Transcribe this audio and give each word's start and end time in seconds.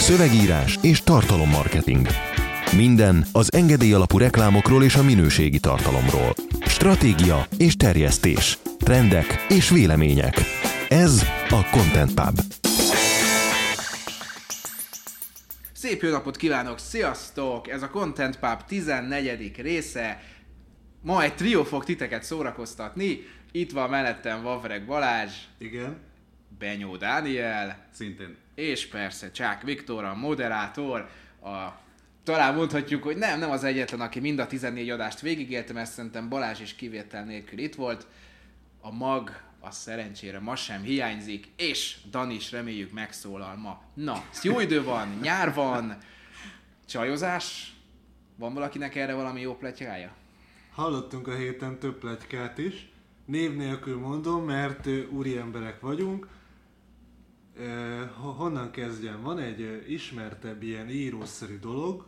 Szövegírás 0.00 0.78
és 0.82 1.02
tartalommarketing. 1.02 2.06
Minden 2.76 3.26
az 3.32 3.52
engedély 3.52 3.92
alapú 3.92 4.18
reklámokról 4.18 4.84
és 4.84 4.94
a 4.94 5.02
minőségi 5.02 5.58
tartalomról. 5.60 6.34
Stratégia 6.66 7.46
és 7.58 7.76
terjesztés. 7.76 8.58
Trendek 8.78 9.46
és 9.48 9.70
vélemények. 9.70 10.34
Ez 10.88 11.22
a 11.48 11.68
Content 11.70 12.14
Pub. 12.14 12.40
Szép 15.72 16.02
jó 16.02 16.10
napot 16.10 16.36
kívánok, 16.36 16.78
sziasztok! 16.78 17.68
Ez 17.68 17.82
a 17.82 17.90
Content 17.90 18.38
Pub 18.38 18.64
14. 18.66 19.52
része. 19.56 20.22
Ma 21.02 21.22
egy 21.22 21.34
trió 21.34 21.64
fog 21.64 21.84
titeket 21.84 22.22
szórakoztatni. 22.22 23.18
Itt 23.52 23.72
van 23.72 23.90
mellettem 23.90 24.42
Vavreg 24.42 24.86
Balázs, 24.86 25.32
Igen. 25.58 25.96
Benyó 26.58 26.96
Dániel, 26.96 27.86
Szintén. 27.92 28.36
És 28.56 28.86
persze 28.86 29.30
Csák 29.30 29.62
Viktor, 29.62 30.04
a 30.04 30.14
moderátor, 30.14 31.08
a 31.42 31.68
talán 32.24 32.54
mondhatjuk, 32.54 33.02
hogy 33.02 33.16
nem, 33.16 33.38
nem 33.38 33.50
az 33.50 33.64
egyetlen, 33.64 34.00
aki 34.00 34.20
mind 34.20 34.38
a 34.38 34.46
14 34.46 34.90
adást 34.90 35.20
végigélte, 35.20 35.72
mert 35.72 35.90
szerintem 35.90 36.28
Balázs 36.28 36.60
is 36.60 36.74
kivétel 36.74 37.24
nélkül 37.24 37.58
itt 37.58 37.74
volt. 37.74 38.06
A 38.80 38.92
mag, 38.92 39.40
a 39.60 39.70
szerencsére 39.70 40.38
ma 40.40 40.56
sem 40.56 40.82
hiányzik, 40.82 41.48
és 41.56 41.96
Dani 42.10 42.34
is 42.34 42.50
reméljük 42.50 42.92
megszólal 42.92 43.56
ma. 43.56 43.82
Na, 43.94 44.24
jó 44.42 44.60
idő 44.60 44.82
van, 44.82 45.18
nyár 45.22 45.54
van, 45.54 45.96
csajozás, 46.86 47.74
van 48.36 48.54
valakinek 48.54 48.94
erre 48.94 49.14
valami 49.14 49.40
jó 49.40 49.56
pletyája? 49.56 50.14
Hallottunk 50.72 51.28
a 51.28 51.34
héten 51.34 51.78
több 51.78 51.98
plegykát 51.98 52.58
is. 52.58 52.88
Név 53.24 53.56
nélkül 53.56 53.98
mondom, 53.98 54.44
mert 54.44 54.86
úri 55.10 55.36
emberek 55.36 55.80
vagyunk. 55.80 56.28
Honnan 58.16 58.70
kezdjem? 58.70 59.22
Van 59.22 59.38
egy 59.38 59.84
ismertebb 59.88 60.62
ilyen 60.62 60.90
írószerű 60.90 61.58
dolog, 61.58 62.06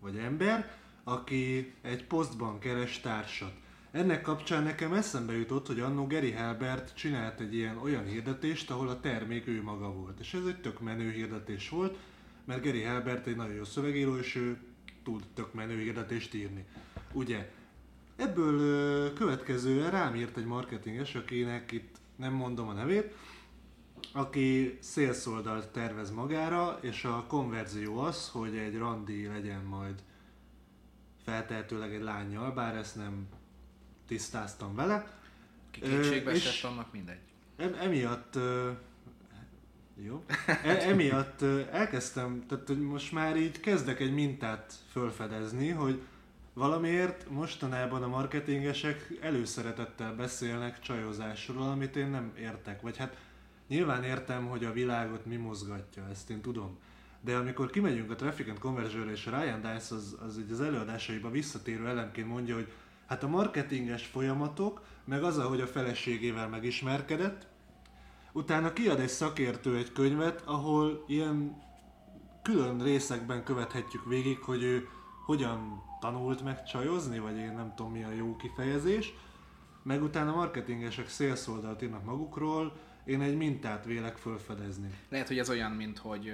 vagy 0.00 0.16
ember, 0.16 0.72
aki 1.04 1.72
egy 1.82 2.04
posztban 2.04 2.58
keres 2.58 3.00
társat. 3.00 3.52
Ennek 3.90 4.22
kapcsán 4.22 4.62
nekem 4.62 4.92
eszembe 4.92 5.32
jutott, 5.32 5.66
hogy 5.66 5.80
annó 5.80 6.06
Gary 6.06 6.32
Halbert 6.32 6.94
csinált 6.94 7.40
egy 7.40 7.54
ilyen 7.54 7.78
olyan 7.78 8.04
hirdetést, 8.04 8.70
ahol 8.70 8.88
a 8.88 9.00
termék 9.00 9.46
ő 9.46 9.62
maga 9.62 9.92
volt. 9.92 10.20
És 10.20 10.34
ez 10.34 10.46
egy 10.46 10.60
tök 10.60 10.80
menő 10.80 11.10
hirdetés 11.10 11.68
volt, 11.68 11.98
mert 12.44 12.64
Gary 12.64 12.82
Halbert 12.82 13.26
egy 13.26 13.36
nagyon 13.36 13.54
jó 13.54 13.64
szövegíró, 13.64 14.16
és 14.16 14.34
ő 14.36 14.58
tud 15.04 15.22
tök 15.34 15.54
menő 15.54 15.78
hirdetést 15.78 16.34
írni. 16.34 16.64
Ugye? 17.12 17.50
Ebből 18.16 19.12
következően 19.12 19.90
rám 19.90 20.14
írt 20.14 20.36
egy 20.36 20.44
marketinges, 20.44 21.14
akinek 21.14 21.72
itt 21.72 21.96
nem 22.16 22.32
mondom 22.32 22.68
a 22.68 22.72
nevét, 22.72 23.14
aki 24.12 24.78
sales 24.82 25.26
oldalt 25.26 25.68
tervez 25.68 26.10
magára, 26.10 26.78
és 26.80 27.04
a 27.04 27.24
konverzió 27.28 27.98
az, 27.98 28.28
hogy 28.28 28.56
egy 28.56 28.76
randi 28.78 29.26
legyen 29.26 29.64
majd 29.64 30.02
feltehetőleg 31.24 31.94
egy 31.94 32.02
lányjal, 32.02 32.52
bár 32.52 32.76
ezt 32.76 32.96
nem 32.96 33.28
tisztáztam 34.06 34.74
vele. 34.74 35.18
Ki 35.70 35.80
kétségbe 35.80 36.30
esett, 36.30 36.70
annak 36.70 36.92
mindegy. 36.92 37.18
Em, 37.56 37.74
emiatt 37.80 38.38
jó. 40.04 40.24
E, 40.46 40.88
emiatt 40.88 41.42
elkezdtem, 41.70 42.44
tehát 42.48 42.66
hogy 42.66 42.80
most 42.80 43.12
már 43.12 43.36
így 43.36 43.60
kezdek 43.60 44.00
egy 44.00 44.14
mintát 44.14 44.72
felfedezni, 44.92 45.68
hogy 45.68 46.02
valamiért 46.52 47.30
mostanában 47.30 48.02
a 48.02 48.08
marketingesek 48.08 49.12
előszeretettel 49.20 50.14
beszélnek 50.14 50.80
csajozásról, 50.80 51.70
amit 51.70 51.96
én 51.96 52.08
nem 52.08 52.32
értek. 52.38 52.80
Vagy 52.80 52.96
hát 52.96 53.16
nyilván 53.70 54.04
értem, 54.04 54.46
hogy 54.46 54.64
a 54.64 54.72
világot 54.72 55.26
mi 55.26 55.36
mozgatja, 55.36 56.08
ezt 56.10 56.30
én 56.30 56.40
tudom. 56.40 56.78
De 57.20 57.36
amikor 57.36 57.70
kimegyünk 57.70 58.10
a 58.10 58.14
Traffic 58.14 58.48
and 58.48 58.58
Conversion 58.58 59.08
és 59.08 59.26
Ryan 59.26 59.60
Dice 59.60 59.94
az, 59.94 60.16
az 60.20 60.40
az 60.50 60.60
előadásaiba 60.60 61.30
visszatérő 61.30 61.88
elemként 61.88 62.28
mondja, 62.28 62.54
hogy 62.54 62.72
hát 63.06 63.22
a 63.22 63.28
marketinges 63.28 64.06
folyamatok, 64.06 64.82
meg 65.04 65.22
az, 65.22 65.38
ahogy 65.38 65.60
a 65.60 65.66
feleségével 65.66 66.48
megismerkedett, 66.48 67.48
Utána 68.32 68.72
kiad 68.72 69.00
egy 69.00 69.08
szakértő 69.08 69.76
egy 69.76 69.92
könyvet, 69.92 70.42
ahol 70.44 71.04
ilyen 71.06 71.62
külön 72.42 72.82
részekben 72.82 73.44
követhetjük 73.44 74.04
végig, 74.04 74.38
hogy 74.38 74.62
ő 74.62 74.88
hogyan 75.26 75.82
tanult 76.00 76.42
meg 76.42 76.64
csajozni, 76.64 77.18
vagy 77.18 77.36
én 77.36 77.52
nem 77.52 77.72
tudom 77.74 77.92
mi 77.92 78.04
a 78.04 78.12
jó 78.12 78.36
kifejezés. 78.36 79.14
Meg 79.82 80.02
utána 80.02 80.34
marketingesek 80.34 81.08
sales 81.08 81.46
oldalt 81.46 81.82
írnak 81.82 82.04
magukról, 82.04 82.76
én 83.04 83.20
egy 83.20 83.36
mintát 83.36 83.84
vélek 83.84 84.16
felfedezni. 84.16 84.90
Lehet, 85.08 85.28
hogy 85.28 85.38
ez 85.38 85.50
olyan, 85.50 85.70
mint 85.70 85.98
hogy 85.98 86.32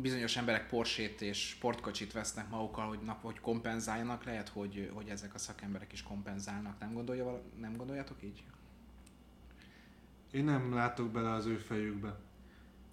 bizonyos 0.00 0.36
emberek 0.36 0.68
Porsét 0.68 1.20
és 1.20 1.48
sportkocsit 1.48 2.12
vesznek 2.12 2.48
magukkal, 2.48 2.88
hogy, 2.88 3.00
nap, 3.04 3.22
hogy 3.22 3.40
kompenzáljanak. 3.40 4.24
Lehet, 4.24 4.48
hogy, 4.48 4.90
hogy 4.94 5.08
ezek 5.08 5.34
a 5.34 5.38
szakemberek 5.38 5.92
is 5.92 6.02
kompenzálnak. 6.02 6.78
Nem, 6.78 6.92
gondolja, 6.92 7.24
vala- 7.24 7.58
nem 7.60 7.76
gondoljátok 7.76 8.22
így? 8.22 8.44
Én 10.30 10.44
nem 10.44 10.74
látok 10.74 11.10
bele 11.10 11.30
az 11.30 11.46
ő 11.46 11.56
fejükbe. 11.56 12.18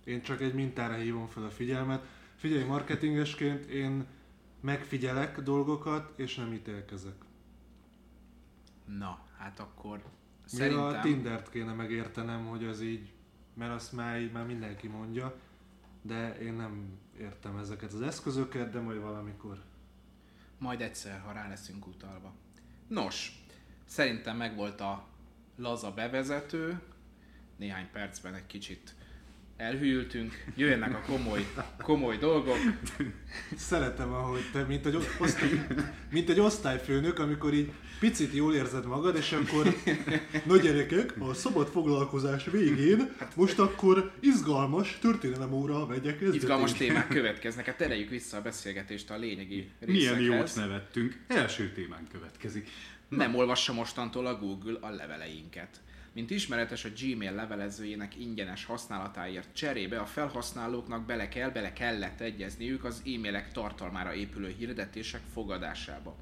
Én 0.03 0.21
csak 0.21 0.41
egy 0.41 0.53
mintára 0.53 0.93
hívom 0.93 1.27
fel 1.27 1.43
a 1.43 1.49
figyelmet. 1.49 2.05
Figyelj, 2.35 2.63
marketingesként 2.63 3.65
én 3.65 4.05
megfigyelek 4.61 5.39
dolgokat, 5.39 6.19
és 6.19 6.35
nem 6.35 6.53
ítélkezek. 6.53 7.15
Na, 8.85 9.19
hát 9.37 9.59
akkor 9.59 10.03
Szerintem... 10.45 10.83
a 10.83 10.89
szerintem... 10.89 11.11
Tindert 11.11 11.49
kéne 11.49 11.73
megértenem, 11.73 12.45
hogy 12.45 12.63
az 12.63 12.81
így, 12.81 13.13
mert 13.53 13.71
azt 13.71 13.91
már, 13.91 14.21
így 14.21 14.31
már 14.31 14.45
mindenki 14.45 14.87
mondja, 14.87 15.35
de 16.01 16.37
én 16.37 16.53
nem 16.53 16.99
értem 17.19 17.57
ezeket 17.57 17.93
az 17.93 18.01
eszközöket, 18.01 18.69
de 18.71 18.79
majd 18.79 19.01
valamikor. 19.01 19.63
Majd 20.57 20.81
egyszer, 20.81 21.19
ha 21.19 21.31
rá 21.31 21.47
leszünk 21.47 21.87
utalva. 21.87 22.33
Nos, 22.87 23.43
szerintem 23.85 24.37
megvolt 24.37 24.81
a 24.81 25.07
laza 25.55 25.91
bevezető, 25.91 26.79
néhány 27.57 27.89
percben 27.91 28.33
egy 28.33 28.45
kicsit 28.45 28.95
elhűltünk, 29.57 30.45
jöjjenek 30.55 30.95
a 30.95 31.01
komoly, 31.05 31.45
komoly 31.77 32.17
dolgok. 32.17 32.57
Szeretem, 33.55 34.13
ahogy 34.13 34.49
te, 34.51 34.63
mint 34.63 34.85
egy, 34.85 34.95
osztály, 35.19 35.67
mint 36.09 36.29
egy 36.29 36.39
osztályfőnök, 36.39 37.19
amikor 37.19 37.53
így 37.53 37.73
picit 37.99 38.33
jól 38.33 38.55
érzed 38.55 38.85
magad, 38.85 39.15
és 39.15 39.31
akkor, 39.31 39.75
na 40.47 40.57
gyerekek, 40.57 41.13
a 41.19 41.33
szabad 41.33 41.67
foglalkozás 41.67 42.45
végén 42.45 43.15
most 43.35 43.59
akkor 43.59 44.11
izgalmas 44.19 44.97
történelem 45.01 45.53
óra 45.53 45.87
kezdetét. 45.87 46.33
Izgalmas 46.33 46.73
témák 46.73 47.07
következnek, 47.07 47.65
hát 47.65 47.77
tereljük 47.77 48.09
vissza 48.09 48.37
a 48.37 48.41
beszélgetést 48.41 49.09
a 49.09 49.17
lényegi 49.17 49.69
Milyen 49.85 50.15
részekhez. 50.15 50.55
jót 50.55 50.55
nevettünk. 50.55 51.19
Első 51.27 51.71
témán 51.71 52.07
következik. 52.11 52.69
Nem 53.07 53.35
olvassa 53.35 53.73
mostantól 53.73 54.25
a 54.25 54.39
Google 54.39 54.77
a 54.81 54.89
leveleinket. 54.89 55.79
Mint 56.13 56.29
ismeretes, 56.29 56.85
a 56.85 56.89
Gmail 57.01 57.31
levelezőjének 57.31 58.19
ingyenes 58.19 58.65
használatáért 58.65 59.47
cserébe 59.53 59.99
a 59.99 60.05
felhasználóknak 60.05 61.05
bele 61.05 61.27
kell, 61.27 61.49
bele 61.49 61.73
kellett 61.73 62.19
egyezniük 62.19 62.83
az 62.83 63.01
e-mailek 63.05 63.51
tartalmára 63.51 64.13
épülő 64.13 64.55
hirdetések 64.57 65.21
fogadásába. 65.33 66.15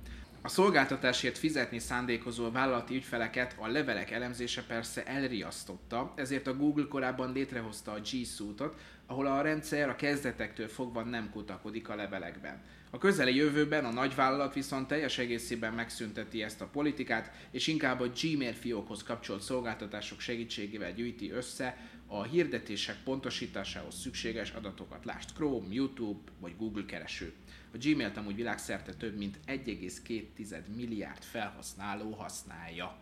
A 0.45 0.49
szolgáltatásért 0.49 1.37
fizetni 1.37 1.79
szándékozó 1.79 2.51
vállalati 2.51 2.95
ügyfeleket 2.95 3.55
a 3.59 3.67
levelek 3.67 4.11
elemzése 4.11 4.63
persze 4.63 5.05
elriasztotta, 5.05 6.13
ezért 6.15 6.47
a 6.47 6.55
Google 6.55 6.85
korábban 6.89 7.33
létrehozta 7.33 7.91
a 7.91 7.99
G 7.99 8.25
Suite-ot, 8.25 8.79
ahol 9.05 9.27
a 9.27 9.41
rendszer 9.41 9.89
a 9.89 9.95
kezdetektől 9.95 10.67
fogva 10.67 11.03
nem 11.03 11.29
kutakodik 11.29 11.89
a 11.89 11.95
levelekben. 11.95 12.61
A 12.89 12.97
közeli 12.97 13.35
jövőben 13.35 13.85
a 13.85 13.91
nagyvállalat 13.91 14.53
viszont 14.53 14.87
teljes 14.87 15.17
egészében 15.17 15.73
megszünteti 15.73 16.43
ezt 16.43 16.61
a 16.61 16.67
politikát, 16.67 17.31
és 17.51 17.67
inkább 17.67 17.99
a 17.99 18.11
Gmail 18.21 18.53
fiókhoz 18.53 19.03
kapcsolt 19.03 19.41
szolgáltatások 19.41 20.19
segítségével 20.19 20.93
gyűjti 20.93 21.31
össze 21.31 21.77
a 22.07 22.23
hirdetések 22.23 22.95
pontosításához 23.03 23.99
szükséges 23.99 24.51
adatokat. 24.51 25.05
Lásd 25.05 25.29
Chrome, 25.33 25.67
YouTube 25.69 26.31
vagy 26.39 26.55
Google 26.57 26.85
kereső. 26.85 27.33
A 27.73 27.77
Gmailt 27.81 28.17
amúgy 28.17 28.35
világszerte 28.35 28.93
több 28.93 29.17
mint 29.17 29.39
1,2 29.47 30.75
milliárd 30.75 31.23
felhasználó 31.23 32.11
használja. 32.11 32.95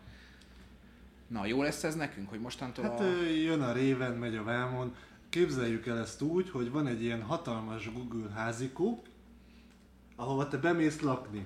Na, 1.27 1.45
jó 1.45 1.62
lesz 1.62 1.83
ez 1.83 1.95
nekünk, 1.95 2.29
hogy 2.29 2.39
mostantól 2.39 2.83
Hát 2.83 3.00
a... 3.00 3.21
jön 3.23 3.62
a 3.62 3.71
réven, 3.71 4.18
megy 4.18 4.35
a 4.35 4.44
vámon. 4.44 4.95
Képzeljük 5.29 5.85
el 5.85 6.00
ezt 6.00 6.21
úgy, 6.21 6.50
hogy 6.50 6.71
van 6.71 6.88
egy 6.88 7.03
ilyen 7.03 7.21
hatalmas 7.21 7.91
Google 7.94 8.29
házikó, 8.29 9.03
ahova 10.15 10.47
te 10.47 10.57
bemész 10.57 11.00
lakni. 11.00 11.45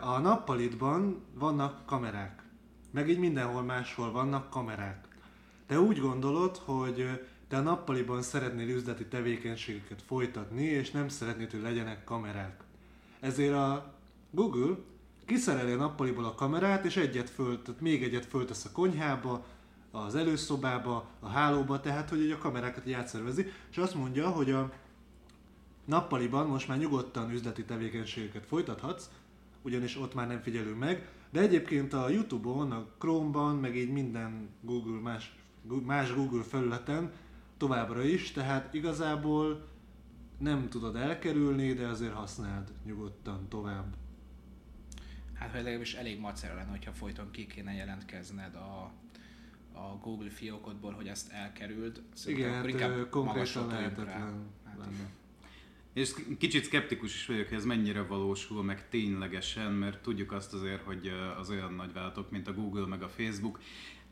A 0.00 0.18
nappalitban 0.18 1.24
vannak 1.34 1.86
kamerák. 1.86 2.42
Meg 2.90 3.08
így 3.08 3.18
mindenhol 3.18 3.62
máshol 3.62 4.12
vannak 4.12 4.50
kamerák. 4.50 5.08
Te 5.66 5.80
úgy 5.80 5.98
gondolod, 5.98 6.56
hogy 6.56 7.20
te 7.50 7.56
a 7.56 7.60
nappaliban 7.60 8.22
szeretnél 8.22 8.68
üzleti 8.68 9.06
tevékenységeket 9.06 10.02
folytatni, 10.02 10.62
és 10.62 10.90
nem 10.90 11.08
szeretnéd, 11.08 11.50
hogy 11.50 11.60
legyenek 11.60 12.04
kamerák. 12.04 12.60
Ezért 13.20 13.54
a 13.54 13.94
Google 14.30 14.76
kiszereli 15.26 15.72
a 15.72 15.76
nappaliból 15.76 16.24
a 16.24 16.34
kamerát, 16.34 16.84
és 16.84 16.96
egyet 16.96 17.30
föl, 17.30 17.60
még 17.78 18.02
egyet 18.02 18.26
föltesz 18.26 18.64
a 18.64 18.70
konyhába, 18.72 19.46
az 19.90 20.14
előszobába, 20.14 21.08
a 21.20 21.28
hálóba, 21.28 21.80
tehát 21.80 22.08
hogy 22.08 22.30
a 22.30 22.38
kamerákat 22.38 22.86
így 22.86 22.92
átszervezi, 22.92 23.46
és 23.70 23.76
azt 23.76 23.94
mondja, 23.94 24.28
hogy 24.28 24.50
a 24.50 24.72
nappaliban 25.84 26.46
most 26.46 26.68
már 26.68 26.78
nyugodtan 26.78 27.30
üzleti 27.30 27.64
tevékenységeket 27.64 28.46
folytathatsz, 28.46 29.10
ugyanis 29.62 29.98
ott 29.98 30.14
már 30.14 30.26
nem 30.26 30.42
figyelünk 30.42 30.78
meg, 30.78 31.08
de 31.30 31.40
egyébként 31.40 31.92
a 31.92 32.08
Youtube-on, 32.08 32.72
a 32.72 32.86
Chrome-ban, 32.98 33.56
meg 33.56 33.76
így 33.76 33.92
minden 33.92 34.48
Google, 34.60 35.00
más, 35.00 35.34
más 35.86 36.14
Google 36.14 36.42
felületen 36.42 37.12
továbbra 37.60 38.02
is, 38.04 38.30
tehát 38.30 38.74
igazából 38.74 39.68
nem 40.38 40.68
tudod 40.68 40.96
elkerülni, 40.96 41.72
de 41.72 41.86
azért 41.86 42.12
használd 42.12 42.72
nyugodtan 42.84 43.48
tovább. 43.48 43.94
Hát, 45.34 45.50
hogy 45.50 45.62
legalábbis 45.62 45.94
elég 45.94 46.20
macera 46.20 46.54
lenne, 46.54 46.70
hogyha 46.70 46.92
folyton 46.92 47.30
ki 47.30 47.46
kéne 47.46 47.72
jelentkezned 47.72 48.54
a, 48.54 48.92
a 49.72 49.98
Google 50.02 50.30
fiókodból, 50.30 50.92
hogy 50.92 51.08
ezt 51.08 51.32
elkerüld. 51.32 52.02
Szerintem 52.14 52.46
Igen, 52.46 52.58
akkor 52.58 52.70
inkább 52.70 53.08
konkrétan 53.10 53.66
lehetetlen 53.66 54.46
hát, 54.64 54.78
lenne. 54.78 55.10
És 55.92 56.14
kicsit 56.38 56.64
skeptikus 56.64 57.14
is 57.14 57.26
vagyok, 57.26 57.48
hogy 57.48 57.56
ez 57.56 57.64
mennyire 57.64 58.02
valósul 58.02 58.62
meg 58.62 58.88
ténylegesen, 58.88 59.72
mert 59.72 60.02
tudjuk 60.02 60.32
azt 60.32 60.54
azért, 60.54 60.82
hogy 60.82 61.12
az 61.38 61.50
olyan 61.50 61.74
nagyvállalatok, 61.74 62.30
mint 62.30 62.48
a 62.48 62.54
Google 62.54 62.86
meg 62.86 63.02
a 63.02 63.08
Facebook, 63.08 63.60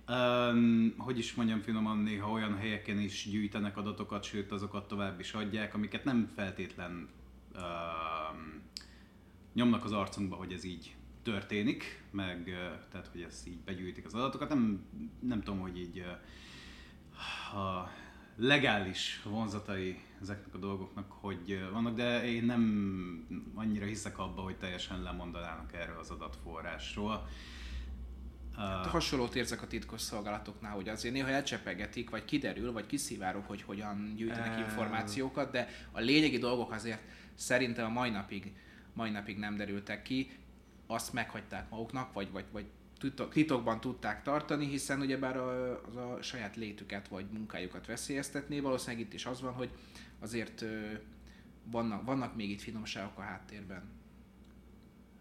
Um, 0.09 0.95
hogy 0.97 1.19
is 1.19 1.35
mondjam 1.35 1.61
finoman, 1.61 1.99
néha 1.99 2.31
olyan 2.31 2.57
helyeken 2.57 3.01
is 3.01 3.29
gyűjtenek 3.31 3.77
adatokat, 3.77 4.23
sőt 4.23 4.53
azokat 4.53 4.89
tovább 4.89 5.21
is 5.21 5.33
adják, 5.33 5.75
amiket 5.75 6.05
nem 6.05 6.31
feltétlen 6.35 7.09
um, 7.55 8.63
nyomnak 9.53 9.85
az 9.85 9.93
arcunkba, 9.93 10.37
hogy 10.37 10.53
ez 10.53 10.65
így 10.65 10.97
történik, 11.23 12.03
meg 12.11 12.45
tehát, 12.91 13.09
hogy 13.13 13.21
ez 13.21 13.43
így 13.47 13.59
begyűjtik 13.59 14.05
az 14.05 14.15
adatokat. 14.15 14.49
Nem, 14.49 14.87
nem 15.21 15.43
tudom, 15.43 15.61
hogy 15.61 15.79
így 15.79 16.05
a 17.55 17.91
legális 18.37 19.21
vonzatai 19.25 20.01
ezeknek 20.21 20.55
a 20.55 20.59
dolgoknak, 20.59 21.13
hogy 21.13 21.69
vannak, 21.73 21.97
de 21.97 22.25
én 22.25 22.45
nem 22.45 23.53
annyira 23.55 23.87
hiszek 23.87 24.19
abba, 24.19 24.43
hogy 24.43 24.57
teljesen 24.57 25.03
lemondanának 25.03 25.73
erről 25.73 25.99
az 25.99 26.11
adatforrásról. 26.11 27.29
Hát 28.59 28.87
hasonlót 28.87 29.35
érzek 29.35 29.63
a 29.63 29.67
titkos 29.67 30.01
szolgálatoknál, 30.01 30.73
hogy 30.73 30.89
azért 30.89 31.15
néha 31.15 31.29
elcsepegetik, 31.29 32.11
vagy 32.11 32.25
kiderül, 32.25 32.73
vagy 32.73 32.87
kiszivárog, 32.87 33.45
hogy 33.47 33.63
hogyan 33.63 34.13
gyűjtenek 34.17 34.59
információkat, 34.59 35.51
de 35.51 35.69
a 35.93 36.01
lényegi 36.01 36.39
dolgok 36.39 36.71
azért 36.73 37.01
szerintem 37.35 37.85
a 37.85 37.89
mai 37.89 38.11
napig, 38.11 38.53
mai 38.93 39.11
napig 39.11 39.39
nem 39.39 39.57
derültek 39.57 40.03
ki 40.03 40.31
azt 40.87 41.13
meghagyták 41.13 41.71
maguknak, 41.71 42.13
vagy, 42.13 42.31
vagy, 42.31 42.45
vagy 42.53 42.67
titokban 43.33 43.81
tudták 43.81 44.23
tartani, 44.23 44.67
hiszen 44.67 45.01
ugyebár 45.01 45.37
a, 45.37 45.71
az 45.87 45.97
a 45.97 46.19
saját 46.23 46.57
létüket 46.57 47.09
vagy 47.09 47.27
munkájukat 47.31 47.87
veszélyeztetné. 47.87 48.61
Valószínűleg 48.61 49.07
itt 49.07 49.13
is 49.13 49.27
az 49.27 49.41
van, 49.41 49.53
hogy 49.53 49.71
azért 50.21 50.65
vannak, 51.65 52.05
vannak 52.05 52.37
még 52.37 52.51
itt 52.51 52.61
finomságok 52.61 53.19
a 53.19 53.23
háttérben. 53.23 53.83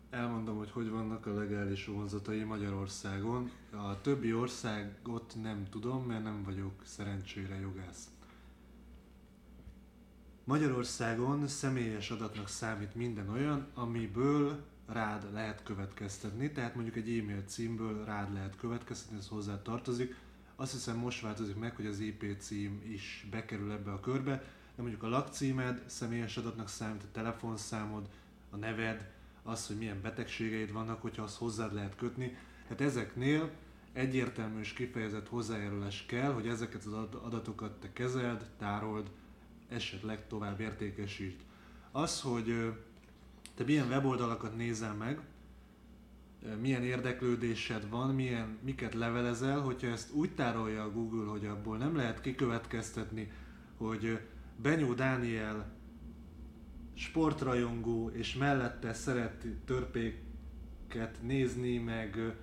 Elmondom, 0.10 0.58
hogy 0.58 0.72
hogy 0.72 0.90
vannak 0.90 1.26
a 1.26 1.34
legális 1.34 1.86
vonzatai 1.86 2.44
Magyarországon. 2.44 3.52
A 3.72 4.02
többi 4.02 4.34
országot 4.34 5.36
nem 5.42 5.66
tudom, 5.70 6.04
mert 6.04 6.24
nem 6.24 6.44
vagyok 6.44 6.72
szerencsére 6.84 7.60
jogász. 7.60 8.10
Magyarországon 10.44 11.48
személyes 11.48 12.12
adatnak 12.12 12.48
számít 12.48 12.96
minden 12.96 13.30
olyan, 13.30 13.68
amiből 13.74 14.66
rád 14.86 15.34
lehet 15.34 15.64
következtetni, 15.64 16.52
tehát 16.52 16.76
mondjuk 16.76 16.96
egy 16.96 17.20
e-mail 17.20 17.44
címből 17.46 18.06
rád 18.06 18.34
lehet 18.34 18.56
következtetni, 18.56 19.18
ez 19.18 19.28
hozzá 19.28 19.62
tartozik. 19.62 20.16
Azt 20.56 20.72
hiszem 20.72 20.98
most 20.98 21.22
változik 21.22 21.56
meg, 21.56 21.76
hogy 21.76 21.86
az 21.86 22.00
IP 22.00 22.36
cím 22.40 22.82
is 22.92 23.28
bekerül 23.32 23.72
ebbe 23.72 23.92
a 23.92 24.00
körbe, 24.00 24.44
de 24.76 24.82
mondjuk 24.82 25.04
a 25.04 25.10
lakcímed 25.10 25.84
személyes 25.86 26.38
adatnak 26.38 26.68
számít, 26.68 27.04
a 27.04 27.12
telefonszámod, 27.12 28.10
a 28.50 28.56
neved, 28.56 29.16
az, 29.48 29.68
hogy 29.68 29.78
milyen 29.78 30.02
betegségeid 30.02 30.72
vannak, 30.72 31.02
hogyha 31.02 31.24
azt 31.24 31.38
hozzád 31.38 31.74
lehet 31.74 31.96
kötni. 31.96 32.38
Hát 32.70 32.82
ezeknél 32.82 33.52
egyértelmű 33.94 34.60
és 34.60 34.74
kifejezett 34.74 35.28
hozzájárulás 35.28 36.06
kell, 36.06 36.32
hogy 36.32 36.48
ezeket 36.48 36.86
az 36.86 36.94
adatokat 37.24 37.80
te 37.80 37.94
kezeld, 37.94 38.50
tárold, 38.58 39.12
esetleg 39.70 40.28
tovább 40.28 40.60
értékesítsd. 40.60 41.38
Az, 41.92 42.22
hogy 42.22 42.74
te 43.56 43.64
milyen 43.64 43.88
weboldalakat 43.88 44.56
nézel 44.56 44.94
meg, 44.94 45.22
milyen 46.62 46.84
érdeklődésed 46.84 47.90
van, 47.90 48.16
milyen, 48.16 48.58
miket 48.62 48.94
levelezel, 48.94 49.60
hogyha 49.60 49.88
ezt 49.88 50.14
úgy 50.14 50.32
tárolja 50.32 50.84
a 50.84 50.92
Google, 50.92 51.30
hogy 51.30 51.46
abból 51.46 51.78
nem 51.78 51.96
lehet 51.96 52.22
kikövetkeztetni, 52.22 53.32
hogy 53.78 54.20
Benyó 54.62 54.94
Dániel 54.94 55.77
sportrajongó, 56.98 58.10
és 58.10 58.36
mellette 58.36 58.94
szeret 58.94 59.46
törpéket 59.66 61.18
nézni, 61.22 61.78
meg 61.78 62.36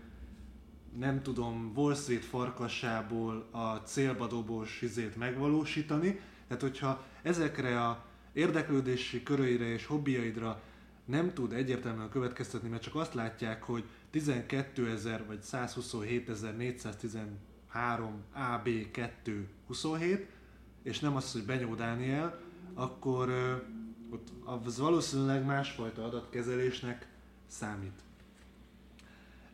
nem 0.98 1.22
tudom, 1.22 1.72
Wall 1.74 1.94
Street 1.94 2.24
farkasából 2.24 3.48
a 3.50 3.74
célbadobós 3.74 4.82
izét 4.82 5.16
megvalósítani. 5.16 6.20
Tehát, 6.46 6.62
hogyha 6.62 7.04
ezekre 7.22 7.80
a 7.84 8.04
érdeklődési 8.32 9.22
köröire 9.22 9.66
és 9.66 9.86
hobbiaidra 9.86 10.62
nem 11.04 11.32
tud 11.32 11.52
egyértelműen 11.52 12.08
következtetni, 12.08 12.68
mert 12.68 12.82
csak 12.82 12.94
azt 12.94 13.14
látják, 13.14 13.62
hogy 13.62 13.84
12.000 14.12 15.20
vagy 15.26 15.38
127.413 15.42 17.28
AB2 18.36 19.44
27, 19.66 20.28
és 20.82 21.00
nem 21.00 21.16
az, 21.16 21.32
hogy 21.32 21.44
Benyó 21.44 21.74
Dániel, 21.74 22.40
akkor 22.74 23.28
ott 24.14 24.28
az 24.64 24.78
valószínűleg 24.78 25.44
másfajta 25.44 26.05
adatkezelésnek 26.05 27.08
számít. 27.46 28.02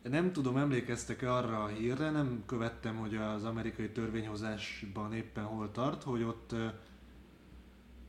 Nem 0.01 0.31
tudom, 0.31 0.57
emlékeztek-e 0.57 1.33
arra 1.33 1.63
a 1.63 1.67
hírre, 1.67 2.11
nem 2.11 2.43
követtem, 2.45 2.95
hogy 2.95 3.15
az 3.15 3.43
amerikai 3.43 3.89
törvényhozásban 3.89 5.13
éppen 5.13 5.43
hol 5.43 5.71
tart, 5.71 6.03
hogy 6.03 6.23
ott 6.23 6.51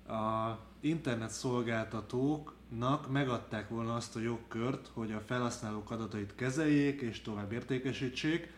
a 0.08 0.58
internet 0.80 1.30
szolgáltatók 1.30 2.54
nak 2.78 3.10
megadták 3.10 3.68
volna 3.68 3.94
azt 3.94 4.16
a 4.16 4.20
jogkört, 4.20 4.90
hogy 4.92 5.12
a 5.12 5.20
felhasználók 5.20 5.90
adatait 5.90 6.34
kezeljék 6.34 7.00
és 7.00 7.20
tovább 7.20 7.52
értékesítsék, 7.52 8.52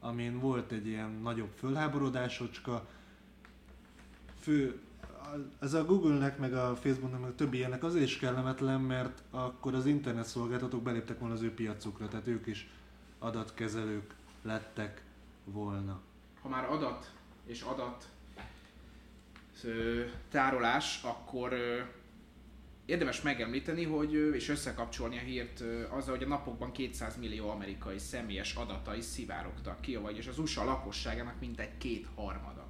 amin 0.00 0.38
volt 0.38 0.72
egy 0.72 0.86
ilyen 0.86 1.10
nagyobb 1.10 1.50
fölháborodásocska. 1.54 2.86
Fő, 4.40 4.80
ez 5.60 5.74
a 5.74 5.84
Google-nek, 5.84 6.38
meg 6.38 6.54
a 6.54 6.76
Facebooknak, 6.76 7.20
meg 7.20 7.30
a 7.30 7.34
többi 7.34 7.56
ilyenek 7.56 7.84
azért 7.84 8.04
is 8.04 8.18
kellemetlen, 8.18 8.80
mert 8.80 9.22
akkor 9.30 9.74
az 9.74 9.86
internet 9.86 10.26
szolgáltatók 10.26 10.82
beléptek 10.82 11.18
volna 11.18 11.34
az 11.34 11.42
ő 11.42 11.54
piacukra, 11.54 12.08
tehát 12.08 12.26
ők 12.26 12.46
is 12.46 12.70
adatkezelők 13.18 14.14
lettek 14.42 15.02
volna. 15.44 16.00
Ha 16.42 16.48
már 16.48 16.70
adat 16.70 17.12
és 17.46 17.62
adat 17.62 18.08
tárolás, 20.30 21.02
akkor 21.02 21.54
Érdemes 22.88 23.22
megemlíteni, 23.22 23.84
hogy, 23.84 24.12
és 24.12 24.48
összekapcsolni 24.48 25.16
a 25.16 25.20
hírt 25.20 25.64
azzal, 25.90 26.14
hogy 26.14 26.24
a 26.24 26.28
napokban 26.28 26.72
200 26.72 27.16
millió 27.16 27.50
amerikai 27.50 27.98
személyes 27.98 28.54
adatai 28.54 29.00
szivárogtak 29.00 29.80
ki, 29.80 29.96
vagyis 29.96 30.26
az 30.26 30.38
USA 30.38 30.64
lakosságának 30.64 31.40
mintegy 31.40 31.78
kétharmada. 31.78 32.67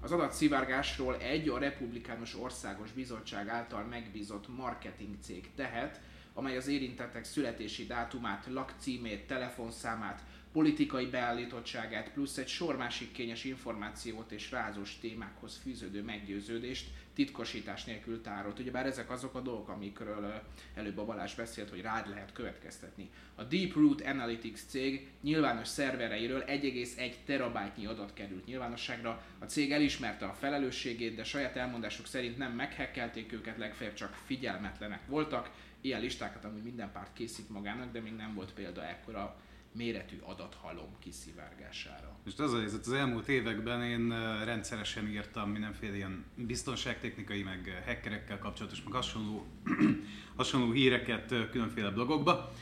Az 0.00 0.12
adatszivárgásról 0.12 1.16
egy 1.16 1.48
a 1.48 1.58
Republikánus 1.58 2.38
Országos 2.38 2.92
Bizottság 2.92 3.48
által 3.48 3.84
megbízott 3.84 4.56
marketing 4.56 5.14
cég 5.22 5.50
tehet, 5.54 6.00
amely 6.34 6.56
az 6.56 6.66
érintettek 6.66 7.24
születési 7.24 7.86
dátumát, 7.86 8.46
lakcímét, 8.50 9.26
telefonszámát, 9.26 10.22
politikai 10.52 11.06
beállítottságát, 11.06 12.12
plusz 12.12 12.36
egy 12.36 12.48
sor 12.48 12.76
másik 12.76 13.12
kényes 13.12 13.44
információt 13.44 14.32
és 14.32 14.50
rázós 14.50 14.98
témákhoz 15.00 15.60
fűződő 15.62 16.02
meggyőződést 16.02 16.88
titkosítás 17.14 17.84
nélkül 17.84 18.20
tárolt. 18.20 18.58
Ugyebár 18.58 18.86
ezek 18.86 19.10
azok 19.10 19.34
a 19.34 19.40
dolgok, 19.40 19.68
amikről 19.68 20.42
előbb 20.74 20.98
a 20.98 21.04
Balázs 21.04 21.34
beszélt, 21.34 21.70
hogy 21.70 21.80
rád 21.80 22.08
lehet 22.08 22.32
következtetni. 22.32 23.10
A 23.34 23.42
Deep 23.42 23.74
Root 23.74 24.00
Analytics 24.00 24.58
cég 24.58 25.10
nyilvános 25.22 25.68
szervereiről 25.68 26.44
1,1 26.46 27.14
terabájtnyi 27.24 27.86
adat 27.86 28.12
került 28.12 28.46
nyilvánosságra. 28.46 29.22
A 29.38 29.44
cég 29.44 29.72
elismerte 29.72 30.26
a 30.26 30.32
felelősségét, 30.32 31.14
de 31.14 31.24
saját 31.24 31.56
elmondásuk 31.56 32.06
szerint 32.06 32.38
nem 32.38 32.52
meghekkelték 32.52 33.32
őket, 33.32 33.58
legfeljebb 33.58 33.94
csak 33.94 34.14
figyelmetlenek 34.26 35.06
voltak. 35.06 35.50
Ilyen 35.80 36.00
listákat 36.00 36.44
amúgy 36.44 36.62
minden 36.62 36.92
párt 36.92 37.12
készít 37.12 37.48
magának, 37.48 37.92
de 37.92 38.00
még 38.00 38.12
nem 38.12 38.34
volt 38.34 38.52
példa 38.52 38.86
ekkora 38.86 39.40
méretű 39.72 40.16
adathalom 40.22 40.96
kiszivárgására. 40.98 42.18
Most 42.24 42.40
az 42.40 42.52
a 42.52 42.58
helyzet, 42.58 42.86
az 42.86 42.92
elmúlt 42.92 43.28
években 43.28 43.82
én 43.82 44.08
rendszeresen 44.44 45.08
írtam 45.08 45.50
mindenféle 45.50 45.96
ilyen 45.96 46.24
biztonságtechnikai, 46.34 47.42
meg 47.42 47.82
hackerekkel 47.86 48.38
kapcsolatos, 48.38 48.82
meg 48.82 48.92
hasonló, 48.92 49.46
hasonló 50.36 50.72
híreket 50.72 51.50
különféle 51.50 51.90
blogokba, 51.90 52.52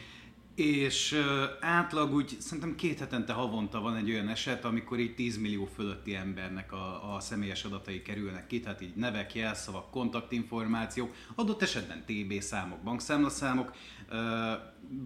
És 0.55 1.23
átlag 1.61 2.13
úgy 2.15 2.37
szerintem 2.41 2.75
két 2.75 2.99
hetente 2.99 3.33
havonta 3.33 3.81
van 3.81 3.97
egy 3.97 4.11
olyan 4.11 4.29
eset, 4.29 4.65
amikor 4.65 4.99
így 4.99 5.15
10 5.15 5.39
millió 5.39 5.65
fölötti 5.65 6.15
embernek 6.15 6.73
a, 6.73 7.15
a 7.15 7.21
személyes 7.21 7.65
adatai 7.65 8.03
kerülnek 8.03 8.47
ki, 8.47 8.61
tehát 8.61 8.81
így 8.81 8.95
nevek, 8.95 9.35
jelszavak, 9.35 9.91
kontaktinformációk, 9.91 11.15
adott 11.35 11.63
esetben 11.63 12.05
TB 12.07 12.41
számok, 12.41 12.79
bankszámlaszámok, 12.79 13.73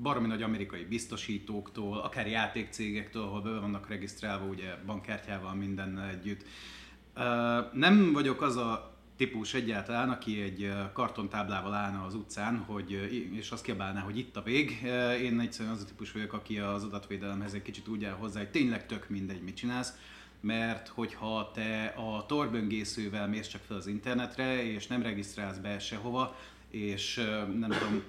baromi 0.03 0.27
nagy 0.27 0.43
amerikai 0.43 0.85
biztosítóktól, 0.85 1.99
akár 1.99 2.27
játékcégektől, 2.27 3.23
ahol 3.23 3.41
be 3.41 3.51
vannak 3.51 3.89
regisztrálva 3.89 4.45
ugye 4.45 4.75
bankkártyával 4.87 5.55
minden 5.55 6.01
együtt. 6.01 6.45
Nem 7.73 8.13
vagyok 8.13 8.43
az 8.43 8.57
a 8.57 8.91
típus 9.17 9.55
egyáltalán, 9.55 10.11
aki 10.11 10.41
egy 10.41 10.73
kartontáblával 10.93 11.75
állna 11.75 12.05
az 12.05 12.15
utcán, 12.15 12.59
hogy, 12.59 12.91
és 13.33 13.51
azt 13.51 13.65
kiabálná, 13.65 14.01
hogy 14.01 14.19
itt 14.19 14.37
a 14.37 14.43
vég. 14.43 14.81
Én 15.23 15.41
egyszerűen 15.41 15.75
az 15.75 15.83
a 15.83 15.87
típus 15.87 16.13
vagyok, 16.13 16.33
aki 16.33 16.59
az 16.59 16.85
adatvédelemhez 16.85 17.55
egy 17.55 17.63
kicsit 17.63 17.89
úgy 17.89 18.05
áll 18.05 18.15
hozzá, 18.15 18.39
hogy 18.39 18.51
tényleg 18.51 18.87
tök 18.87 19.09
mindegy, 19.09 19.43
mit 19.43 19.57
csinálsz 19.57 19.95
mert 20.43 20.89
hogyha 20.89 21.51
te 21.55 21.85
a 21.85 22.27
torböngészővel 22.27 23.29
mész 23.29 23.47
csak 23.47 23.61
fel 23.67 23.77
az 23.77 23.87
internetre, 23.87 24.65
és 24.65 24.87
nem 24.87 25.03
regisztrálsz 25.03 25.57
be 25.57 25.79
sehova, 25.79 26.37
és 26.71 27.15
nem 27.59 27.71
tudom, 27.71 28.03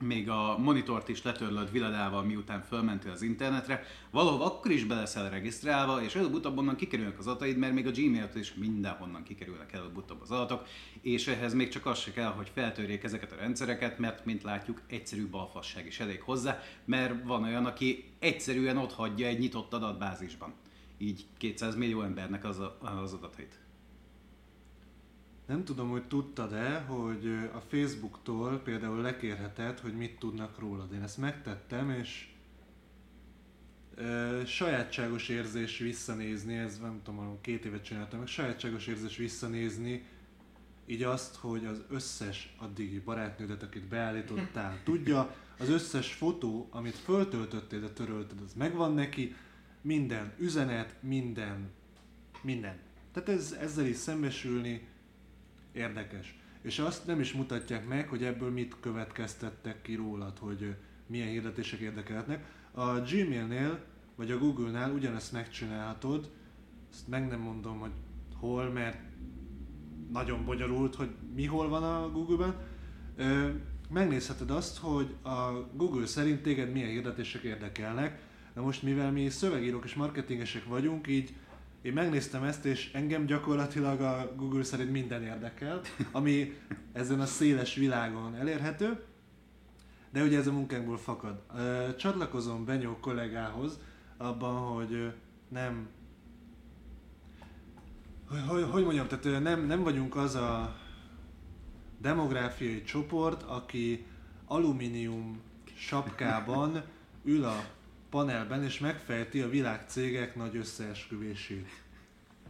még 0.00 0.28
a 0.28 0.58
monitort 0.58 1.08
is 1.08 1.22
letörlöd 1.22 1.72
viladával, 1.72 2.22
miután 2.22 2.62
fölmentél 2.62 3.10
az 3.10 3.22
internetre, 3.22 3.82
valahol 4.10 4.42
akkor 4.42 4.70
is 4.70 4.84
be 4.84 4.94
leszel 4.94 5.30
regisztrálva, 5.30 6.02
és 6.02 6.14
előbb-utóbb 6.14 6.58
onnan 6.58 6.76
kikerülnek 6.76 7.18
az 7.18 7.26
adataid, 7.26 7.56
mert 7.56 7.74
még 7.74 7.86
a 7.86 7.90
Gmail-től 7.90 8.40
is 8.40 8.54
mindenhonnan 8.54 9.22
kikerülnek 9.22 9.72
előbb-utóbb 9.72 10.20
az 10.20 10.30
adatok, 10.30 10.66
és 11.00 11.26
ehhez 11.26 11.54
még 11.54 11.68
csak 11.68 11.86
az 11.86 11.98
se 11.98 12.12
kell, 12.12 12.30
hogy 12.30 12.50
feltörjék 12.54 13.04
ezeket 13.04 13.32
a 13.32 13.36
rendszereket, 13.36 13.98
mert 13.98 14.24
mint 14.24 14.42
látjuk, 14.42 14.80
egyszerű 14.86 15.28
balfasság 15.28 15.86
is 15.86 16.00
elég 16.00 16.20
hozzá, 16.20 16.62
mert 16.84 17.24
van 17.24 17.42
olyan, 17.42 17.66
aki 17.66 18.04
egyszerűen 18.18 18.76
ott 18.76 18.92
hagyja 18.92 19.26
egy 19.26 19.38
nyitott 19.38 19.72
adatbázisban. 19.72 20.54
Így 20.98 21.26
200 21.38 21.76
millió 21.76 22.02
embernek 22.02 22.44
az, 22.44 22.58
a, 22.58 22.78
az 23.02 23.12
adatait. 23.12 23.65
Nem 25.46 25.64
tudom, 25.64 25.88
hogy 25.88 26.06
tudtad-e, 26.06 26.78
hogy 26.78 27.26
a 27.54 27.60
Facebooktól 27.60 28.58
például 28.58 29.00
lekérheted, 29.00 29.78
hogy 29.78 29.96
mit 29.96 30.18
tudnak 30.18 30.58
rólad. 30.58 30.92
Én 30.92 31.02
ezt 31.02 31.18
megtettem, 31.18 31.90
és 31.90 32.28
e, 33.96 34.44
sajátságos 34.46 35.28
érzés 35.28 35.78
visszanézni, 35.78 36.56
ez 36.56 36.78
nem 36.78 37.00
tudom, 37.04 37.38
két 37.40 37.64
évet 37.64 37.84
csináltam 37.84 38.18
meg, 38.18 38.28
sajátságos 38.28 38.86
érzés 38.86 39.16
visszanézni, 39.16 40.04
így 40.86 41.02
azt, 41.02 41.36
hogy 41.36 41.64
az 41.64 41.82
összes 41.88 42.54
addigi 42.58 43.00
barátnődet, 43.00 43.62
akit 43.62 43.88
beállítottál, 43.88 44.80
tudja, 44.84 45.34
az 45.58 45.68
összes 45.68 46.12
fotó, 46.12 46.68
amit 46.70 46.96
föltöltöttél, 46.96 47.80
de 47.80 47.88
törölted, 47.88 48.38
az 48.44 48.52
megvan 48.54 48.94
neki, 48.94 49.36
minden 49.80 50.32
üzenet, 50.38 50.94
minden, 51.02 51.70
minden. 52.42 52.78
Tehát 53.12 53.28
ez, 53.28 53.56
ezzel 53.60 53.86
is 53.86 53.96
szembesülni, 53.96 54.88
érdekes. 55.76 56.38
És 56.62 56.78
azt 56.78 57.06
nem 57.06 57.20
is 57.20 57.32
mutatják 57.32 57.88
meg, 57.88 58.08
hogy 58.08 58.24
ebből 58.24 58.50
mit 58.50 58.76
következtettek 58.80 59.82
ki 59.82 59.94
rólad, 59.94 60.38
hogy 60.38 60.74
milyen 61.06 61.28
hirdetések 61.28 61.78
érdekelhetnek. 61.78 62.44
A 62.70 62.90
Gmail-nél 62.90 63.84
vagy 64.14 64.30
a 64.30 64.38
Google-nál 64.38 64.92
ugyanezt 64.92 65.32
megcsinálhatod, 65.32 66.30
ezt 66.92 67.08
meg 67.08 67.28
nem 67.28 67.40
mondom, 67.40 67.78
hogy 67.78 67.90
hol, 68.34 68.70
mert 68.70 68.98
nagyon 70.12 70.44
bonyolult, 70.44 70.94
hogy 70.94 71.10
mi 71.34 71.44
hol 71.44 71.68
van 71.68 71.82
a 71.82 72.10
Google-ben. 72.10 72.54
Megnézheted 73.90 74.50
azt, 74.50 74.78
hogy 74.78 75.14
a 75.22 75.68
Google 75.72 76.06
szerint 76.06 76.42
téged 76.42 76.72
milyen 76.72 76.88
hirdetések 76.88 77.42
érdekelnek. 77.42 78.22
Na 78.54 78.62
most, 78.62 78.82
mivel 78.82 79.12
mi 79.12 79.28
szövegírók 79.28 79.84
és 79.84 79.94
marketingesek 79.94 80.64
vagyunk, 80.64 81.06
így 81.06 81.34
én 81.86 81.92
megnéztem 81.92 82.42
ezt, 82.42 82.64
és 82.64 82.90
engem 82.92 83.26
gyakorlatilag 83.26 84.00
a 84.00 84.32
Google 84.36 84.62
szerint 84.62 84.90
minden 84.90 85.22
érdekel, 85.22 85.80
ami 86.12 86.58
ezen 86.92 87.20
a 87.20 87.26
széles 87.26 87.74
világon 87.74 88.34
elérhető, 88.34 89.04
de 90.12 90.22
ugye 90.22 90.38
ez 90.38 90.46
a 90.46 90.52
munkánkból 90.52 90.98
fakad. 90.98 91.42
Csatlakozom 91.96 92.64
Benyó 92.64 92.96
kollégához 93.00 93.78
abban, 94.16 94.54
hogy 94.54 95.12
nem 95.48 95.88
hogy, 98.48 98.62
hogy 98.70 98.84
mondjam, 98.84 99.06
tehát 99.06 99.42
nem, 99.42 99.66
nem 99.66 99.82
vagyunk 99.82 100.16
az 100.16 100.34
a 100.34 100.76
demográfiai 102.00 102.82
csoport, 102.82 103.42
aki 103.42 104.06
alumínium 104.44 105.40
sapkában 105.76 106.82
ül 107.24 107.44
a 107.44 107.64
panelben, 108.10 108.64
és 108.64 108.78
megfejti 108.78 109.40
a 109.40 109.48
világcégek 109.48 110.36
nagy 110.36 110.56
összeesküvését. 110.56 111.68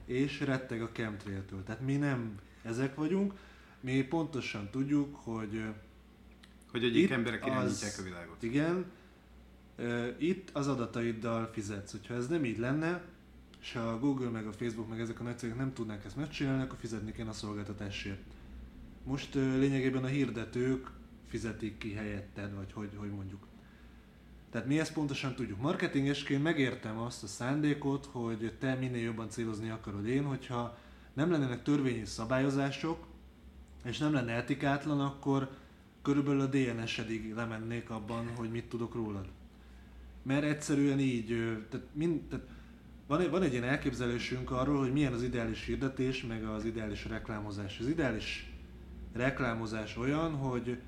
És 0.04 0.40
retteg 0.40 0.82
a 0.82 0.90
chemtrailtől. 0.92 1.62
Tehát 1.62 1.80
mi 1.80 1.96
nem 1.96 2.38
ezek 2.62 2.94
vagyunk, 2.94 3.34
mi 3.80 4.02
pontosan 4.02 4.70
tudjuk, 4.70 5.16
hogy 5.16 5.62
hogy 6.70 6.84
egyik 6.84 7.10
emberek 7.10 7.46
irányítják 7.46 7.98
a 7.98 8.02
világot. 8.02 8.42
Igen, 8.42 8.84
itt 10.18 10.50
az 10.52 10.68
adataiddal 10.68 11.50
fizetsz. 11.52 11.90
Hogyha 11.90 12.14
ez 12.14 12.26
nem 12.26 12.44
így 12.44 12.58
lenne, 12.58 13.04
és 13.60 13.74
a 13.74 13.98
Google, 13.98 14.28
meg 14.28 14.46
a 14.46 14.52
Facebook, 14.52 14.88
meg 14.88 15.00
ezek 15.00 15.20
a 15.20 15.22
nagy 15.22 15.38
cégek 15.38 15.56
nem 15.56 15.72
tudnák 15.72 16.04
ezt 16.04 16.16
megcsinálni, 16.16 16.62
akkor 16.62 16.78
fizetni 16.78 17.12
kéne 17.12 17.28
a 17.28 17.32
szolgáltatásért. 17.32 18.20
Most 19.04 19.34
lényegében 19.34 20.04
a 20.04 20.06
hirdetők 20.06 20.90
fizetik 21.28 21.78
ki 21.78 21.92
helyetted, 21.92 22.54
vagy 22.54 22.72
hogy, 22.72 22.90
hogy 22.96 23.10
mondjuk. 23.10 23.46
Tehát 24.56 24.70
mi 24.70 24.78
ezt 24.78 24.92
pontosan 24.92 25.34
tudjuk. 25.34 25.60
Marketingesként 25.60 26.42
megértem 26.42 26.98
azt 26.98 27.22
a 27.22 27.26
szándékot, 27.26 28.08
hogy 28.12 28.52
te 28.58 28.74
minél 28.74 29.02
jobban 29.02 29.30
célozni 29.30 29.70
akarod 29.70 30.06
én, 30.06 30.24
hogyha 30.24 30.78
nem 31.12 31.30
lennének 31.30 31.62
törvényi 31.62 32.04
szabályozások, 32.04 33.06
és 33.84 33.98
nem 33.98 34.12
lenne 34.12 34.32
etikátlan, 34.32 35.00
akkor 35.00 35.50
körülbelül 36.02 36.40
a 36.40 36.46
DNS-edig 36.46 37.34
lemennék 37.34 37.90
abban, 37.90 38.30
hogy 38.36 38.50
mit 38.50 38.68
tudok 38.68 38.94
rólad. 38.94 39.26
Mert 40.22 40.44
egyszerűen 40.44 40.98
így, 40.98 41.26
tehát, 41.70 41.86
mind, 41.92 42.20
tehát 42.22 42.46
van, 43.06 43.30
van 43.30 43.42
egy 43.42 43.52
ilyen 43.52 43.64
elképzelésünk 43.64 44.50
arról, 44.50 44.78
hogy 44.78 44.92
milyen 44.92 45.12
az 45.12 45.22
ideális 45.22 45.64
hirdetés, 45.64 46.22
meg 46.22 46.44
az 46.44 46.64
ideális 46.64 47.04
reklámozás. 47.04 47.78
Az 47.78 47.86
ideális 47.88 48.52
reklámozás 49.12 49.96
olyan, 49.96 50.34
hogy 50.34 50.78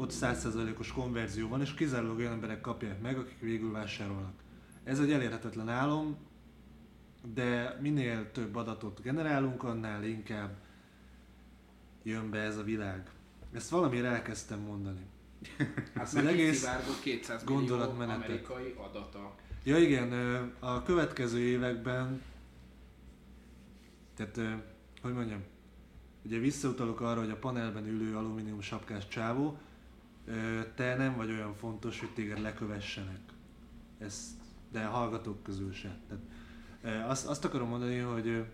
ott 0.00 0.12
100%-os 0.12 0.92
konverzió 0.92 1.48
van, 1.48 1.60
és 1.60 1.74
kizárólag 1.74 2.18
olyan 2.18 2.32
emberek 2.32 2.60
kapják 2.60 3.00
meg, 3.00 3.18
akik 3.18 3.40
végül 3.40 3.72
vásárolnak. 3.72 4.32
Ez 4.84 5.00
egy 5.00 5.12
elérhetetlen 5.12 5.68
álom, 5.68 6.16
de 7.34 7.78
minél 7.80 8.32
több 8.32 8.56
adatot 8.56 9.02
generálunk, 9.02 9.62
annál 9.62 10.04
inkább 10.04 10.56
jön 12.02 12.30
be 12.30 12.38
ez 12.38 12.56
a 12.56 12.62
világ. 12.62 13.10
Ezt 13.52 13.70
valamiért 13.70 14.04
elkezdtem 14.04 14.60
mondani. 14.60 15.06
Hát 15.94 16.06
az 16.06 16.14
egész 16.14 16.66
200 17.02 17.44
millió 17.44 17.74
amerikai 17.74 18.74
adata. 18.76 19.34
Ja 19.64 19.78
igen, 19.78 20.12
a 20.58 20.82
következő 20.82 21.38
években, 21.38 22.22
tehát 24.14 24.62
hogy 25.02 25.12
mondjam, 25.12 25.42
ugye 26.24 26.38
visszautalok 26.38 27.00
arra, 27.00 27.20
hogy 27.20 27.30
a 27.30 27.36
panelben 27.36 27.86
ülő 27.86 28.16
alumínium 28.16 28.60
sapkás 28.60 29.08
csávó, 29.08 29.58
te 30.74 30.96
nem 30.96 31.16
vagy 31.16 31.30
olyan 31.30 31.54
fontos, 31.54 32.00
hogy 32.00 32.10
téged 32.14 32.40
lekövessenek. 32.40 33.20
Ezt, 33.98 34.28
de 34.72 34.84
hallgatók 34.84 35.42
közül 35.42 35.72
se. 35.72 35.98
Tehát, 36.08 37.08
azt, 37.08 37.26
azt 37.26 37.44
akarom 37.44 37.68
mondani, 37.68 37.98
hogy 37.98 38.44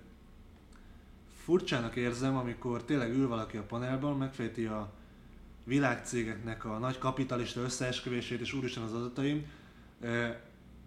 furcsának 1.44 1.96
érzem, 1.96 2.36
amikor 2.36 2.84
tényleg 2.84 3.10
ül 3.10 3.28
valaki 3.28 3.56
a 3.56 3.62
panelban, 3.62 4.16
megfejti 4.16 4.64
a 4.64 4.92
világcégeknek 5.64 6.64
a 6.64 6.78
nagy 6.78 6.98
kapitalista 6.98 7.60
összeesküvését, 7.60 8.40
és 8.40 8.52
úristen 8.52 8.82
az 8.82 8.92
adataim. 8.92 9.46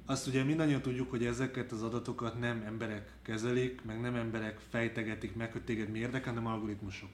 Azt 0.06 0.28
ugye 0.28 0.44
mindannyian 0.44 0.82
tudjuk, 0.82 1.10
hogy 1.10 1.26
ezeket 1.26 1.72
az 1.72 1.84
adatokat 1.84 2.40
nem 2.40 2.64
emberek 2.66 3.12
kezelik, 3.22 3.84
meg 3.84 4.02
nem 4.02 4.16
emberek 4.16 4.60
fejtegetik 4.70 5.36
meg, 5.36 5.52
hogy 5.52 5.64
téged 5.64 5.90
mi 5.90 6.00
érdekel, 6.00 6.34
hanem 6.34 6.52
algoritmusok. 6.52 7.10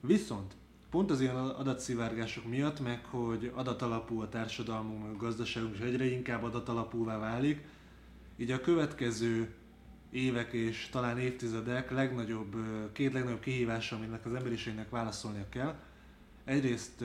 Viszont 0.00 0.54
pont 0.90 1.10
az 1.10 1.20
ilyen 1.20 1.36
adatszivárgások 1.36 2.48
miatt, 2.48 2.80
meg 2.80 3.04
hogy 3.04 3.52
adatalapú 3.54 4.20
a 4.20 4.28
társadalmunk, 4.28 5.04
a 5.04 5.16
gazdaságunk, 5.16 5.74
és 5.74 5.80
egyre 5.80 6.04
inkább 6.04 6.42
adatalapúvá 6.42 7.18
válik, 7.18 7.64
így 8.36 8.50
a 8.50 8.60
következő 8.60 9.54
évek 10.10 10.52
és 10.52 10.88
talán 10.90 11.18
évtizedek 11.18 11.90
legnagyobb, 11.90 12.56
két 12.92 13.12
legnagyobb 13.12 13.40
kihívása, 13.40 13.96
aminek 13.96 14.26
az 14.26 14.34
emberiségnek 14.34 14.90
válaszolnia 14.90 15.48
kell. 15.48 15.74
Egyrészt 16.44 17.04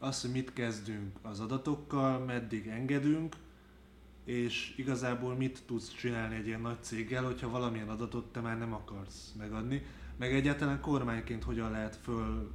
az, 0.00 0.20
hogy 0.20 0.30
mit 0.30 0.52
kezdünk 0.52 1.16
az 1.22 1.40
adatokkal, 1.40 2.18
meddig 2.18 2.66
engedünk, 2.66 3.36
és 4.24 4.74
igazából 4.76 5.34
mit 5.34 5.62
tudsz 5.66 5.94
csinálni 5.94 6.34
egy 6.34 6.46
ilyen 6.46 6.60
nagy 6.60 6.82
céggel, 6.82 7.24
hogyha 7.24 7.50
valamilyen 7.50 7.88
adatot 7.88 8.32
te 8.32 8.40
már 8.40 8.58
nem 8.58 8.72
akarsz 8.72 9.32
megadni, 9.38 9.82
meg 10.18 10.34
egyáltalán 10.34 10.80
kormányként 10.80 11.44
hogyan 11.44 11.70
lehet 11.70 11.96
föl 11.96 12.50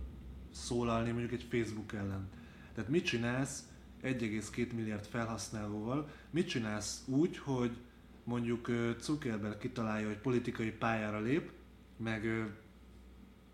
szólalni 0.52 1.12
mondjuk 1.12 1.32
egy 1.32 1.48
Facebook 1.50 1.94
ellen. 1.94 2.30
Tehát 2.74 2.90
mit 2.90 3.06
csinálsz 3.06 3.64
1,2 4.04 4.74
milliárd 4.74 5.06
felhasználóval, 5.06 6.10
mit 6.30 6.48
csinálsz 6.48 7.04
úgy, 7.08 7.38
hogy 7.38 7.78
mondjuk 8.24 8.72
Zuckerberg 9.00 9.58
kitalálja, 9.58 10.08
hogy 10.08 10.18
politikai 10.18 10.72
pályára 10.72 11.20
lép, 11.20 11.52
meg 11.98 12.52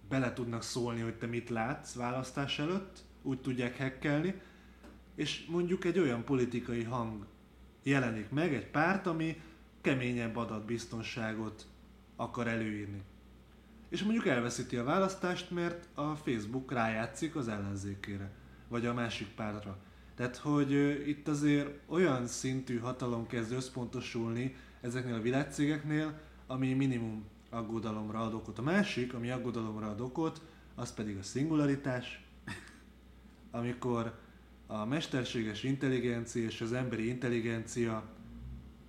bele 0.09 0.33
tudnak 0.33 0.63
szólni, 0.63 1.01
hogy 1.01 1.15
te 1.17 1.25
mit 1.25 1.49
látsz 1.49 1.93
választás 1.93 2.59
előtt, 2.59 3.03
úgy 3.21 3.41
tudják 3.41 3.75
hekkelni, 3.75 4.41
és 5.15 5.45
mondjuk 5.45 5.85
egy 5.85 5.99
olyan 5.99 6.23
politikai 6.23 6.83
hang 6.83 7.25
jelenik 7.83 8.29
meg, 8.29 8.53
egy 8.53 8.67
párt, 8.67 9.07
ami 9.07 9.41
keményebb 9.81 10.35
adatbiztonságot 10.35 11.65
akar 12.15 12.47
előírni. 12.47 13.01
És 13.89 14.03
mondjuk 14.03 14.27
elveszíti 14.27 14.77
a 14.77 14.83
választást, 14.83 15.51
mert 15.51 15.87
a 15.93 16.15
Facebook 16.15 16.71
rájátszik 16.71 17.35
az 17.35 17.47
ellenzékére, 17.47 18.31
vagy 18.67 18.85
a 18.85 18.93
másik 18.93 19.27
pártra. 19.27 19.77
Tehát, 20.15 20.37
hogy 20.37 20.71
itt 21.07 21.27
azért 21.27 21.79
olyan 21.85 22.27
szintű 22.27 22.79
hatalom 22.79 23.27
kezd 23.27 23.51
összpontosulni 23.51 24.55
ezeknél 24.81 25.13
a 25.13 25.21
világcégeknél, 25.21 26.19
ami 26.47 26.73
minimum 26.73 27.25
aggodalomra 27.49 28.19
ad 28.19 28.33
okot. 28.33 28.57
A 28.57 28.61
másik, 28.61 29.13
ami 29.13 29.29
aggodalomra 29.29 29.89
ad 29.89 30.01
okot, 30.01 30.41
az 30.75 30.93
pedig 30.93 31.17
a 31.17 31.23
szingularitás, 31.23 32.25
amikor 33.51 34.19
a 34.67 34.85
mesterséges 34.85 35.63
intelligencia 35.63 36.43
és 36.43 36.61
az 36.61 36.73
emberi 36.73 37.07
intelligencia 37.07 38.03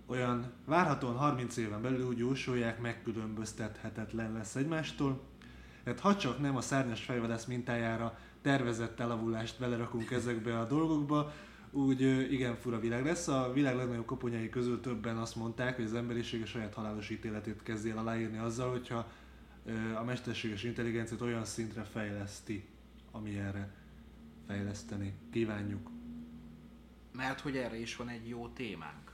olyan 0.09 0.53
várhatóan 0.65 1.17
30 1.17 1.57
éven 1.57 1.83
belül 1.83 2.07
úgy 2.07 2.19
jósolják, 2.19 2.81
megkülönböztethetetlen 2.81 4.33
lesz 4.33 4.55
egymástól. 4.55 5.21
Hát 5.85 6.01
ha 6.01 6.17
csak 6.17 6.41
nem 6.41 6.57
a 6.57 6.61
szárnyas 6.61 7.05
fejvadász 7.05 7.45
mintájára 7.45 8.19
tervezett 8.43 9.01
elavulást 9.01 9.59
belerakunk 9.59 10.11
ezekbe 10.11 10.59
a 10.59 10.67
dolgokba, 10.67 11.33
úgy 11.71 12.01
igen 12.33 12.57
fura 12.57 12.81
világ 12.81 13.05
lesz. 13.05 13.29
A 13.29 13.53
világ 13.53 13.77
legnagyobb 13.77 14.05
koponyai 14.05 14.49
közül 14.49 14.81
többen 14.81 15.17
azt 15.17 15.37
mondták, 15.37 15.77
hogy 15.77 15.85
az 15.85 15.95
emberiség 15.95 16.43
a 16.43 16.47
saját 16.47 16.75
halálos 16.75 17.11
ítéletét 17.11 17.63
kezdi 17.63 17.91
el 17.91 17.99
aláírni 17.99 18.39
azzal, 18.39 18.71
hogyha 18.71 19.11
a 19.95 20.05
mesterséges 20.05 20.63
intelligenciát 20.63 21.21
olyan 21.21 21.45
szintre 21.45 21.85
fejleszti, 21.85 22.69
ami 23.11 23.39
erre 23.39 23.75
fejleszteni 24.47 25.15
kívánjuk. 25.31 25.91
Mert 27.13 27.41
hogy 27.41 27.57
erre 27.57 27.77
is 27.81 27.97
van 27.97 28.09
egy 28.09 28.29
jó 28.29 28.49
témánk. 28.49 29.08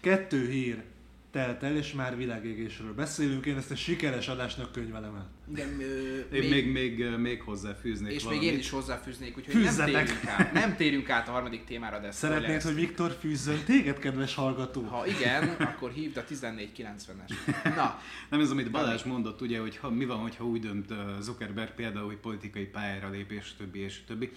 Kettő 0.00 0.48
hír 0.48 0.82
telt 1.30 1.62
el, 1.62 1.76
és 1.76 1.92
már 1.92 2.16
világégésről 2.16 2.94
beszélünk. 2.94 3.46
Én 3.46 3.56
ezt 3.56 3.70
egy 3.70 3.76
sikeres 3.76 4.28
adásnak 4.28 4.72
könyvelem 4.72 5.14
el. 5.14 5.30
Igen, 5.50 5.80
ö, 5.80 6.18
Én 6.34 6.48
még, 6.48 6.72
még, 6.72 7.04
még 7.16 7.42
hozzáfűznék 7.42 8.12
és 8.12 8.22
valamit. 8.22 8.44
még 8.44 8.52
én 8.52 8.58
is 8.58 8.70
hozzáfűznék, 8.70 9.36
úgyhogy 9.36 9.54
Fűzzetek! 9.54 9.92
nem 9.92 10.04
térünk, 10.04 10.26
át, 10.28 10.52
nem 10.52 10.76
térünk 10.76 11.10
át 11.10 11.28
a 11.28 11.30
harmadik 11.30 11.64
témára, 11.64 11.98
de 11.98 12.10
Szeretnéd, 12.10 12.50
hogy 12.50 12.60
spoilereztük. 12.60 12.88
Viktor 12.88 13.16
fűzzön 13.20 13.64
téged, 13.64 13.98
kedves 13.98 14.34
hallgató? 14.34 14.82
Ha 14.82 15.06
igen, 15.06 15.48
akkor 15.48 15.90
hívd 15.90 16.16
a 16.16 16.24
1490-es. 16.24 17.74
Na, 17.76 18.00
Nem 18.30 18.40
ez, 18.40 18.50
amit 18.50 18.70
Balázs 18.70 19.02
mondott, 19.02 19.40
ugye, 19.40 19.60
hogy 19.60 19.76
ha, 19.76 19.90
mi 19.90 20.04
van, 20.04 20.18
hogyha 20.18 20.44
úgy 20.44 20.60
dönt 20.60 20.92
Zuckerberg 21.20 21.74
például, 21.74 22.06
hogy 22.06 22.16
politikai 22.16 22.64
pályára 22.64 23.10
lép, 23.10 23.32
és 23.32 23.52
többi, 23.56 23.78
és 23.78 24.00
többi, 24.06 24.30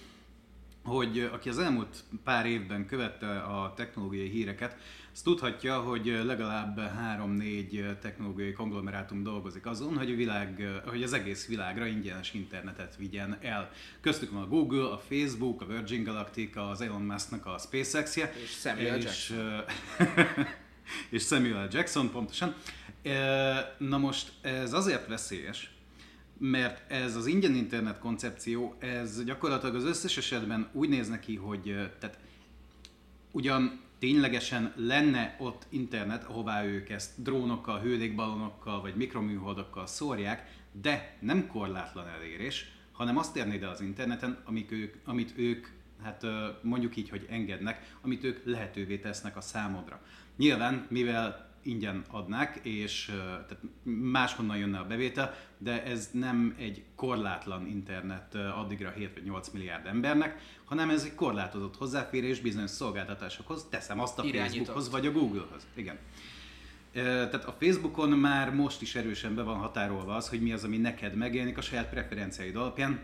hogy 0.84 1.28
aki 1.32 1.48
az 1.48 1.58
elmúlt 1.58 1.96
pár 2.24 2.46
évben 2.46 2.86
követte 2.86 3.40
a 3.40 3.72
technológiai 3.76 4.28
híreket, 4.28 4.76
az 5.12 5.20
tudhatja, 5.20 5.80
hogy 5.80 6.06
legalább 6.24 6.80
3-4 7.18 7.98
technológiai 7.98 8.52
konglomerátum 8.52 9.22
dolgozik 9.22 9.66
azon, 9.66 9.96
hogy, 9.96 10.10
a 10.10 10.14
világ, 10.14 10.80
hogy 10.86 11.02
az 11.02 11.12
egész 11.12 11.46
világra 11.46 11.86
ingyenes 11.86 12.34
internetet 12.34 12.96
vigyen 12.96 13.38
el. 13.40 13.70
Köztük 14.00 14.30
van 14.30 14.42
a 14.42 14.46
Google, 14.46 14.84
a 14.84 14.98
Facebook, 14.98 15.60
a 15.60 15.66
Virgin 15.66 16.04
Galactic, 16.04 16.56
az 16.56 16.80
Elon 16.80 17.02
Musknak 17.02 17.46
a 17.46 17.58
SpaceX-je. 17.58 18.32
És 18.42 18.50
Samuel 18.50 18.96
és, 18.96 19.30
uh, 19.30 20.18
és 21.10 21.22
Samuel 21.22 21.68
Jackson, 21.70 22.10
pontosan. 22.10 22.54
Na 23.78 23.98
most 23.98 24.32
ez 24.40 24.72
azért 24.72 25.08
veszélyes, 25.08 25.70
mert 26.38 26.90
ez 26.90 27.16
az 27.16 27.26
ingyen 27.26 27.54
internet 27.54 27.98
koncepció, 27.98 28.76
ez 28.78 29.24
gyakorlatilag 29.24 29.74
az 29.74 29.84
összes 29.84 30.16
esetben 30.16 30.68
úgy 30.72 30.88
néz 30.88 31.08
neki, 31.08 31.36
hogy 31.36 31.62
tehát 31.98 32.18
ugyan 33.30 33.81
ténylegesen 34.02 34.72
lenne 34.76 35.36
ott 35.38 35.66
internet, 35.68 36.24
ahová 36.24 36.64
ők 36.64 36.88
ezt 36.88 37.22
drónokkal, 37.22 37.80
hőlékballonokkal 37.80 38.80
vagy 38.80 38.94
mikroműholdakkal 38.94 39.86
szórják, 39.86 40.50
de 40.72 41.16
nem 41.20 41.46
korlátlan 41.46 42.08
elérés, 42.08 42.72
hanem 42.92 43.16
azt 43.16 43.36
érnéd 43.36 43.62
el 43.62 43.70
az 43.70 43.80
interneten, 43.80 44.42
amik 44.44 44.70
ők, 44.70 44.94
amit 45.04 45.32
ők, 45.36 45.66
hát 46.02 46.26
mondjuk 46.62 46.96
így, 46.96 47.08
hogy 47.08 47.26
engednek, 47.30 47.96
amit 48.00 48.24
ők 48.24 48.44
lehetővé 48.44 48.98
tesznek 48.98 49.36
a 49.36 49.40
számodra. 49.40 50.02
Nyilván, 50.36 50.86
mivel 50.88 51.51
ingyen 51.62 52.04
adnák, 52.10 52.60
és 52.62 53.04
tehát 53.22 53.58
máshonnan 53.82 54.56
jönne 54.56 54.78
a 54.78 54.86
bevétel, 54.86 55.34
de 55.58 55.84
ez 55.84 56.10
nem 56.12 56.54
egy 56.58 56.84
korlátlan 56.94 57.66
internet 57.66 58.34
addigra 58.34 58.90
7 58.90 59.14
vagy 59.14 59.24
8 59.24 59.48
milliárd 59.48 59.86
embernek, 59.86 60.38
hanem 60.64 60.90
ez 60.90 61.04
egy 61.04 61.14
korlátozott 61.14 61.76
hozzáférés 61.76 62.40
bizonyos 62.40 62.70
szolgáltatásokhoz, 62.70 63.66
teszem 63.70 64.00
azt 64.00 64.18
a 64.18 64.24
Irányított. 64.24 64.48
Facebookhoz 64.48 64.90
vagy 64.90 65.06
a 65.06 65.12
Googlehoz. 65.12 65.66
Igen. 65.74 65.98
Tehát 66.92 67.44
a 67.44 67.56
Facebookon 67.60 68.10
már 68.10 68.54
most 68.54 68.82
is 68.82 68.94
erősen 68.94 69.34
be 69.34 69.42
van 69.42 69.56
határolva 69.56 70.14
az, 70.14 70.28
hogy 70.28 70.42
mi 70.42 70.52
az, 70.52 70.64
ami 70.64 70.76
neked 70.76 71.14
megjelenik 71.14 71.58
a 71.58 71.60
saját 71.60 71.90
preferenciáid 71.90 72.56
alapján. 72.56 73.00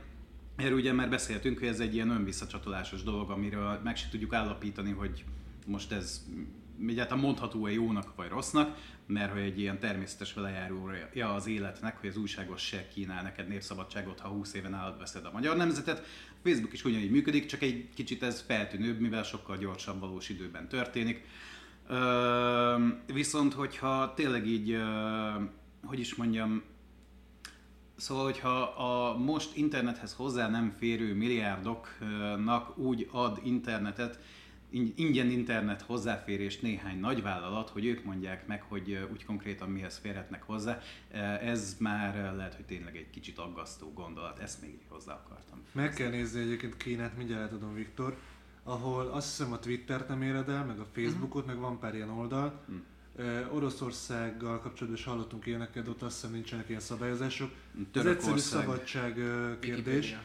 Erről 0.56 0.78
ugye 0.78 0.92
már 0.92 1.08
beszéltünk, 1.08 1.58
hogy 1.58 1.68
ez 1.68 1.80
egy 1.80 1.94
ilyen 1.94 2.10
önvisszacsatolásos 2.10 3.02
dolog, 3.02 3.30
amiről 3.30 3.80
meg 3.84 3.96
se 3.96 4.08
tudjuk 4.10 4.32
állapítani, 4.32 4.90
hogy 4.90 5.24
most 5.66 5.92
ez 5.92 6.26
egyáltalán 6.86 7.24
mondható-e 7.24 7.72
jónak 7.72 8.14
vagy 8.16 8.28
rossznak, 8.28 8.76
mert 9.06 9.32
hogy 9.32 9.40
egy 9.40 9.58
ilyen 9.58 9.78
természetes 9.78 10.34
velejárója 10.34 11.34
az 11.34 11.46
életnek, 11.46 11.98
hogy 12.00 12.08
az 12.08 12.16
újságos 12.16 12.62
se 12.62 12.88
kínál 12.88 13.22
neked 13.22 13.48
népszabadságot, 13.48 14.20
ha 14.20 14.28
20 14.28 14.54
éven 14.54 14.74
állat 14.74 14.98
veszed 14.98 15.24
a 15.24 15.32
magyar 15.32 15.56
nemzetet. 15.56 16.06
Facebook 16.42 16.72
is 16.72 16.84
ugyanígy 16.84 17.10
működik, 17.10 17.46
csak 17.46 17.62
egy 17.62 17.88
kicsit 17.94 18.22
ez 18.22 18.40
feltűnőbb, 18.40 19.00
mivel 19.00 19.22
sokkal 19.22 19.56
gyorsabb 19.56 20.00
valós 20.00 20.28
időben 20.28 20.68
történik. 20.68 21.24
Viszont, 23.06 23.52
hogyha 23.52 24.14
tényleg 24.14 24.46
így, 24.46 24.78
hogy 25.84 25.98
is 25.98 26.14
mondjam, 26.14 26.62
Szóval, 27.98 28.24
hogyha 28.24 28.60
a 28.62 29.16
most 29.16 29.56
internethez 29.56 30.14
hozzá 30.14 30.48
nem 30.48 30.74
férő 30.78 31.14
milliárdoknak 31.14 32.78
úgy 32.78 33.08
ad 33.12 33.40
internetet, 33.44 34.18
ingyen 34.70 35.30
internet 35.30 35.82
hozzáférést 35.82 36.62
néhány 36.62 37.00
nagyvállalat, 37.00 37.70
hogy 37.70 37.86
ők 37.86 38.04
mondják 38.04 38.46
meg, 38.46 38.62
hogy 38.62 39.08
úgy 39.12 39.24
konkrétan 39.24 39.70
mihez 39.70 39.98
férhetnek 39.98 40.42
hozzá, 40.42 40.80
ez 41.42 41.76
már 41.78 42.34
lehet, 42.36 42.54
hogy 42.54 42.64
tényleg 42.64 42.96
egy 42.96 43.10
kicsit 43.10 43.38
aggasztó 43.38 43.92
gondolat. 43.92 44.38
Ezt 44.38 44.60
még 44.60 44.70
így 44.70 44.86
hozzá 44.88 45.12
akartam. 45.12 45.62
Meg 45.72 45.92
kell 45.92 46.10
nézni 46.10 46.40
egyébként 46.40 46.76
Kínát, 46.76 47.16
mindjárt 47.16 47.42
átadom 47.42 47.74
Viktor, 47.74 48.16
ahol 48.62 49.06
azt 49.06 49.28
hiszem 49.28 49.52
a 49.52 49.58
Twittert 49.58 50.08
nem 50.08 50.22
éred 50.22 50.48
el, 50.48 50.64
meg 50.64 50.78
a 50.78 50.86
Facebookot, 50.92 51.46
meg 51.46 51.58
van 51.58 51.78
pár 51.78 51.94
ilyen 51.94 52.10
oldal. 52.10 52.64
Ö, 53.16 53.46
Oroszországgal 53.46 54.60
kapcsolatban 54.60 55.00
is 55.00 55.04
hallottunk 55.04 55.46
ilyeneket, 55.46 55.88
ott 55.88 56.02
azt 56.02 56.14
hiszem 56.14 56.32
nincsenek 56.32 56.68
ilyen 56.68 56.80
szabályozások. 56.80 57.50
Ez 57.50 57.80
egyszerű 57.80 58.16
Törökország. 58.16 58.62
szabadság 58.62 59.14
kérdés. 59.60 60.10
Wikipedia, 60.10 60.18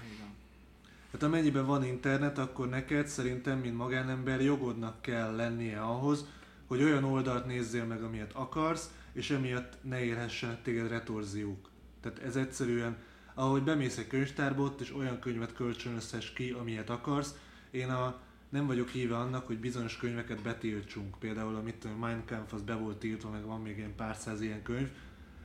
igen. 1.13 1.21
Hát 1.21 1.23
amennyiben 1.23 1.65
van 1.65 1.83
internet, 1.83 2.37
akkor 2.37 2.69
neked 2.69 3.07
szerintem, 3.07 3.59
mint 3.59 3.77
magánember 3.77 4.41
jogodnak 4.41 5.01
kell 5.01 5.35
lennie 5.35 5.81
ahhoz, 5.81 6.25
hogy 6.67 6.83
olyan 6.83 7.03
oldalt 7.03 7.45
nézzél 7.45 7.85
meg, 7.85 8.03
amilyet 8.03 8.33
akarsz, 8.33 8.89
és 9.13 9.29
emiatt 9.29 9.77
ne 9.81 10.03
érhessenek 10.03 10.61
téged 10.61 10.87
retorziók. 10.87 11.69
Tehát 12.01 12.19
ez 12.19 12.35
egyszerűen, 12.35 12.97
ahogy 13.33 13.63
bemész 13.63 13.97
egy 13.97 14.07
könyvtárba, 14.07 14.75
és 14.79 14.93
olyan 14.95 15.19
könyvet 15.19 15.53
kölcsönözhess 15.53 16.33
ki, 16.33 16.51
amilyet 16.51 16.89
akarsz. 16.89 17.35
Én 17.71 17.89
a, 17.89 18.19
nem 18.49 18.65
vagyok 18.65 18.89
híve 18.89 19.17
annak, 19.17 19.47
hogy 19.47 19.57
bizonyos 19.59 19.97
könyveket 19.97 20.41
betiltsunk. 20.41 21.19
Például 21.19 21.55
a 21.55 21.61
mit 21.61 21.75
tudom, 21.75 21.97
Mein 21.97 22.25
Kampf 22.25 22.53
az 22.53 22.61
be 22.61 22.75
volt 22.75 22.97
tiltva, 22.97 23.29
meg 23.29 23.45
van 23.45 23.61
még 23.61 23.77
ilyen 23.77 23.95
pár 23.95 24.15
száz 24.15 24.41
ilyen 24.41 24.63
könyv. 24.63 24.89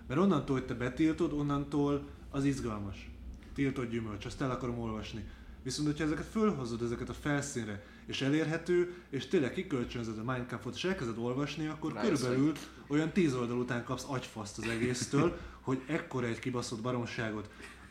Mert 0.06 0.20
onnantól, 0.20 0.56
hogy 0.56 0.66
te 0.66 0.74
betiltod, 0.74 1.32
onnantól 1.32 2.08
az 2.30 2.44
izgalmas. 2.44 3.10
Tiltott 3.54 3.90
gyümölcs, 3.90 4.24
azt 4.24 4.40
el 4.40 4.50
akarom 4.50 4.78
olvasni. 4.78 5.24
Viszont, 5.68 5.88
hogyha 5.88 6.04
ezeket 6.04 6.26
fölhozod, 6.26 6.82
ezeket 6.82 7.08
a 7.08 7.12
felszínre, 7.12 7.82
és 8.06 8.22
elérhető, 8.22 8.94
és 9.10 9.26
tényleg 9.26 9.52
kikölcsönzöd 9.52 10.18
a 10.18 10.22
Mein 10.22 10.46
Kampfot, 10.46 10.74
és 10.74 10.84
elkezded 10.84 11.18
olvasni, 11.18 11.66
akkor 11.66 11.92
Rájössz, 11.92 12.20
körülbelül 12.20 12.52
olyan 12.86 13.10
tíz 13.10 13.34
oldal 13.34 13.58
után 13.58 13.84
kapsz 13.84 14.04
agyfaszt 14.08 14.58
az 14.58 14.68
egésztől, 14.68 15.38
hogy 15.60 15.82
ekkora 15.86 16.26
egy 16.26 16.38
kibaszott 16.38 16.80
baromságot. 16.80 17.50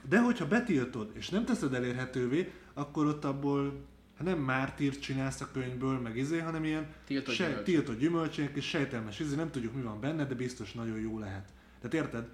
De 0.10 0.20
hogyha 0.20 0.48
betiltod, 0.48 1.12
és 1.14 1.30
nem 1.30 1.46
teszed 1.46 1.74
elérhetővé, 1.74 2.52
akkor 2.74 3.06
ott 3.06 3.26
abból 3.26 3.86
nem 4.24 4.40
mártírt 4.40 5.00
csinálsz 5.00 5.42
a 5.42 5.50
könyvből, 5.52 6.00
meg 6.00 6.18
izé, 6.18 6.40
hanem 6.40 6.64
ilyen 6.64 6.88
Tiltott 7.06 7.34
sej- 7.34 7.50
gyümölcs. 7.50 7.66
tiltott 7.66 8.00
gyümölcsének 8.00 8.56
és 8.56 8.66
sejtelmes 8.66 9.20
izé, 9.20 9.36
nem 9.36 9.52
tudjuk 9.52 9.74
mi 9.74 9.82
van 9.82 10.00
benne, 10.00 10.26
de 10.26 10.36
biztos 10.36 10.74
nagyon 10.74 11.00
jó 11.00 11.20
lehet. 11.20 11.50
Tehát 11.82 12.06
érted? 12.06 12.28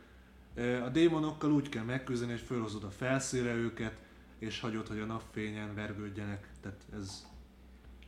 A 0.86 0.90
démonokkal 0.90 1.52
úgy 1.52 1.70
kell 1.70 1.84
megküzdeni, 1.84 2.32
hogy 2.32 2.42
fölhozod 2.42 2.84
a 2.84 2.92
felszínre 2.92 3.54
őket, 3.54 4.02
és 4.44 4.60
hagyod, 4.60 4.88
hogy 4.88 5.00
a 5.00 5.06
napfényen 5.06 5.76
vergődjenek. 5.76 6.48
Tehát 6.62 6.82
ez 6.94 7.26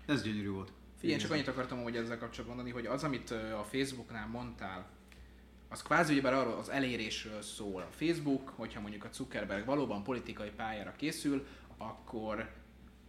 Ez 0.06 0.24
gyönyörű 0.24 0.50
volt. 0.50 0.72
Figyelj, 0.98 1.20
csak 1.20 1.32
annyit 1.32 1.48
akartam 1.48 1.84
hogy 1.84 1.96
ezzel 1.96 2.18
kapcsolatban 2.18 2.56
mondani, 2.56 2.82
hogy 2.82 2.86
az, 2.86 3.04
amit 3.04 3.32
a 3.32 3.64
Facebooknál 3.70 4.28
mondtál, 4.28 4.90
az 5.70 5.82
kvázi 5.82 6.12
ugyebár 6.12 6.34
arról 6.34 6.58
az 6.58 6.70
elérésről 6.70 7.42
szól. 7.42 7.82
A 7.82 7.92
Facebook, 7.92 8.50
hogyha 8.50 8.82
mondjuk 8.82 9.04
a 9.04 9.10
Zuckerberg 9.14 9.66
valóban 9.66 10.04
politikai 10.04 10.50
pályára 10.50 10.94
készül, 10.96 11.48
akkor, 11.78 12.52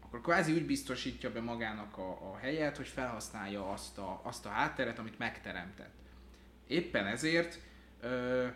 akkor 0.00 0.20
kvázi 0.20 0.52
úgy 0.52 0.66
biztosítja 0.66 1.32
be 1.32 1.40
magának 1.40 1.98
a, 1.98 2.32
a 2.32 2.36
helyet, 2.36 2.76
hogy 2.76 2.88
felhasználja 2.88 3.70
azt 3.70 3.98
a, 3.98 4.20
azt 4.22 4.46
a 4.46 4.48
hátteret, 4.48 4.98
amit 4.98 5.18
megteremtett. 5.18 5.94
Éppen 6.66 7.06
ezért 7.06 7.60
ö, 8.00 8.46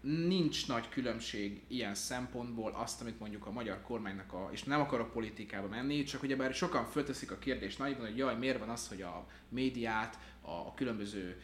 nincs 0.00 0.68
nagy 0.68 0.88
különbség 0.88 1.62
ilyen 1.68 1.94
szempontból 1.94 2.72
azt, 2.74 3.00
amit 3.00 3.18
mondjuk 3.18 3.46
a 3.46 3.50
magyar 3.52 3.82
kormánynak, 3.82 4.32
a, 4.32 4.48
és 4.52 4.64
nem 4.64 4.80
akarok 4.80 5.12
politikába 5.12 5.68
menni, 5.68 6.02
csak 6.02 6.22
ugye 6.22 6.36
bár 6.36 6.54
sokan 6.54 6.84
fölteszik 6.84 7.30
a 7.30 7.38
kérdést 7.38 7.78
nagyban, 7.78 8.06
hogy 8.06 8.16
jaj, 8.16 8.36
miért 8.36 8.58
van 8.58 8.68
az, 8.68 8.88
hogy 8.88 9.02
a 9.02 9.26
médiát, 9.48 10.18
a, 10.40 10.50
a 10.50 10.72
különböző 10.74 11.36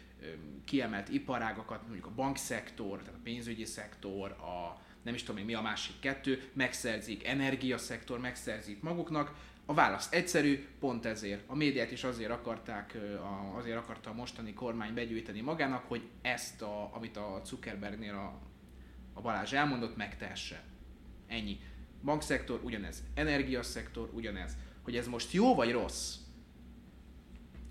kiemelt 0.64 1.09
iparágakat, 1.09 1.83
mondjuk 1.83 2.07
a 2.07 2.14
bankszektor, 2.14 2.99
tehát 2.99 3.14
a 3.14 3.23
pénzügyi 3.23 3.64
szektor, 3.64 4.31
a 4.31 4.83
nem 5.03 5.14
is 5.14 5.23
tudom 5.23 5.45
mi 5.45 5.55
a 5.55 5.61
másik 5.61 6.01
kettő, 6.01 6.51
megszerzik, 6.53 7.27
energiaszektor 7.27 8.19
megszerzik 8.19 8.83
maguknak, 8.83 9.35
a 9.66 9.74
válasz 9.74 10.09
egyszerű, 10.12 10.64
pont 10.81 11.05
ezért. 11.07 11.42
A 11.46 11.55
médiát 11.57 11.90
is 11.92 12.05
azért 12.05 12.31
akarták, 12.31 12.96
a- 13.18 13.57
azért 13.59 13.77
akarta 13.77 14.11
a 14.11 14.14
mostani 14.14 14.53
kormány 14.55 14.94
begyűjteni 14.94 15.40
magának, 15.40 15.85
hogy 15.88 16.03
ezt, 16.22 16.62
a, 16.62 16.90
amit 16.94 17.16
a 17.16 17.40
Zuckerbergnél 17.44 18.14
a, 18.14 18.40
a 19.12 19.20
Balázs 19.20 19.53
elmondott, 19.53 19.96
megtehesse. 19.96 20.62
Ennyi. 21.27 21.61
Bankszektor 22.03 22.61
ugyanez, 22.64 23.03
energiaszektor 23.14 24.11
ugyanez. 24.12 24.57
Hogy 24.83 24.96
ez 24.96 25.07
most 25.07 25.33
jó 25.33 25.55
vagy 25.55 25.72
rossz, 25.72 26.14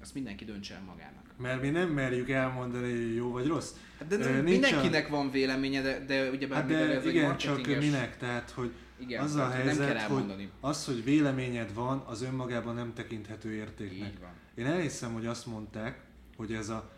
azt 0.02 0.14
mindenki 0.14 0.46
döntse 0.46 0.74
el 0.76 0.82
magának. 0.82 1.22
Mert 1.38 1.62
mi 1.62 1.70
nem 1.70 1.90
merjük 1.90 2.30
elmondani, 2.30 2.92
hogy 2.92 3.16
jó 3.16 3.32
vagy 3.32 3.48
rossz. 3.48 3.72
Hát 4.00 4.08
de 4.08 4.18
nem, 4.18 4.34
nincs 4.44 4.50
mindenkinek 4.50 5.08
van 5.08 5.32
véleménye, 5.32 5.82
de, 5.82 6.00
de 6.06 6.30
ugye 6.30 6.48
Hát 6.56 6.66
de 6.66 6.78
ez 6.78 7.04
egy 7.06 7.16
igen, 7.16 7.38
csak 7.38 7.52
marketinges- 7.56 7.86
minek? 7.92 8.18
Tehát, 8.18 8.50
hogy 8.52 8.72
Igen, 9.04 9.24
az 9.24 9.36
a 9.36 9.38
tehát 9.38 9.54
nem 9.54 9.66
helyzet, 9.66 9.96
kell 9.96 10.08
hogy 10.08 10.50
az, 10.60 10.86
hogy 10.86 11.04
véleményed 11.04 11.74
van, 11.74 12.04
az 12.08 12.22
önmagában 12.22 12.76
nem 12.76 12.94
tekinthető 12.94 13.52
értéknek. 13.52 14.10
Így 14.10 14.20
van. 14.20 14.30
Én 14.56 14.66
elhiszem, 14.66 15.14
hogy 15.14 15.26
azt 15.26 15.46
mondták, 15.46 16.06
hogy 16.36 16.54
ez 16.54 16.70
a 16.70 16.92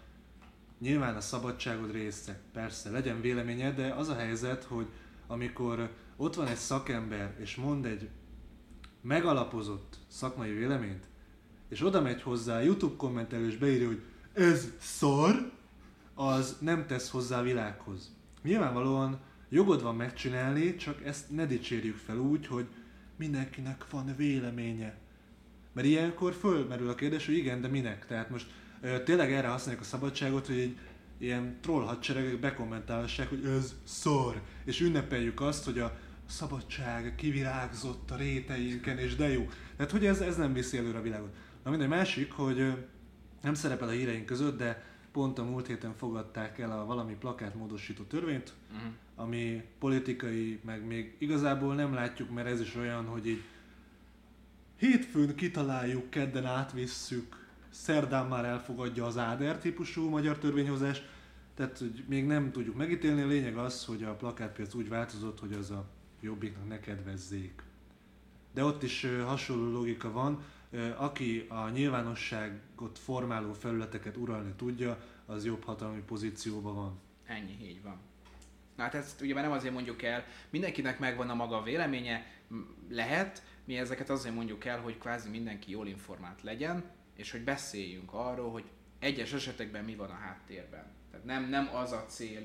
nyilván 0.80 1.16
a 1.16 1.22
szabadságod 1.22 1.92
része. 1.92 2.40
Persze, 2.54 2.90
legyen 2.90 3.22
véleményed, 3.22 3.76
de 3.76 3.94
az 3.94 4.10
a 4.10 4.16
helyzet, 4.16 4.64
hogy 4.64 4.88
amikor 5.28 5.90
ott 6.16 6.36
van 6.36 6.48
egy 6.48 6.56
szakember, 6.56 7.36
és 7.40 7.56
mond 7.56 7.86
egy 7.86 8.10
megalapozott 9.02 9.98
szakmai 10.08 10.52
véleményt, 10.52 11.04
és 11.70 11.84
oda 11.84 12.02
megy 12.02 12.22
hozzá 12.22 12.56
a 12.56 12.62
YouTube 12.62 12.96
kommentelő, 12.98 13.48
és 13.48 13.58
beírja, 13.58 13.88
hogy 13.88 14.04
ez 14.34 14.68
szar, 14.80 15.52
az 16.14 16.58
nem 16.60 16.86
tesz 16.88 17.10
hozzá 17.10 17.40
a 17.40 17.44
világhoz. 17.44 18.16
Nyilvánvalóan 18.44 19.20
jogod 19.50 19.82
van 19.82 19.96
megcsinálni, 19.96 20.76
csak 20.76 21.06
ezt 21.06 21.32
ne 21.32 21.46
dicsérjük 21.46 21.98
fel 21.98 22.18
úgy, 22.18 22.48
hogy 22.48 22.66
mindenkinek 23.16 23.90
van 23.90 24.16
véleménye. 24.18 24.98
Mert 25.74 25.88
ilyenkor 25.88 26.34
fölmerül 26.34 26.90
a 26.90 26.96
kérdés, 26.96 27.26
hogy 27.26 27.38
igen, 27.38 27.62
de 27.62 27.68
minek? 27.68 28.06
Tehát 28.08 28.30
most 28.30 28.48
ö, 28.82 29.04
tényleg 29.04 29.34
erre 29.34 29.48
használják 29.48 29.84
a 29.84 29.88
szabadságot, 29.88 30.48
hogy 30.48 30.60
egy 30.60 30.78
ilyen 31.18 31.58
troll 31.62 31.84
hadseregek 31.84 32.40
bekommentálhassák, 32.40 33.30
hogy 33.30 33.46
ez 33.46 33.76
szar, 33.84 34.42
és 34.66 34.82
ünnepeljük 34.82 35.42
azt, 35.42 35.66
hogy 35.66 35.80
a 35.80 35.98
szabadság 36.30 37.16
kivirágzott 37.16 38.12
a 38.12 38.16
réteinken, 38.16 38.98
és 38.98 39.16
de 39.16 39.30
jó. 39.30 39.50
Tehát, 39.76 39.92
hogy 39.92 40.06
ez, 40.06 40.20
ez 40.20 40.38
nem 40.38 40.54
viszi 40.54 40.78
előre 40.78 40.98
a 40.98 41.02
világot. 41.02 41.36
Na 41.64 41.70
mindegy, 41.70 41.90
másik, 41.90 42.32
hogy 42.32 42.60
ö, 42.60 42.72
nem 43.42 43.54
szerepel 43.54 43.88
a 43.88 43.92
híreink 43.92 44.26
között, 44.26 44.58
de 44.58 44.84
pont 45.16 45.40
a 45.40 45.44
múlt 45.44 45.68
héten 45.68 45.94
fogadták 45.96 46.60
el 46.60 46.80
a 46.80 46.86
valami 46.86 47.14
plakátmódosító 47.14 48.04
törvényt, 48.04 48.54
Uh-huh. 48.74 48.92
ami 49.16 49.64
politikai, 49.80 50.60
meg 50.66 50.86
még 50.86 51.16
igazából 51.18 51.76
nem 51.76 51.94
látjuk, 51.94 52.34
mert 52.34 52.48
ez 52.48 52.62
is 52.62 52.76
olyan, 52.76 53.06
hogy 53.06 53.28
így 53.28 53.44
hétfőn 54.78 55.36
kitaláljuk, 55.36 56.10
kedden 56.10 56.46
átvisszük, 56.46 57.48
szerdán 57.70 58.28
már 58.28 58.46
elfogadja 58.46 59.06
az 59.06 59.18
ADR 59.18 59.58
típusú 59.58 60.10
magyar 60.10 60.38
törvényhozás, 60.38 61.02
tehát 61.54 61.78
hogy 61.78 62.04
még 62.08 62.26
nem 62.26 62.52
tudjuk 62.52 62.76
megítélni, 62.76 63.22
a 63.22 63.28
lényeg 63.28 63.58
az, 63.58 63.86
hogy 63.86 64.04
a 64.04 64.16
plakátpiac 64.16 64.74
úgy 64.74 64.90
változott, 64.90 65.40
hogy 65.40 65.54
az 65.54 65.72
a 65.72 65.86
jobbiknak 66.22 66.68
ne 66.68 66.80
kedvezzék. 66.80 67.64
De 68.54 68.64
ott 68.64 68.84
is 68.84 69.08
hasonló 69.26 69.72
logika 69.72 70.12
van, 70.12 70.44
aki 70.96 71.46
a 71.50 71.70
nyilvánosságot 71.70 73.00
formáló 73.00 73.54
felületeket 73.54 74.18
uralni 74.18 74.54
tudja, 74.56 74.98
az 75.26 75.46
jobb 75.46 75.64
hatalmi 75.64 76.02
pozícióban 76.02 76.76
van. 76.76 77.00
Ennyi, 77.26 77.58
így 77.62 77.82
van. 77.84 78.00
Na 78.76 78.84
hát 78.84 78.94
ezt 78.94 79.22
ugye 79.22 79.34
már 79.34 79.44
nem 79.44 79.52
azért 79.52 79.74
mondjuk 79.74 80.02
el, 80.02 80.26
mindenkinek 80.50 81.00
megvan 81.00 81.30
a 81.30 81.34
maga 81.34 81.64
véleménye, 81.64 82.26
lehet, 82.90 83.44
mi 83.66 83.78
ezeket 83.78 84.10
azért 84.10 84.36
mondjuk 84.36 84.66
el, 84.66 84.80
hogy 84.80 84.98
kvázi 84.98 85.30
mindenki 85.30 85.72
jól 85.72 85.88
informált 85.88 86.42
legyen, 86.42 86.84
és 87.16 87.32
hogy 87.32 87.44
beszéljünk 87.44 88.14
arról, 88.14 88.52
hogy 88.52 88.64
egyes 89.00 89.34
esetekben 89.34 89.84
mi 89.84 89.96
van 89.96 90.10
a 90.10 90.14
háttérben. 90.14 90.86
Tehát 91.12 91.26
nem, 91.26 91.50
nem 91.50 91.70
az 91.76 91.92
a 91.92 92.06
cél 92.08 92.42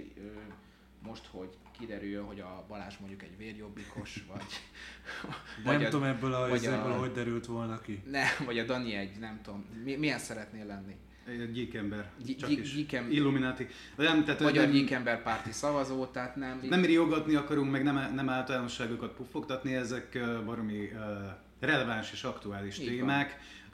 most, 1.02 1.26
hogy 1.30 1.48
kiderüljön, 1.78 2.24
hogy 2.24 2.40
a 2.40 2.64
Balázs 2.68 2.94
mondjuk 2.98 3.22
egy 3.22 3.36
vérjobbikos, 3.36 4.24
vagy, 4.32 4.60
Nem 5.64 5.80
a, 5.84 5.88
tudom 5.88 6.02
ebből, 6.06 6.34
a, 6.34 6.48
vagy 6.48 6.66
a- 6.66 6.76
hogy 6.98 7.12
derült 7.12 7.46
volna 7.46 7.80
ki. 7.80 8.02
ne, 8.10 8.22
vagy 8.44 8.58
a 8.58 8.64
Dani 8.64 8.94
egy, 8.94 9.18
nem 9.18 9.40
tudom, 9.42 9.64
mi, 9.84 9.96
milyen 9.96 10.18
szeretnél 10.18 10.66
lenni? 10.66 10.96
Egy 11.26 11.52
gyíkember. 11.52 12.10
Gy- 12.24 12.38
Csak 12.38 12.48
gy- 12.48 12.58
is. 12.58 12.74
gyíkem- 12.74 13.10
Illuminati. 13.10 13.66
Nem, 13.96 14.24
tehát 14.24 14.40
Magyar 14.40 14.62
nem, 14.64 14.72
gyíkember 14.72 15.22
párti 15.22 15.52
szavazó, 15.52 16.06
tehát 16.06 16.36
nem... 16.36 16.60
nem 16.68 16.84
riogatni 16.84 17.34
akarunk, 17.34 17.70
meg 17.70 17.82
nem, 17.82 18.14
nem 18.14 18.28
általánosságokat 18.28 19.12
puffogtatni, 19.14 19.74
ezek 19.74 20.18
baromi 20.44 20.84
uh, 20.84 21.00
releváns 21.60 22.12
és 22.12 22.22
aktuális 22.24 22.78
Így 22.78 22.98
van. 22.98 23.08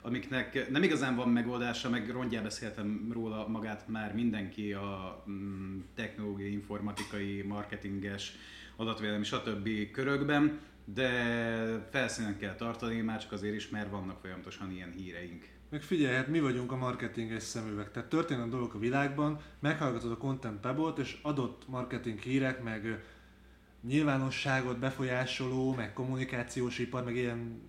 Amiknek 0.01 0.69
nem 0.69 0.83
igazán 0.83 1.15
van 1.15 1.29
megoldása, 1.29 1.89
meg 1.89 2.09
rongyá 2.09 2.41
beszéltem 2.41 3.09
róla 3.13 3.47
magát 3.47 3.87
már 3.87 4.13
mindenki 4.13 4.73
a 4.73 5.23
mm, 5.29 5.79
technológiai, 5.95 6.51
informatikai, 6.51 7.41
marketinges, 7.41 8.35
adatvédelmi, 8.75 9.23
stb. 9.23 9.91
körökben, 9.91 10.59
de 10.93 11.09
felszínen 11.91 12.37
kell 12.37 12.55
tartani, 12.55 13.01
már 13.01 13.21
csak 13.21 13.31
azért 13.31 13.55
is, 13.55 13.69
mert 13.69 13.89
vannak 13.89 14.19
folyamatosan 14.19 14.71
ilyen 14.71 14.91
híreink. 14.91 15.45
Meg 15.69 15.81
figyelj, 15.81 16.15
hát 16.15 16.27
mi 16.27 16.39
vagyunk 16.39 16.71
a 16.71 16.75
marketinges 16.75 17.43
szemüveg. 17.43 17.91
Tehát 17.91 18.09
történnek 18.09 18.49
dolgok 18.49 18.73
a 18.73 18.79
világban, 18.79 19.39
meghallgatod 19.59 20.11
a 20.11 20.17
Content 20.17 20.59
Pebble-t, 20.59 20.97
és 20.97 21.17
adott 21.21 21.67
marketing 21.67 22.19
hírek, 22.19 22.63
meg 22.63 23.03
nyilvánosságot 23.81 24.79
befolyásoló, 24.79 25.73
meg 25.73 25.93
kommunikációs 25.93 26.79
ipar, 26.79 27.03
meg 27.03 27.15
ilyen 27.15 27.61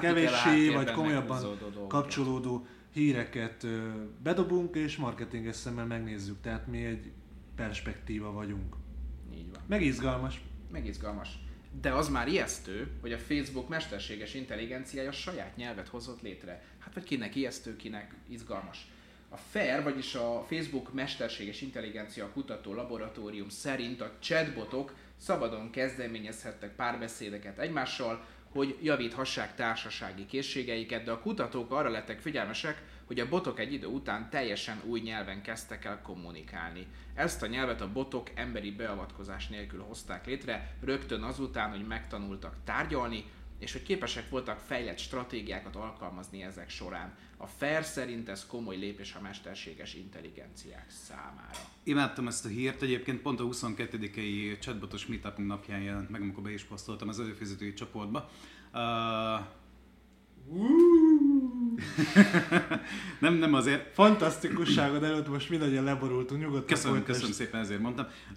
kevéssé 0.00 0.68
vagy 0.68 0.90
komolyabban 0.90 1.58
kapcsolódó 1.88 2.66
híreket 2.92 3.66
bedobunk, 4.22 4.74
és 4.74 4.96
marketinges 4.96 5.56
szemmel 5.56 5.86
megnézzük. 5.86 6.40
Tehát 6.40 6.66
mi 6.66 6.84
egy 6.84 7.10
perspektíva 7.56 8.32
vagyunk. 8.32 8.76
Így 9.34 9.50
van. 9.52 9.62
Meg 9.66 9.82
izgalmas. 9.82 10.40
Meg 10.72 10.86
izgalmas. 10.86 11.28
De 11.80 11.92
az 11.92 12.08
már 12.08 12.28
ijesztő, 12.28 12.90
hogy 13.00 13.12
a 13.12 13.18
Facebook 13.18 13.68
mesterséges 13.68 14.34
intelligenciája 14.34 15.12
saját 15.12 15.56
nyelvet 15.56 15.88
hozott 15.88 16.22
létre. 16.22 16.62
Hát 16.78 16.94
vagy 16.94 17.02
kinek 17.02 17.34
ijesztő, 17.34 17.76
kinek 17.76 18.14
izgalmas. 18.28 18.86
A 19.28 19.36
FAIR, 19.36 19.82
vagyis 19.82 20.14
a 20.14 20.44
Facebook 20.48 20.92
mesterséges 20.92 21.60
intelligencia 21.60 22.30
kutató 22.30 22.74
laboratórium 22.74 23.48
szerint 23.48 24.00
a 24.00 24.12
chatbotok 24.18 24.94
szabadon 25.16 25.70
kezdeményezhettek 25.70 26.74
párbeszédeket 26.74 27.58
egymással, 27.58 28.24
hogy 28.54 28.78
javíthassák 28.82 29.54
társasági 29.54 30.26
készségeiket, 30.26 31.04
de 31.04 31.10
a 31.10 31.20
kutatók 31.20 31.70
arra 31.72 31.88
lettek 31.88 32.20
figyelmesek, 32.20 32.82
hogy 33.04 33.20
a 33.20 33.28
botok 33.28 33.58
egy 33.58 33.72
idő 33.72 33.86
után 33.86 34.30
teljesen 34.30 34.80
új 34.84 35.00
nyelven 35.00 35.42
kezdtek 35.42 35.84
el 35.84 36.00
kommunikálni. 36.02 36.86
Ezt 37.14 37.42
a 37.42 37.46
nyelvet 37.46 37.80
a 37.80 37.92
botok 37.92 38.30
emberi 38.34 38.70
beavatkozás 38.70 39.48
nélkül 39.48 39.82
hozták 39.82 40.26
létre, 40.26 40.76
rögtön 40.80 41.22
azután, 41.22 41.70
hogy 41.70 41.86
megtanultak 41.86 42.56
tárgyalni, 42.64 43.24
és 43.58 43.72
hogy 43.72 43.82
képesek 43.82 44.30
voltak 44.30 44.58
fejlett 44.58 44.98
stratégiákat 44.98 45.76
alkalmazni 45.76 46.42
ezek 46.42 46.70
során. 46.70 47.14
A 47.36 47.46
FAIR 47.46 47.84
szerint 47.84 48.28
ez 48.28 48.46
komoly 48.46 48.76
lépés 48.76 49.14
a 49.14 49.20
mesterséges 49.20 49.94
intelligenciák 49.94 50.86
számára. 50.88 51.58
Imádtam 51.82 52.26
ezt 52.26 52.44
a 52.44 52.48
hírt, 52.48 52.82
egyébként 52.82 53.20
pont 53.20 53.40
a 53.40 53.44
22-i 53.44 54.58
chatbotos 54.58 55.06
meetupunk 55.06 55.48
napján 55.48 55.80
jelent 55.80 56.10
meg, 56.10 56.20
amikor 56.20 56.42
be 56.42 56.52
is 56.52 56.62
posztoltam 56.62 57.08
az 57.08 57.20
előfizetői 57.20 57.72
csoportba. 57.72 58.30
Uh, 58.72 58.80
nem, 63.20 63.34
nem 63.34 63.54
azért. 63.54 63.94
Fantasztikusságod 63.94 65.02
előtt 65.02 65.28
most 65.28 65.50
mindannyian 65.50 65.84
leborultunk, 65.84 66.40
nyugodtan 66.40 66.66
Köszönöm, 66.66 66.96
folytasd. 66.96 67.20
köszönöm 67.20 67.36
szépen, 67.36 67.60
ezért 67.60 67.80
mondtam. 67.80 68.06
Uh, 68.30 68.36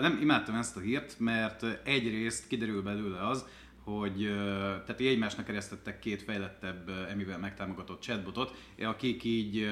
nem, 0.00 0.18
imádtam 0.20 0.54
ezt 0.54 0.76
a 0.76 0.80
hírt, 0.80 1.16
mert 1.18 1.64
egyrészt 1.84 2.46
kiderül 2.46 2.82
belőle 2.82 3.28
az, 3.28 3.44
hogy 3.86 4.34
tehát 4.84 5.00
egymásnak 5.00 5.46
keresztettek 5.46 5.98
két 5.98 6.22
fejlettebb 6.22 6.90
emivel 7.10 7.38
megtámogatott 7.38 8.00
chatbotot, 8.00 8.54
akik 8.78 9.24
így 9.24 9.68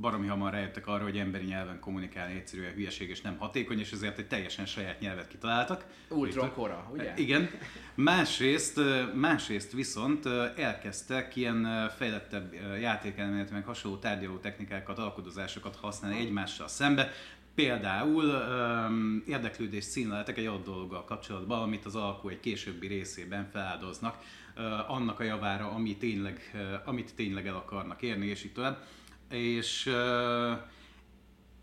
baromi 0.00 0.26
hamar 0.26 0.52
rájöttek 0.52 0.86
arra, 0.86 1.02
hogy 1.02 1.18
emberi 1.18 1.44
nyelven 1.44 1.80
kommunikálni 1.80 2.34
egyszerűen 2.34 2.72
hülyeség 2.72 3.08
és 3.08 3.20
nem 3.20 3.36
hatékony, 3.36 3.78
és 3.78 3.92
ezért 3.92 4.18
egy 4.18 4.26
teljesen 4.26 4.66
saját 4.66 5.00
nyelvet 5.00 5.28
kitaláltak. 5.28 5.86
Ultron 6.08 6.52
kora, 6.52 6.90
ugye? 6.92 7.12
Igen. 7.16 7.50
Másrészt, 7.94 8.80
másrészt 9.14 9.72
viszont 9.72 10.26
elkezdtek 10.56 11.36
ilyen 11.36 11.90
fejlettebb 11.96 12.52
játékelmélet, 12.80 13.50
meg 13.50 13.64
hasonló 13.64 13.96
tárgyaló 13.96 14.36
technikákat, 14.36 14.98
alkodozásokat 14.98 15.76
használni 15.76 16.18
egymással 16.18 16.68
szembe, 16.68 17.10
Például 17.54 18.24
um, 18.24 19.22
érdeklődés 19.26 19.84
színleletek 19.84 20.38
egy 20.38 20.46
adott 20.46 20.64
dologgal 20.64 21.04
kapcsolatban, 21.04 21.62
amit 21.62 21.84
az 21.84 21.96
alkú 21.96 22.28
egy 22.28 22.40
későbbi 22.40 22.86
részében 22.86 23.48
feláldoznak 23.52 24.18
uh, 24.56 24.90
annak 24.90 25.20
a 25.20 25.22
javára, 25.22 25.70
ami 25.70 25.96
tényleg, 25.96 26.50
uh, 26.54 26.88
amit 26.88 27.14
tényleg 27.14 27.46
el 27.46 27.54
akarnak 27.54 28.02
érni, 28.02 28.26
és 28.26 28.44
így 28.44 28.52
tovább. 28.52 28.84
És 29.30 29.86
uh, 29.86 30.58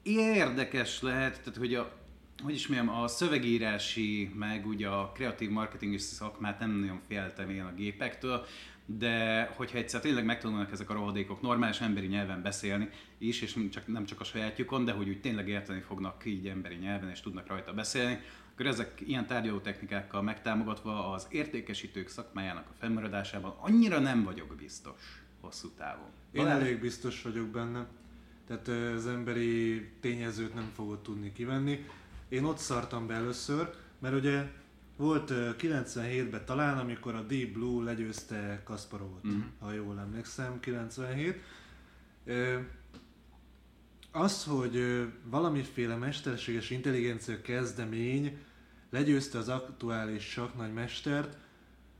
érdekes 0.04 1.02
lehet, 1.02 1.41
tehát 1.41 1.60
hogy 1.60 1.75
a, 1.75 1.91
hogy 2.43 2.54
is 2.54 2.67
mondjam, 2.67 3.02
a 3.02 3.08
szövegírási, 3.08 4.32
meg 4.36 4.67
ugye 4.67 4.88
a 4.88 5.12
kreatív 5.12 5.49
marketing 5.49 5.99
szakmát 5.99 6.60
nem 6.60 6.71
nagyon 6.71 7.02
féltem 7.08 7.49
én 7.49 7.63
a 7.63 7.73
gépektől, 7.75 8.45
de 8.86 9.43
hogyha 9.56 9.78
egyszer 9.78 10.02
tényleg 10.02 10.25
megtanulnak 10.25 10.71
ezek 10.71 10.89
a 10.89 10.93
rohadékok 10.93 11.41
normális 11.41 11.82
emberi 11.82 12.08
nyelven 12.08 12.41
beszélni 12.41 12.89
is, 13.19 13.41
és 13.41 13.58
csak, 13.71 13.88
nem 13.88 14.05
csak 14.05 14.19
a 14.19 14.23
sajátjukon, 14.23 14.86
de 14.86 14.91
hogy 14.91 15.10
úgy 15.10 15.21
tényleg 15.21 15.47
érteni 15.47 15.79
fognak 15.79 16.25
így 16.25 16.47
emberi 16.47 16.75
nyelven, 16.75 17.10
és 17.10 17.19
tudnak 17.19 17.47
rajta 17.47 17.73
beszélni, 17.73 18.19
akkor 18.53 18.65
ezek 18.65 19.01
ilyen 19.05 19.27
tárgyaló 19.27 19.60
technikákkal 19.60 20.21
megtámogatva 20.21 21.12
az 21.12 21.27
értékesítők 21.29 22.08
szakmájának 22.08 22.65
a 22.69 22.73
fennmaradásában 22.79 23.55
annyira 23.60 23.99
nem 23.99 24.23
vagyok 24.23 24.55
biztos 24.55 25.23
hosszú 25.41 25.69
távon. 25.69 26.10
Én 26.32 26.43
Talán... 26.43 26.62
elég 26.62 26.79
biztos 26.79 27.21
vagyok 27.21 27.47
benne. 27.47 27.88
Tehát 28.47 28.67
az 28.95 29.08
emberi 29.08 29.89
tényezőt 29.99 30.53
nem 30.53 30.71
fogod 30.75 30.99
tudni 30.99 31.32
kivenni. 31.32 31.86
Én 32.29 32.43
ott 32.43 32.58
szartam 32.58 33.08
be 33.08 33.13
először, 33.13 33.69
mert 33.99 34.15
ugye 34.15 34.47
volt 34.97 35.32
97-ben 35.34 36.45
talán, 36.45 36.77
amikor 36.77 37.15
a 37.15 37.21
Deep 37.21 37.49
Blue 37.49 37.84
legyőzte 37.84 38.62
Kasparovot, 38.63 39.25
uh-huh. 39.25 39.43
ha 39.60 39.71
jól 39.71 39.99
emlékszem, 39.99 40.60
97. 40.60 41.41
Az, 44.11 44.43
hogy 44.43 45.07
valamiféle 45.23 45.95
mesterséges 45.95 46.69
intelligencia 46.69 47.41
kezdemény 47.41 48.37
legyőzte 48.89 49.37
az 49.37 49.49
aktuális 49.49 50.39
mestert, 50.73 51.37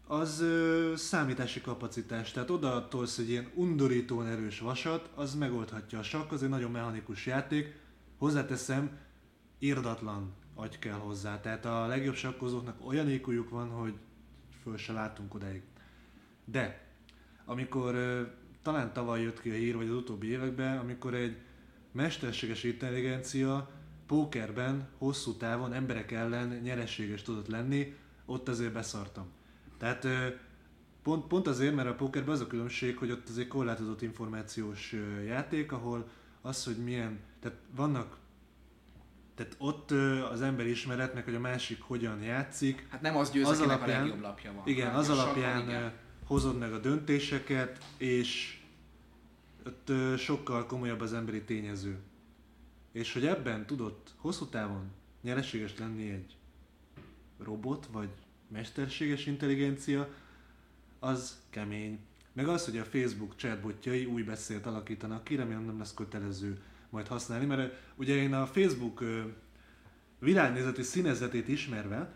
az 0.08 0.42
ö, 0.42 0.94
számítási 0.96 1.62
kapacitás. 1.62 2.32
Tehát 2.32 2.50
oda 2.50 2.88
tolsz 2.88 3.18
egy 3.18 3.30
ilyen 3.30 3.52
undorítóan 3.54 4.28
erős 4.28 4.60
vasat, 4.60 5.10
az 5.16 5.36
megoldhatja 5.36 6.00
a 6.00 6.04
sakk, 6.04 6.32
az 6.32 6.44
egy 6.44 6.50
nagyon 6.50 6.72
mechanikus 6.72 7.26
játék. 7.26 7.76
Hozzáteszem, 8.18 8.98
irdatlan 9.60 10.34
agy 10.56 10.80
kell 10.80 10.98
hozzá. 10.98 11.40
Tehát 11.40 11.66
a 11.66 11.88
legjobb 11.88 12.16
sakkozóknak 12.16 12.88
olyan 12.88 13.10
ékújuk 13.10 13.50
van, 13.50 13.70
hogy 13.70 13.94
föl 14.64 14.78
se 14.78 14.94
látunk 14.94 15.34
odáig. 15.34 15.62
De, 16.46 16.88
amikor 17.46 17.96
talán 18.62 18.94
tavaly 18.94 19.22
jött 19.22 19.42
ki 19.42 19.50
a 19.50 19.54
hír, 19.54 19.76
vagy 19.76 19.88
az 19.88 19.96
utóbbi 19.96 20.28
években, 20.28 20.78
amikor 20.78 21.14
egy 21.14 21.38
mesterséges 22.00 22.64
intelligencia 22.64 23.70
pókerben 24.08 24.88
hosszú 24.98 25.34
távon 25.34 25.74
emberek 25.74 26.12
ellen 26.12 26.48
nyereséges 26.64 27.22
tudott 27.22 27.48
lenni, 27.48 27.96
ott 28.26 28.48
azért 28.48 28.74
beszartam. 28.74 29.28
Tehát 29.78 30.08
pont, 31.04 31.28
pont 31.28 31.48
azért, 31.48 31.76
mert 31.76 31.88
a 31.88 31.96
pókerben 31.96 32.34
az 32.34 32.42
a 32.42 32.48
különbség, 32.48 32.98
hogy 32.98 33.12
ott 33.12 33.30
azért 33.30 33.48
korlátozott 33.48 34.02
információs 34.02 34.96
játék, 35.26 35.72
ahol 35.72 36.10
az, 36.42 36.66
hogy 36.66 36.78
milyen, 36.78 37.20
tehát 37.40 37.58
vannak 37.76 38.18
tehát 39.36 39.56
ott 39.58 39.92
az 40.32 40.42
ember 40.42 40.68
ismeret 40.68 41.14
meg, 41.14 41.24
hogy 41.24 41.36
a 41.36 41.40
másik 41.40 41.82
hogyan 41.82 42.22
játszik. 42.22 42.88
Hát 42.90 43.02
nem 43.02 43.18
az 43.18 43.32
győz, 43.32 43.48
az 43.48 43.62
alapján, 43.62 44.00
a 44.00 44.04
legjobb 44.04 44.22
lapja 44.22 44.54
van. 44.54 44.68
Igen, 44.68 44.96
az 44.96 45.10
alapján 45.10 45.62
igen. 45.62 45.92
hozod 46.26 46.58
meg 46.58 46.74
a 46.74 46.80
döntéseket, 46.80 47.84
és 47.98 48.59
ott 49.70 50.18
sokkal 50.18 50.66
komolyabb 50.66 51.02
az 51.02 51.14
emberi 51.14 51.42
tényező. 51.42 51.98
És 52.92 53.14
hogy 53.14 53.26
ebben 53.26 53.66
tudott 53.66 54.14
hosszú 54.16 54.46
távon 54.46 54.92
nyereséges 55.22 55.78
lenni 55.78 56.10
egy 56.10 56.36
robot, 57.38 57.88
vagy 57.92 58.10
mesterséges 58.48 59.26
intelligencia, 59.26 60.10
az 61.00 61.42
kemény. 61.50 62.00
Meg 62.34 62.48
az, 62.48 62.66
hogy 62.66 62.78
a 62.78 62.84
Facebook 62.84 63.36
chatbotjai 63.36 64.06
új 64.06 64.24
beszélt 64.24 64.66
alakítanak 64.66 65.24
ki, 65.24 65.36
remélem 65.36 65.66
nem 65.66 65.78
lesz 65.78 65.94
kötelező 65.94 66.62
majd 66.90 67.08
használni, 67.08 67.46
mert 67.46 67.74
ugye 67.96 68.16
én 68.16 68.34
a 68.34 68.46
Facebook 68.46 69.04
világnézeti 70.20 70.82
színezetét 70.82 71.48
ismerve, 71.48 72.14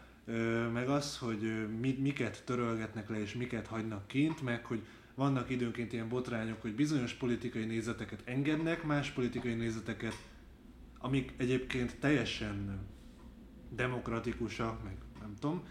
meg 0.73 0.89
az, 0.89 1.17
hogy 1.17 1.67
miket 1.99 2.43
törölgetnek 2.45 3.09
le 3.09 3.19
és 3.19 3.33
miket 3.33 3.67
hagynak 3.67 4.07
kint, 4.07 4.41
meg 4.41 4.65
hogy 4.65 4.81
vannak 5.15 5.49
időnként 5.49 5.93
ilyen 5.93 6.09
botrányok, 6.09 6.61
hogy 6.61 6.75
bizonyos 6.75 7.13
politikai 7.13 7.65
nézeteket 7.65 8.21
engednek, 8.25 8.83
más 8.83 9.09
politikai 9.09 9.53
nézeteket, 9.53 10.15
amik 10.99 11.33
egyébként 11.37 11.99
teljesen 11.99 12.79
demokratikusak, 13.69 14.83
meg 14.83 14.97
nem 15.19 15.33
tudom, 15.39 15.63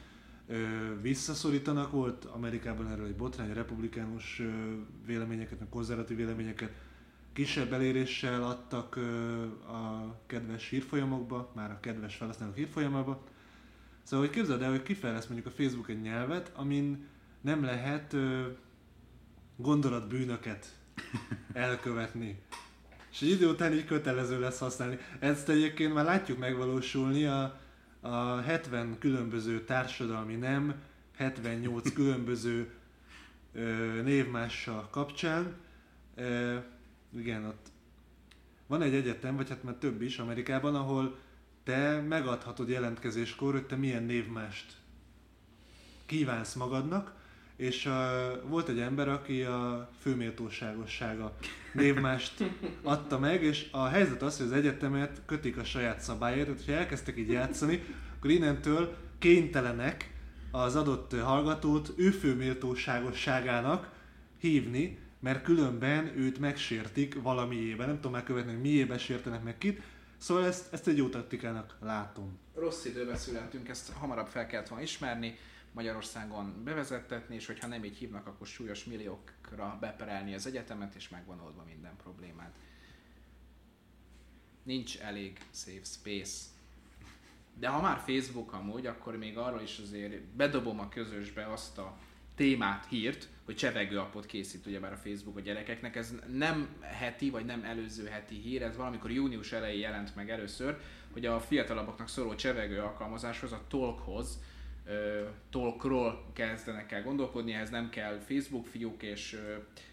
visszaszorítanak. 1.00 1.90
Volt 1.90 2.24
Amerikában 2.24 2.90
erről 2.90 3.06
egy 3.06 3.16
botrány, 3.16 3.52
republikánus 3.52 4.42
véleményeket, 5.06 5.58
meg 5.58 5.68
konzervatív 5.68 6.16
véleményeket 6.16 6.72
kisebb 7.32 7.72
eléréssel 7.72 8.42
adtak 8.42 8.96
a 9.66 10.16
kedves 10.26 10.68
hírfolyamokba, 10.68 11.52
már 11.54 11.70
a 11.70 11.80
kedves 11.80 12.16
felhasználók 12.16 12.56
hírfolyamába. 12.56 13.24
Szóval, 14.02 14.26
hogy 14.26 14.34
képzeld 14.34 14.62
el, 14.62 14.70
hogy 14.70 14.82
kifejlesz 14.82 15.26
mondjuk 15.26 15.46
a 15.46 15.56
Facebook 15.56 15.88
egy 15.88 16.00
nyelvet, 16.00 16.52
amin 16.54 17.06
nem 17.40 17.64
lehet 17.64 18.16
gondolatbűnöket 19.62 20.66
elkövetni. 21.52 22.42
És 23.10 23.22
egy 23.22 23.28
idő 23.28 23.48
után 23.48 23.72
így 23.72 23.84
kötelező 23.84 24.40
lesz 24.40 24.58
használni. 24.58 24.98
Ezt 25.18 25.48
egyébként 25.48 25.94
már 25.94 26.04
látjuk 26.04 26.38
megvalósulni 26.38 27.24
a, 27.24 27.60
a 28.00 28.40
70 28.40 28.98
különböző 28.98 29.64
társadalmi 29.64 30.34
nem, 30.34 30.74
78 31.16 31.92
különböző 31.98 32.70
ö, 33.52 33.62
névmással 34.02 34.88
kapcsán. 34.90 35.54
Ö, 36.14 36.56
igen, 37.16 37.44
ott 37.44 37.66
van 38.66 38.82
egy 38.82 38.94
egyetem, 38.94 39.36
vagy 39.36 39.48
hát 39.48 39.62
már 39.62 39.74
több 39.74 40.02
is 40.02 40.18
Amerikában, 40.18 40.74
ahol 40.74 41.18
te 41.64 42.00
megadhatod 42.00 42.68
jelentkezéskor, 42.68 43.52
hogy 43.52 43.66
te 43.66 43.76
milyen 43.76 44.02
névmást 44.02 44.76
kívánsz 46.06 46.54
magadnak, 46.54 47.14
és 47.62 47.86
uh, 47.86 47.92
volt 48.48 48.68
egy 48.68 48.78
ember, 48.78 49.08
aki 49.08 49.42
a 49.42 49.88
főméltóságossága 50.00 51.36
névmást 51.72 52.44
adta 52.82 53.18
meg, 53.18 53.42
és 53.42 53.68
a 53.70 53.86
helyzet 53.86 54.22
az, 54.22 54.36
hogy 54.36 54.46
az 54.46 54.52
egyetemet 54.52 55.20
kötik 55.26 55.56
a 55.56 55.64
saját 55.64 56.00
szabályért, 56.00 56.46
tehát 56.46 56.64
ha 56.64 56.72
elkezdtek 56.72 57.18
így 57.18 57.30
játszani, 57.30 57.82
akkor 58.16 58.30
innentől 58.30 58.96
kénytelenek 59.18 60.14
az 60.50 60.76
adott 60.76 61.20
hallgatót 61.20 61.92
ő 61.96 62.10
főméltóságosságának 62.10 63.90
hívni, 64.38 64.98
mert 65.20 65.42
különben 65.42 66.12
őt 66.16 66.38
megsértik 66.38 67.22
valamiében, 67.22 67.86
nem 67.86 67.96
tudom 67.96 68.12
megkövetni, 68.12 68.52
hogy 68.52 68.60
miében 68.60 68.98
sértenek 68.98 69.42
meg 69.42 69.58
kit, 69.58 69.82
Szóval 70.18 70.46
ezt, 70.46 70.72
ezt 70.72 70.88
egy 70.88 70.96
jó 70.96 71.08
taktikának 71.08 71.76
látom. 71.80 72.38
Rossz 72.54 72.84
időben 72.84 73.16
születtünk, 73.16 73.68
ezt 73.68 73.92
hamarabb 73.92 74.26
fel 74.26 74.46
kellett 74.46 74.68
volna 74.68 74.84
ismerni, 74.84 75.38
Magyarországon 75.72 76.64
bevezettetni, 76.64 77.34
és 77.34 77.46
hogyha 77.46 77.66
nem 77.66 77.84
így 77.84 77.96
hívnak, 77.96 78.26
akkor 78.26 78.46
súlyos 78.46 78.84
milliókra 78.84 79.76
beperelni 79.80 80.34
az 80.34 80.46
egyetemet, 80.46 80.94
és 80.94 81.08
megvan 81.08 81.40
oldva 81.40 81.64
minden 81.64 81.96
problémát. 81.96 82.56
Nincs 84.62 84.98
elég 84.98 85.38
safe 85.50 85.84
space. 85.84 86.50
De 87.58 87.68
ha 87.68 87.80
már 87.80 87.98
Facebook 87.98 88.52
amúgy, 88.52 88.86
akkor 88.86 89.16
még 89.16 89.38
arról 89.38 89.60
is 89.60 89.78
azért 89.78 90.22
bedobom 90.22 90.80
a 90.80 90.88
közösbe 90.88 91.46
azt 91.46 91.78
a 91.78 91.98
témát, 92.34 92.86
hírt, 92.86 93.28
hogy 93.44 93.56
csevegő 93.56 93.98
appot 93.98 94.26
készít 94.26 94.66
ugyebár 94.66 94.92
a 94.92 94.96
Facebook 94.96 95.36
a 95.36 95.40
gyerekeknek. 95.40 95.96
Ez 95.96 96.14
nem 96.32 96.76
heti, 96.80 97.30
vagy 97.30 97.44
nem 97.44 97.64
előző 97.64 98.06
heti 98.06 98.34
hír, 98.34 98.62
ez 98.62 98.76
valamikor 98.76 99.10
június 99.10 99.52
elején 99.52 99.80
jelent 99.80 100.14
meg 100.14 100.30
először, 100.30 100.80
hogy 101.12 101.26
a 101.26 101.40
fiatalabbaknak 101.40 102.08
szóló 102.08 102.34
csevegő 102.34 102.80
alkalmazáshoz, 102.80 103.52
a 103.52 103.64
Talkhoz, 103.68 104.38
Talkról 105.50 106.24
kezdenek 106.32 106.92
el 106.92 107.02
gondolkodni, 107.02 107.52
ehhez 107.52 107.70
nem 107.70 107.90
kell 107.90 108.18
Facebook 108.18 108.66
fiúk, 108.66 109.02
és, 109.02 109.40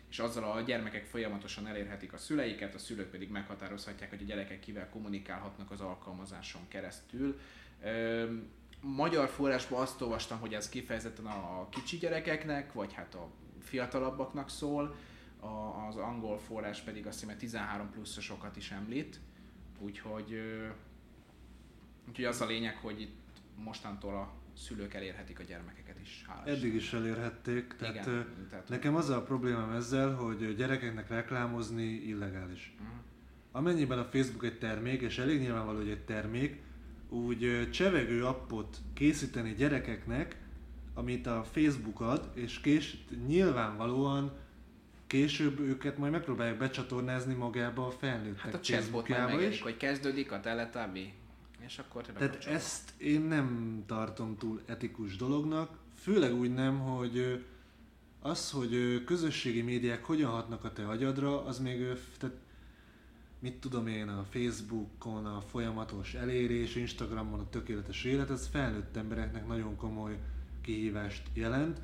és 0.09 0.19
azzal 0.19 0.51
a 0.51 0.61
gyermekek 0.61 1.05
folyamatosan 1.05 1.67
elérhetik 1.67 2.13
a 2.13 2.17
szüleiket, 2.17 2.75
a 2.75 2.79
szülők 2.79 3.09
pedig 3.09 3.29
meghatározhatják, 3.29 4.09
hogy 4.09 4.21
a 4.21 4.25
gyerekek 4.25 4.59
kivel 4.59 4.89
kommunikálhatnak 4.89 5.71
az 5.71 5.81
alkalmazáson 5.81 6.61
keresztül. 6.67 7.39
Magyar 8.81 9.29
forrásban 9.29 9.81
azt 9.81 10.01
olvastam, 10.01 10.39
hogy 10.39 10.53
ez 10.53 10.69
kifejezetten 10.69 11.25
a 11.25 11.69
kicsi 11.69 11.97
gyerekeknek, 11.97 12.73
vagy 12.73 12.93
hát 12.93 13.15
a 13.15 13.29
fiatalabbaknak 13.61 14.49
szól, 14.49 14.95
az 15.87 15.95
angol 15.95 16.39
forrás 16.39 16.81
pedig 16.81 17.07
azt 17.07 17.19
hiszem 17.19 17.37
13 17.37 17.89
pluszosokat 17.89 18.55
is 18.55 18.71
említ, 18.71 19.19
úgyhogy, 19.79 20.41
úgyhogy 22.07 22.25
az 22.25 22.41
a 22.41 22.45
lényeg, 22.45 22.75
hogy 22.75 23.01
itt 23.01 23.17
mostantól 23.55 24.15
a 24.15 24.38
szülők 24.59 24.93
elérhetik 24.93 25.39
a 25.39 25.43
gyermekeket 25.43 25.99
is. 26.01 26.25
Hálás. 26.27 26.57
Eddig 26.57 26.73
is 26.73 26.93
elérhették, 26.93 27.73
tehát, 27.77 27.93
Igen, 27.93 28.25
tehát- 28.49 28.69
nekem 28.69 28.95
az 28.95 29.09
a 29.09 29.21
problémám 29.21 29.71
ezzel, 29.71 30.13
hogy 30.13 30.55
gyerekeknek 30.55 31.09
reklámozni 31.09 31.83
illegális. 31.83 32.75
Mhm. 32.79 32.87
Amennyiben 33.51 33.99
a 33.99 34.03
Facebook 34.03 34.43
egy 34.43 34.57
termék, 34.57 35.01
és 35.01 35.17
elég 35.17 35.39
nyilvánvaló, 35.39 35.77
hogy 35.77 35.89
egy 35.89 36.05
termék, 36.05 36.61
úgy 37.09 37.69
csevegő 37.71 38.25
appot 38.25 38.77
készíteni 38.93 39.53
gyerekeknek, 39.53 40.35
amit 40.93 41.27
a 41.27 41.43
Facebook 41.51 42.01
ad, 42.01 42.31
és 42.33 42.59
kés, 42.59 42.97
nyilvánvalóan 43.27 44.31
később 45.07 45.59
őket 45.59 45.97
majd 45.97 46.11
megpróbálják 46.11 46.57
becsatornázni 46.57 47.33
magába 47.33 47.85
a 47.85 47.91
felnőttek 47.91 48.39
Hát 48.39 48.53
a 48.53 48.59
chatbot 48.59 49.07
megjelenik, 49.07 49.63
hogy 49.63 49.77
kezdődik 49.77 50.31
a 50.31 50.39
Teletubby, 50.39 51.13
és 51.69 51.77
akkor 51.77 52.05
te 52.05 52.11
Tehát 52.11 52.45
ezt 52.45 52.93
én 52.97 53.21
nem 53.21 53.83
tartom 53.85 54.37
túl 54.37 54.61
etikus 54.65 55.15
dolognak, 55.15 55.77
főleg 55.95 56.33
úgy 56.33 56.53
nem, 56.53 56.79
hogy 56.79 57.45
az, 58.19 58.51
hogy 58.51 59.03
közösségi 59.03 59.61
médiák 59.61 60.05
hogyan 60.05 60.31
hatnak 60.31 60.63
a 60.63 60.73
te 60.73 60.87
agyadra, 60.87 61.45
az 61.45 61.59
még, 61.59 61.77
tehát 62.17 62.35
mit 63.39 63.59
tudom 63.59 63.87
én, 63.87 64.07
a 64.07 64.25
Facebookon 64.29 65.25
a 65.25 65.41
folyamatos 65.41 66.13
elérés, 66.13 66.75
Instagramon 66.75 67.39
a 67.39 67.49
tökéletes 67.49 68.03
élet, 68.03 68.29
ez 68.29 68.47
felnőtt 68.47 68.95
embereknek 68.95 69.47
nagyon 69.47 69.75
komoly 69.75 70.17
kihívást 70.61 71.23
jelent. 71.33 71.81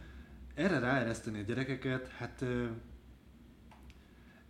Erre 0.54 0.80
ráereszteni 0.80 1.39
a 1.39 1.43
gyerekeket, 1.43 2.08
hát 2.08 2.45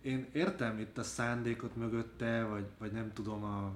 én 0.00 0.26
értem 0.32 0.78
itt 0.78 0.98
a 0.98 1.02
szándékot 1.02 1.76
mögötte, 1.76 2.44
vagy, 2.44 2.66
vagy 2.78 2.92
nem 2.92 3.12
tudom 3.12 3.44
a 3.44 3.72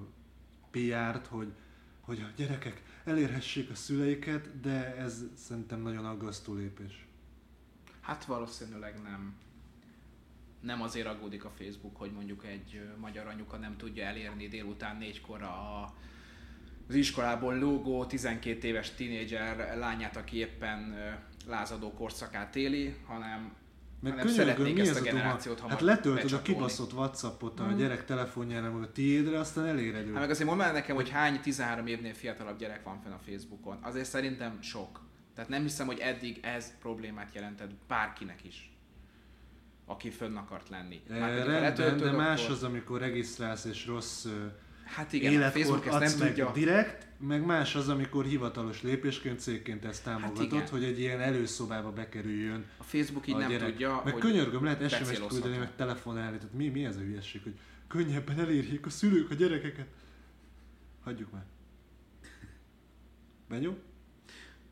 PR-t, 0.71 1.27
hogy, 1.27 1.53
hogy 2.01 2.21
a 2.21 2.33
gyerekek 2.37 2.83
elérhessék 3.05 3.71
a 3.71 3.75
szüleiket, 3.75 4.61
de 4.61 4.97
ez 4.97 5.23
szerintem 5.35 5.81
nagyon 5.81 6.05
aggasztó 6.05 6.55
lépés. 6.55 7.07
Hát 8.01 8.25
valószínűleg 8.25 9.03
nem. 9.03 9.35
Nem 10.61 10.83
azért 10.83 11.07
aggódik 11.07 11.45
a 11.45 11.51
Facebook, 11.51 11.97
hogy 11.97 12.13
mondjuk 12.13 12.45
egy 12.45 12.89
magyar 12.99 13.27
anyuka 13.27 13.57
nem 13.57 13.77
tudja 13.77 14.05
elérni 14.05 14.49
délután 14.49 14.97
négykor 14.97 15.43
a, 15.43 15.83
az 16.89 16.95
iskolából 16.95 17.59
lógó 17.59 18.05
12 18.05 18.69
éves 18.69 18.95
tinédzser 18.95 19.79
lányát, 19.79 20.17
aki 20.17 20.37
éppen 20.37 20.95
lázadó 21.47 21.93
korszakát 21.93 22.57
éli, 22.57 22.97
hanem, 23.07 23.53
Meg 24.03 24.13
hanem 24.13 24.27
könyörgöm, 24.27 24.55
szeretnék 24.55 24.75
mi 24.75 24.81
ezt 24.81 24.91
ez 24.91 24.97
a 24.97 25.05
generációt 25.05 25.57
hamar 25.61 25.73
Hát 25.73 25.81
letöltöd 25.81 26.33
a 26.33 26.43
kibaszott 26.43 26.93
Whatsappot 26.93 27.61
a 27.61 27.65
Mm. 27.67 27.77
gyerek 27.77 28.05
telefonjára, 28.05 28.73
meg 28.73 28.83
a 28.83 28.93
tiédre, 28.93 29.39
aztán 29.39 29.67
eléred 29.67 30.07
őt. 30.07 30.13
Hát 30.13 30.21
meg 30.21 30.31
azért 30.31 30.49
mondd 30.49 30.61
már 30.61 30.73
nekem, 30.73 30.97
hogy 30.97 31.11
hány 31.11 31.41
13 31.41 31.87
évnél 31.87 32.15
fiatalabb 32.15 32.59
gyerek 32.59 32.85
van 32.85 33.01
fenn 33.03 33.13
a 33.13 33.19
Facebookon. 33.27 33.79
Azért 33.83 34.07
szerintem 34.09 34.59
sok. 34.63 35.01
Tehát 35.35 35.51
nem 35.51 35.63
hiszem, 35.63 35.87
hogy 35.87 35.99
eddig 35.99 36.39
ez 36.43 36.73
problémát 36.81 37.35
jelentett 37.35 37.71
bárkinek 37.89 38.45
is, 38.45 38.73
aki 39.87 40.11
fönn 40.11 40.37
akart 40.37 40.69
lenni. 40.69 41.01
E, 41.11 41.19
Márpedig, 41.19 41.45
ha 41.45 41.61
rendben, 41.61 41.97
de 41.97 42.11
más 42.11 42.41
akkor- 42.43 42.55
az, 42.55 42.63
amikor 42.63 43.01
regisztrálsz 43.01 43.65
és 43.65 43.87
rossz 43.87 44.27
Hát 44.91 45.13
igen, 45.13 45.43
a 45.43 45.51
Facebook 45.51 45.87
ezt 45.87 45.99
nem 45.99 46.19
meg 46.19 46.29
tudja. 46.29 46.51
direkt, 46.55 47.07
meg 47.19 47.45
más 47.45 47.75
az, 47.75 47.89
amikor 47.89 48.25
hivatalos 48.25 48.83
lépésként, 48.83 49.41
cégként 49.41 49.85
ezt 49.85 50.05
támogatod, 50.05 50.53
igen. 50.53 50.69
hogy 50.69 50.85
egy 50.85 51.01
ilyen 51.01 51.21
előszobába 51.21 51.93
bekerüljön 51.93 52.65
A 52.79 52.83
Facebook 52.83 53.27
így 53.27 53.35
a 53.35 53.39
nem 53.39 53.49
gyerek. 53.49 53.69
tudja, 53.69 54.01
meg 54.05 54.13
hogy 54.13 54.23
könyörgöm, 54.23 54.65
lehet 54.65 54.91
SMS-t 54.91 55.27
küldeni, 55.27 55.57
meg 55.57 55.75
telefonálni, 55.77 56.37
tehát 56.37 56.55
mi, 56.55 56.69
mi 56.69 56.85
ez 56.85 56.97
a 56.97 57.01
hülyeség, 57.01 57.43
hogy 57.43 57.55
könnyebben 57.89 58.39
elérjék 58.39 58.87
a 58.87 58.91
szülők 58.91 59.31
a 59.31 59.35
gyerekeket. 59.35 59.87
Hagyjuk 61.05 61.33
már. 61.33 61.45
Benyó? 63.49 63.77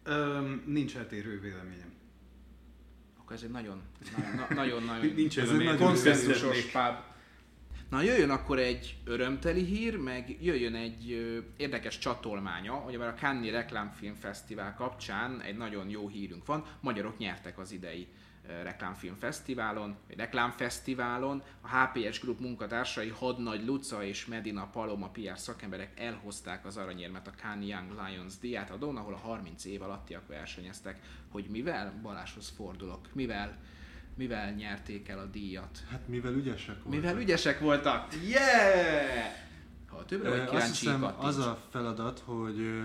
Öm, 0.03 0.63
nincs 0.67 0.97
eltérő 0.97 1.41
véleményem. 1.41 1.93
Akkor 3.19 3.37
ez 3.37 3.43
egy 3.43 3.51
nagyon, 3.51 3.83
nagyon, 4.17 4.49
nagyon, 4.55 4.83
nagyon 4.83 5.15
Nincs 5.15 5.39
Ez 5.39 5.51
egy 5.51 5.57
nagyon 5.57 5.77
konszenzusos 5.77 6.65
pub. 6.65 6.95
Na 7.89 8.03
jöjjön 8.03 8.31
akkor 8.31 8.59
egy 8.59 8.97
örömteli 9.05 9.65
hír, 9.65 9.97
meg 9.97 10.37
jöjjön 10.41 10.75
egy 10.75 11.13
ö, 11.13 11.39
érdekes 11.57 11.99
csatolmánya, 11.99 12.73
hogy 12.73 12.95
a 12.95 13.15
Cannes 13.15 13.51
Reklámfilm 13.51 14.15
Fesztivál 14.15 14.75
kapcsán 14.75 15.41
egy 15.41 15.57
nagyon 15.57 15.89
jó 15.89 16.09
hírünk 16.09 16.47
van. 16.47 16.65
Magyarok 16.81 17.19
nyertek 17.19 17.59
az 17.59 17.73
idei 17.73 18.07
ö, 18.49 18.63
Reklámfilm 18.63 19.15
Fesztiválon, 19.15 19.97
vagy 20.07 20.17
Reklámfesztiválon. 20.17 21.43
A 21.61 21.69
HPS 21.69 22.21
Group 22.21 22.41
munkatársai 22.41 23.09
Hadnagy 23.09 23.65
Luca 23.67 24.05
és 24.05 24.27
Medina 24.27 24.71
Paloma 24.73 25.09
PR 25.09 25.39
szakemberek 25.39 26.01
elhozták 26.01 26.67
az 26.67 26.77
aranyérmet 26.77 27.27
a 27.27 27.33
Cannes 27.43 27.69
Young 27.69 27.91
Lions 27.91 28.39
díját 28.39 28.71
adón, 28.71 28.97
ahol 28.97 29.13
a 29.13 29.17
30 29.17 29.65
év 29.65 29.83
alattiak 29.83 30.27
versenyeztek. 30.27 31.01
Hogy 31.29 31.47
mivel? 31.51 31.99
Baláshoz 32.03 32.53
fordulok. 32.57 33.09
Mivel? 33.13 33.59
Mivel 34.19 34.51
nyerték 34.51 35.09
el 35.09 35.19
a 35.19 35.25
díjat? 35.25 35.85
Hát 35.91 36.09
mivel 36.09 36.33
ügyesek 36.33 36.75
voltak. 36.83 36.91
Mivel 36.91 37.19
ügyesek 37.19 37.61
voltak. 37.61 38.15
Yeah! 38.29 39.33
Ha 39.87 40.05
többre 40.05 40.29
vagy 40.29 40.39
Azt 40.39 40.51
kíváncsi, 40.51 40.85
hiszem 40.85 41.01
kattints. 41.01 41.25
az 41.25 41.39
a 41.39 41.59
feladat, 41.71 42.23
hogy 42.25 42.83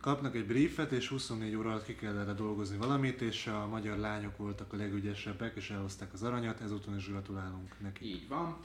kapnak 0.00 0.34
egy 0.34 0.46
briefet, 0.46 0.92
és 0.92 1.08
24 1.08 1.54
óra 1.54 1.70
alatt 1.70 1.84
ki 1.84 1.94
kell 1.94 2.18
erre 2.18 2.32
dolgozni 2.32 2.76
valamit, 2.76 3.20
és 3.20 3.46
a 3.46 3.66
magyar 3.66 3.98
lányok 3.98 4.36
voltak 4.36 4.72
a 4.72 4.76
legügyesebbek, 4.76 5.56
és 5.56 5.70
elhozták 5.70 6.12
az 6.12 6.22
aranyat, 6.22 6.60
ezúton 6.60 6.96
is 6.96 7.08
gratulálunk 7.08 7.74
neki. 7.80 8.04
Így 8.04 8.28
van. 8.28 8.58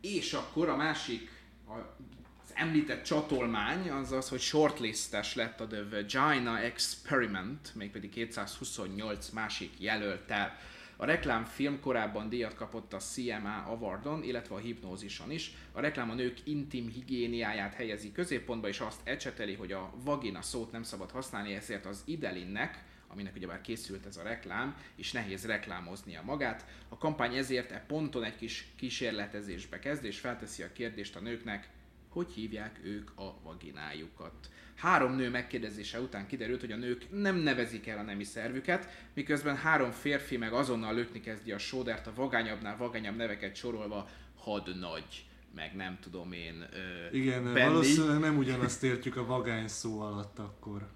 És 0.00 0.32
akkor 0.32 0.68
a 0.68 0.76
másik, 0.76 1.30
az 1.66 2.50
említett 2.54 3.04
csatolmány 3.04 3.90
az 3.90 4.12
az, 4.12 4.28
hogy 4.28 4.40
shortlistes 4.40 5.34
lett 5.34 5.60
a 5.60 5.66
The 5.66 5.84
Vagina 5.90 6.58
Experiment, 6.58 7.74
mégpedig 7.74 8.10
228 8.10 9.30
másik 9.30 9.80
jelöltel. 9.80 10.58
A 10.96 11.04
reklámfilm 11.04 11.80
korábban 11.80 12.28
díjat 12.28 12.54
kapott 12.54 12.92
a 12.92 12.98
CMA 12.98 13.62
Awardon, 13.66 14.22
illetve 14.22 14.54
a 14.54 14.58
hipnózison 14.58 15.30
is. 15.30 15.54
A 15.72 15.80
reklám 15.80 16.10
a 16.10 16.14
nők 16.14 16.38
intim 16.44 16.88
higiéniáját 16.88 17.74
helyezi 17.74 18.12
középpontba, 18.12 18.68
és 18.68 18.80
azt 18.80 19.00
ecseteli, 19.04 19.54
hogy 19.54 19.72
a 19.72 19.92
vagina 20.04 20.42
szót 20.42 20.72
nem 20.72 20.82
szabad 20.82 21.10
használni, 21.10 21.54
ezért 21.54 21.86
az 21.86 22.02
Idelinnek, 22.04 22.84
aminek 23.08 23.34
ugyebár 23.36 23.60
készült 23.60 24.06
ez 24.06 24.16
a 24.16 24.22
reklám, 24.22 24.76
és 24.94 25.12
nehéz 25.12 25.46
reklámoznia 25.46 26.22
magát. 26.22 26.66
A 26.88 26.98
kampány 26.98 27.36
ezért 27.36 27.70
e 27.70 27.84
ponton 27.86 28.24
egy 28.24 28.36
kis 28.36 28.66
kísérletezésbe 28.76 29.78
kezd, 29.78 30.04
és 30.04 30.18
felteszi 30.18 30.62
a 30.62 30.72
kérdést 30.72 31.16
a 31.16 31.20
nőknek, 31.20 31.68
hogy 32.08 32.32
hívják 32.32 32.80
ők 32.82 33.18
a 33.18 33.40
vaginájukat. 33.42 34.50
Három 34.76 35.14
nő 35.16 35.30
megkérdezése 35.30 36.00
után 36.00 36.26
kiderült, 36.26 36.60
hogy 36.60 36.72
a 36.72 36.76
nők 36.76 37.06
nem 37.10 37.36
nevezik 37.36 37.86
el 37.86 37.98
a 37.98 38.02
nemi 38.02 38.24
szervüket, 38.24 38.88
miközben 39.14 39.56
három 39.56 39.90
férfi 39.90 40.36
meg 40.36 40.52
azonnal 40.52 40.94
lökni 40.94 41.20
kezdi 41.20 41.52
a 41.52 41.58
sódert 41.58 42.06
a 42.06 42.12
vagányabbnál 42.14 42.76
vagányabb 42.76 43.16
neveket 43.16 43.54
sorolva 43.56 44.08
hadnagy, 44.36 45.26
meg 45.54 45.74
nem 45.76 45.98
tudom 46.00 46.32
én, 46.32 46.66
ö, 46.72 47.16
Igen, 47.16 47.52
Benny. 47.52 47.66
valószínűleg 47.66 48.18
nem 48.18 48.36
ugyanazt 48.36 48.82
értjük 48.82 49.16
a 49.16 49.26
vagány 49.26 49.68
szó 49.68 50.00
alatt 50.00 50.38
akkor. 50.38 50.88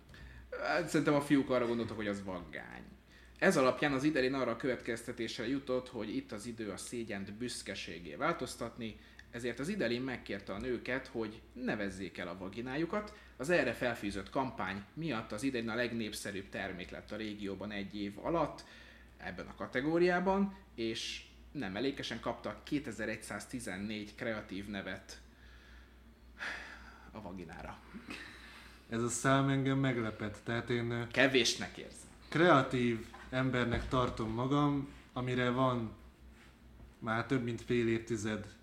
Hát 0.63 0.89
szerintem 0.89 1.15
a 1.15 1.21
fiúk 1.21 1.51
arra 1.51 1.67
gondoltak, 1.67 1.97
hogy 1.97 2.07
az 2.07 2.25
vaggány. 2.25 2.83
Ez 3.39 3.57
alapján 3.57 3.93
az 3.93 4.05
Idelin 4.05 4.35
arra 4.35 4.51
a 4.51 4.57
következtetésre 4.57 5.49
jutott, 5.49 5.89
hogy 5.89 6.17
itt 6.17 6.33
az 6.33 6.47
idő 6.47 6.71
a 6.71 6.77
szégyent 6.77 7.33
büszkeségé 7.33 8.15
változtatni, 8.15 8.97
ezért 9.31 9.59
az 9.59 9.69
Idelin 9.69 10.03
megkérte 10.03 10.53
a 10.53 10.59
nőket, 10.59 11.07
hogy 11.07 11.41
nevezzék 11.53 12.19
el 12.19 12.29
a 12.29 12.39
vaginájukat. 12.39 13.15
Az 13.37 13.51
erre 13.51 13.73
felfűzött 13.73 14.31
kampány 14.31 14.85
miatt 14.95 15.33
az 15.33 15.43
Idelin 15.43 15.69
a 15.69 15.75
legnépszerűbb 15.75 16.49
termék 16.49 16.91
lett 16.91 17.13
a 17.13 17.17
régióban 17.17 17.71
egy 17.71 17.97
év 18.01 18.19
alatt 18.19 18.65
ebben 19.17 19.47
a 19.47 19.55
kategóriában, 19.55 20.57
és 20.75 21.23
nem 21.53 21.73
mellékesen 21.73 22.21
kapta 22.21 22.61
2114 22.65 24.15
kreatív 24.15 24.67
nevet 24.67 25.21
a 27.11 27.23
vaginára. 27.23 27.79
Ez 28.89 29.03
a 29.03 29.09
szám 29.09 29.49
engem 29.49 29.79
meglepett, 29.79 30.41
tehát 30.45 30.71
én 30.71 31.07
Kevésnek 31.11 31.77
érzem. 31.77 32.09
kreatív 32.29 33.07
embernek 33.31 33.89
tartom 33.89 34.31
magam, 34.31 34.89
amire 35.13 35.51
van 35.51 35.97
már 36.99 37.27
több 37.27 37.43
mint 37.43 37.63
fél 37.63 37.89
évtized 37.89 38.57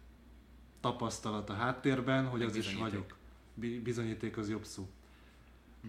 tapasztalat 0.86 1.50
a 1.50 1.54
háttérben, 1.54 2.28
hogy 2.28 2.42
az 2.42 2.56
is 2.56 2.76
vagyok. 2.76 3.16
Bi- 3.54 3.80
bizonyíték 3.80 4.38
az 4.38 4.50
jobb 4.50 4.66
szó. 4.66 4.90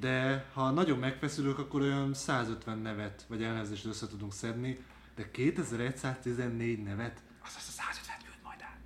De 0.00 0.46
ha 0.52 0.70
nagyon 0.70 0.98
megfeszülök, 0.98 1.58
akkor 1.58 1.80
olyan 1.80 2.14
150 2.14 2.78
nevet 2.78 3.24
vagy 3.28 3.42
elnevezést 3.42 3.84
össze 3.84 4.06
tudunk 4.06 4.32
szedni, 4.32 4.78
de 5.14 5.30
2114 5.30 6.82
nevet? 6.82 7.22
Az 7.42 7.54
az 7.56 7.66
a 7.68 7.82
150 7.82 8.16
küld 8.24 8.38
majd 8.42 8.60
át. 8.62 8.80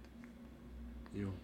Jó. 1.13 1.35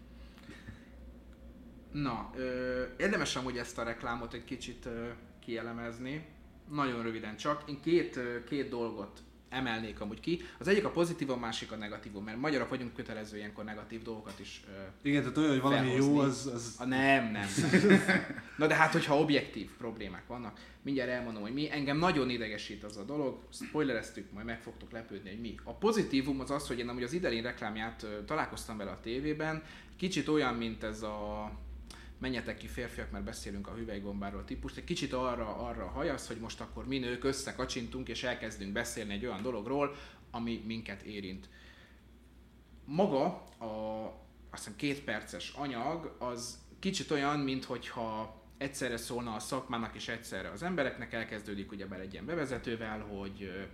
Na, 1.93 2.31
ö, 2.37 2.85
érdemes 2.99 3.37
amúgy 3.37 3.59
ezt 3.59 3.79
a 3.79 3.83
reklámot 3.83 4.35
egy 4.35 4.45
kicsit 4.45 4.87
ö, 4.87 5.09
kielemezni. 5.41 6.27
Nagyon 6.71 7.03
röviden 7.03 7.37
csak. 7.37 7.62
Én 7.69 7.81
két, 7.81 8.17
ö, 8.17 8.45
két 8.45 8.69
dolgot 8.69 9.23
emelnék 9.57 10.00
amúgy 10.00 10.20
ki. 10.20 10.40
Az 10.59 10.68
egyik 10.68 10.84
a 10.84 10.90
pozitív, 10.90 11.30
a 11.30 11.36
másik 11.36 11.72
a 11.72 11.76
negatívum, 11.76 12.24
mert 12.24 12.38
magyarok 12.38 12.68
vagyunk 12.68 12.94
kötelező 12.94 13.36
ilyenkor 13.36 13.64
negatív 13.64 14.02
dolgokat 14.02 14.38
is 14.40 14.62
ö, 14.68 15.09
Igen, 15.09 15.20
tehát 15.22 15.36
olyan, 15.36 15.50
hogy 15.50 15.61
valami 15.61 15.86
felhozni. 15.88 16.12
jó, 16.12 16.18
az, 16.18 16.50
az 16.54 16.74
A 16.78 16.84
nem, 16.84 17.30
nem. 17.30 17.48
Na 18.59 18.66
de 18.66 18.74
hát, 18.74 18.92
hogyha 18.92 19.18
objektív 19.18 19.70
problémák 19.78 20.26
vannak, 20.26 20.59
mindjárt 20.82 21.11
elmondom, 21.11 21.42
hogy 21.42 21.52
mi. 21.52 21.70
Engem 21.70 21.98
nagyon 21.98 22.30
idegesít 22.30 22.84
az 22.84 22.96
a 22.96 23.04
dolog, 23.04 23.38
spoilereztük, 23.52 24.32
majd 24.32 24.46
meg 24.46 24.61
fogtok 24.61 24.90
lepődni, 24.92 25.28
hogy 25.30 25.40
mi. 25.40 25.54
A 25.64 25.72
pozitívum 25.74 26.40
az 26.40 26.50
az, 26.50 26.66
hogy 26.66 26.78
én 26.78 26.88
amúgy 26.88 27.02
az 27.02 27.12
Idelin 27.12 27.42
reklámját 27.42 28.02
ö, 28.02 28.24
találkoztam 28.24 28.76
vele 28.76 28.90
a 28.90 29.00
tévében, 29.00 29.62
kicsit 29.96 30.28
olyan, 30.28 30.54
mint 30.54 30.82
ez 30.82 31.02
a 31.02 31.50
menjetek 32.19 32.57
ki 32.57 32.67
férfiak, 32.67 33.11
mert 33.11 33.25
beszélünk 33.25 33.69
a 33.69 33.75
hüvelygombáról 33.75 34.45
típust, 34.45 34.77
egy 34.77 34.85
kicsit 34.85 35.12
arra, 35.12 35.57
arra 35.57 35.87
hajasz, 35.87 36.27
hogy 36.27 36.37
most 36.37 36.61
akkor 36.61 36.87
mi 36.87 36.99
nők 36.99 37.25
összekacsintunk 37.25 38.09
és 38.09 38.23
elkezdünk 38.23 38.73
beszélni 38.73 39.12
egy 39.12 39.27
olyan 39.27 39.43
dologról, 39.43 39.95
ami 40.31 40.62
minket 40.67 41.03
érint. 41.03 41.49
Maga 42.85 43.25
a 43.59 44.25
azt 44.51 44.64
hiszem 44.64 44.79
két 44.79 45.05
perces 45.05 45.51
anyag, 45.51 46.17
az 46.19 46.59
kicsit 46.79 47.11
olyan, 47.11 47.39
mint 47.39 47.64
hogyha 47.64 48.41
egyszerre 48.59 48.97
szólna 48.97 49.35
a 49.35 49.39
szakmának 49.39 49.95
és 49.95 50.09
egyszerre 50.09 50.51
az 50.51 50.62
embereknek, 50.62 51.12
elkezdődik 51.12 51.73
ugyebár 51.73 52.01
egy 52.01 52.12
ilyen 52.12 52.27
bevezetővel, 52.27 53.01
hogy 53.01 53.69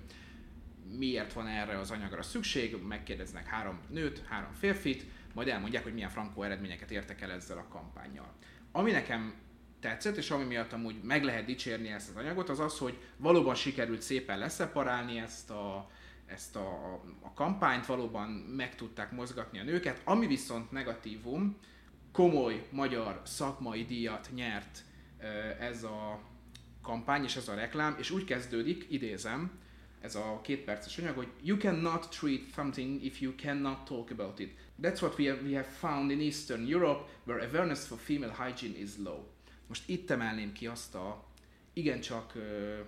miért 0.99 1.32
van 1.32 1.47
erre 1.47 1.78
az 1.78 1.90
anyagra 1.90 2.22
szükség, 2.22 2.76
megkérdeznek 2.82 3.47
három 3.47 3.80
nőt, 3.88 4.22
három 4.28 4.53
férfit, 4.53 5.05
majd 5.34 5.48
elmondják, 5.48 5.82
hogy 5.82 5.94
milyen 5.94 6.10
frankó 6.10 6.42
eredményeket 6.42 6.90
értek 6.90 7.20
el 7.20 7.30
ezzel 7.30 7.58
a 7.58 7.68
kampányjal. 7.68 8.32
Ami 8.72 8.90
nekem 8.90 9.34
tetszett, 9.80 10.16
és 10.16 10.30
ami 10.30 10.44
miatt 10.44 10.72
amúgy 10.72 11.02
meg 11.02 11.24
lehet 11.24 11.44
dicsérni 11.44 11.88
ezt 11.88 12.08
az 12.08 12.16
anyagot, 12.16 12.48
az 12.48 12.60
az, 12.60 12.78
hogy 12.78 12.98
valóban 13.16 13.54
sikerült 13.54 14.02
szépen 14.02 14.38
leszeparálni 14.38 15.18
ezt 15.18 15.50
a, 15.50 15.90
ezt 16.26 16.56
a, 16.56 16.92
a 17.20 17.32
kampányt, 17.34 17.86
valóban 17.86 18.28
meg 18.30 18.74
tudták 18.74 19.10
mozgatni 19.10 19.58
a 19.58 19.64
nőket. 19.64 20.00
Ami 20.04 20.26
viszont 20.26 20.70
negatívum, 20.70 21.56
komoly 22.12 22.66
magyar 22.70 23.20
szakmai 23.24 23.84
díjat 23.84 24.28
nyert 24.34 24.84
ez 25.60 25.82
a 25.82 26.20
kampány 26.82 27.24
és 27.24 27.36
ez 27.36 27.48
a 27.48 27.54
reklám, 27.54 27.96
és 27.98 28.10
úgy 28.10 28.24
kezdődik, 28.24 28.86
idézem, 28.88 29.60
ez 30.00 30.14
a 30.14 30.40
két 30.42 30.64
perces 30.64 30.98
anyag, 30.98 31.16
hogy 31.16 31.28
you 31.42 31.58
cannot 31.58 32.08
treat 32.08 32.40
something 32.54 33.04
if 33.04 33.20
you 33.20 33.34
cannot 33.34 33.84
talk 33.84 34.10
about 34.10 34.38
it. 34.38 34.54
That's 34.82 35.00
what 35.00 35.18
we 35.18 35.26
have, 35.26 35.42
we 35.42 35.54
have 35.54 35.66
found 35.66 36.10
in 36.10 36.20
Eastern 36.20 36.66
Europe, 36.66 37.04
where 37.24 37.46
awareness 37.46 37.86
for 37.86 37.98
female 37.98 38.32
hygiene 38.32 38.78
is 38.78 38.90
low. 38.98 39.24
Most 39.66 39.88
itt 39.88 40.10
emelném 40.10 40.52
ki 40.52 40.66
azt 40.66 40.94
a 40.94 41.24
igencsak 41.72 42.34
ö, 42.34 42.78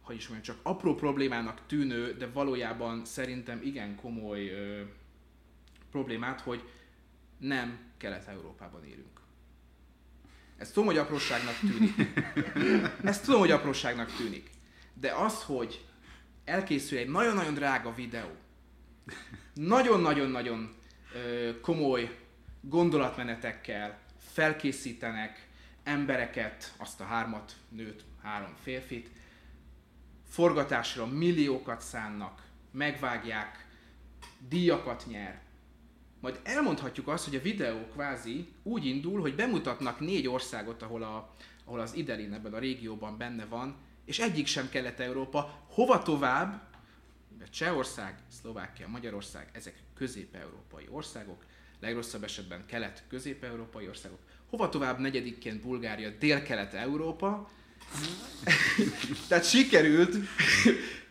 hogy 0.00 0.16
is 0.16 0.28
mondjam, 0.28 0.56
csak 0.56 0.66
apró 0.66 0.94
problémának 0.94 1.66
tűnő, 1.66 2.12
de 2.12 2.26
valójában 2.26 3.04
szerintem 3.04 3.62
igen 3.62 3.96
komoly 3.96 4.48
ö, 4.48 4.82
problémát, 5.90 6.40
hogy 6.40 6.62
nem 7.38 7.78
Kelet-Európában 7.96 8.84
élünk. 8.84 9.20
Ez 10.56 10.70
tudom, 10.70 10.86
hogy 10.86 10.98
apróságnak 10.98 11.58
tűnik. 11.58 11.94
Ez 13.10 13.20
tudom, 13.20 13.40
hogy 13.40 13.50
apróságnak 13.50 14.16
tűnik. 14.16 14.50
De 14.94 15.12
az, 15.12 15.42
hogy 15.42 15.84
elkészül 16.44 16.98
egy 16.98 17.08
nagyon-nagyon 17.08 17.54
drága 17.54 17.94
videó, 17.94 18.30
nagyon-nagyon-nagyon 19.54 20.74
komoly 21.60 22.18
gondolatmenetekkel 22.60 23.98
felkészítenek 24.18 25.48
embereket, 25.82 26.74
azt 26.76 27.00
a 27.00 27.04
hármat, 27.04 27.56
nőt, 27.68 28.04
három 28.22 28.54
férfit, 28.62 29.10
forgatásra 30.28 31.06
milliókat 31.06 31.80
szánnak, 31.80 32.42
megvágják, 32.70 33.66
díjakat 34.48 35.04
nyer. 35.08 35.40
Majd 36.20 36.40
elmondhatjuk 36.42 37.08
azt, 37.08 37.24
hogy 37.24 37.36
a 37.36 37.42
videó 37.42 37.86
kvázi 37.92 38.48
úgy 38.62 38.86
indul, 38.86 39.20
hogy 39.20 39.34
bemutatnak 39.34 40.00
négy 40.00 40.28
országot, 40.28 40.82
ahol, 40.82 41.02
a, 41.02 41.34
ahol 41.64 41.80
az 41.80 41.94
Idelin 41.94 42.32
ebben 42.32 42.54
a 42.54 42.58
régióban 42.58 43.18
benne 43.18 43.44
van, 43.44 43.76
és 44.04 44.18
egyik 44.18 44.46
sem 44.46 44.68
Kelet-Európa. 44.68 45.64
Hova 45.68 46.02
tovább? 46.02 46.62
Csehország, 47.50 48.18
Szlovákia, 48.40 48.88
Magyarország, 48.88 49.48
ezek 49.52 49.74
közép-európai 49.94 50.86
országok, 50.90 51.44
legrosszabb 51.80 52.24
esetben 52.24 52.66
kelet-közép-európai 52.66 53.88
országok. 53.88 54.18
Hova 54.50 54.68
tovább 54.68 54.98
negyedikként 54.98 55.62
Bulgária, 55.62 56.10
dél-kelet-európa. 56.10 57.50
Tehát 59.28 59.48
sikerült 59.48 60.16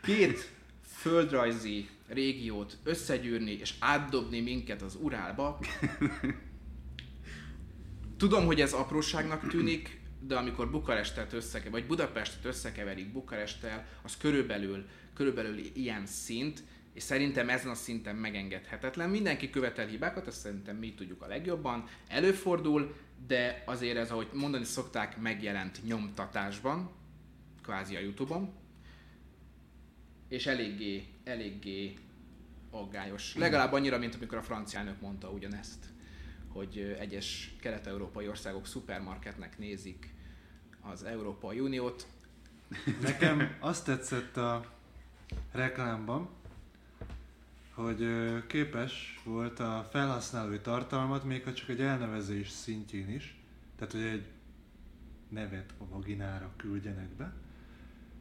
két 0.01 0.51
földrajzi 0.85 1.89
régiót 2.07 2.77
összegyűrni 2.83 3.51
és 3.51 3.73
átdobni 3.79 4.41
minket 4.41 4.81
az 4.81 4.95
Urálba. 5.01 5.59
Tudom, 8.17 8.45
hogy 8.45 8.61
ez 8.61 8.73
apróságnak 8.73 9.47
tűnik, 9.47 9.99
de 10.19 10.35
amikor 10.35 10.71
Bukarestet 10.71 11.33
összekeverik, 11.33 11.71
vagy 11.71 11.97
Budapestet 11.97 12.45
összekeverik 12.45 13.11
Bukaresttel, 13.11 13.85
az 14.01 14.17
körülbelül, 14.17 14.85
körülbelül 15.15 15.57
ilyen 15.73 16.05
szint, 16.05 16.63
és 16.93 17.03
szerintem 17.03 17.49
ezen 17.49 17.71
a 17.71 17.75
szinten 17.75 18.15
megengedhetetlen. 18.15 19.09
Mindenki 19.09 19.49
követel 19.49 19.87
hibákat, 19.87 20.27
ezt 20.27 20.39
szerintem 20.39 20.75
mi 20.75 20.93
tudjuk 20.93 21.21
a 21.21 21.27
legjobban, 21.27 21.83
előfordul, 22.07 22.95
de 23.27 23.63
azért 23.65 23.97
ez, 23.97 24.11
ahogy 24.11 24.29
mondani 24.33 24.63
szokták, 24.63 25.17
megjelent 25.17 25.83
nyomtatásban, 25.83 26.91
kvázi 27.63 27.95
a 27.95 27.99
Youtube-on, 27.99 28.53
és 30.27 30.45
eléggé, 30.45 31.03
eléggé 31.23 31.93
aggályos. 32.71 33.35
Legalább 33.35 33.71
annyira, 33.73 33.97
mint 33.97 34.15
amikor 34.15 34.37
a 34.37 34.43
francia 34.43 34.79
elnök 34.79 35.01
mondta 35.01 35.29
ugyanezt, 35.29 35.85
hogy 36.47 36.95
egyes 36.99 37.55
kelet-európai 37.59 38.27
országok 38.27 38.67
szupermarketnek 38.67 39.57
nézik 39.57 40.13
az 40.81 41.03
Európai 41.03 41.59
Uniót. 41.59 42.07
Nekem 43.01 43.57
azt 43.59 43.85
tetszett 43.85 44.37
a 44.37 44.74
reklámban, 45.51 46.29
hogy 47.73 48.07
képes 48.47 49.21
volt 49.23 49.59
a 49.59 49.87
felhasználói 49.91 50.59
tartalmat, 50.59 51.23
még 51.23 51.43
ha 51.43 51.53
csak 51.53 51.69
egy 51.69 51.81
elnevezés 51.81 52.49
szintjén 52.49 53.09
is, 53.09 53.41
tehát 53.75 53.93
hogy 53.93 54.03
egy 54.03 54.25
nevet 55.29 55.73
a 55.77 55.87
vaginára 55.89 56.51
küldjenek 56.57 57.09
be, 57.09 57.33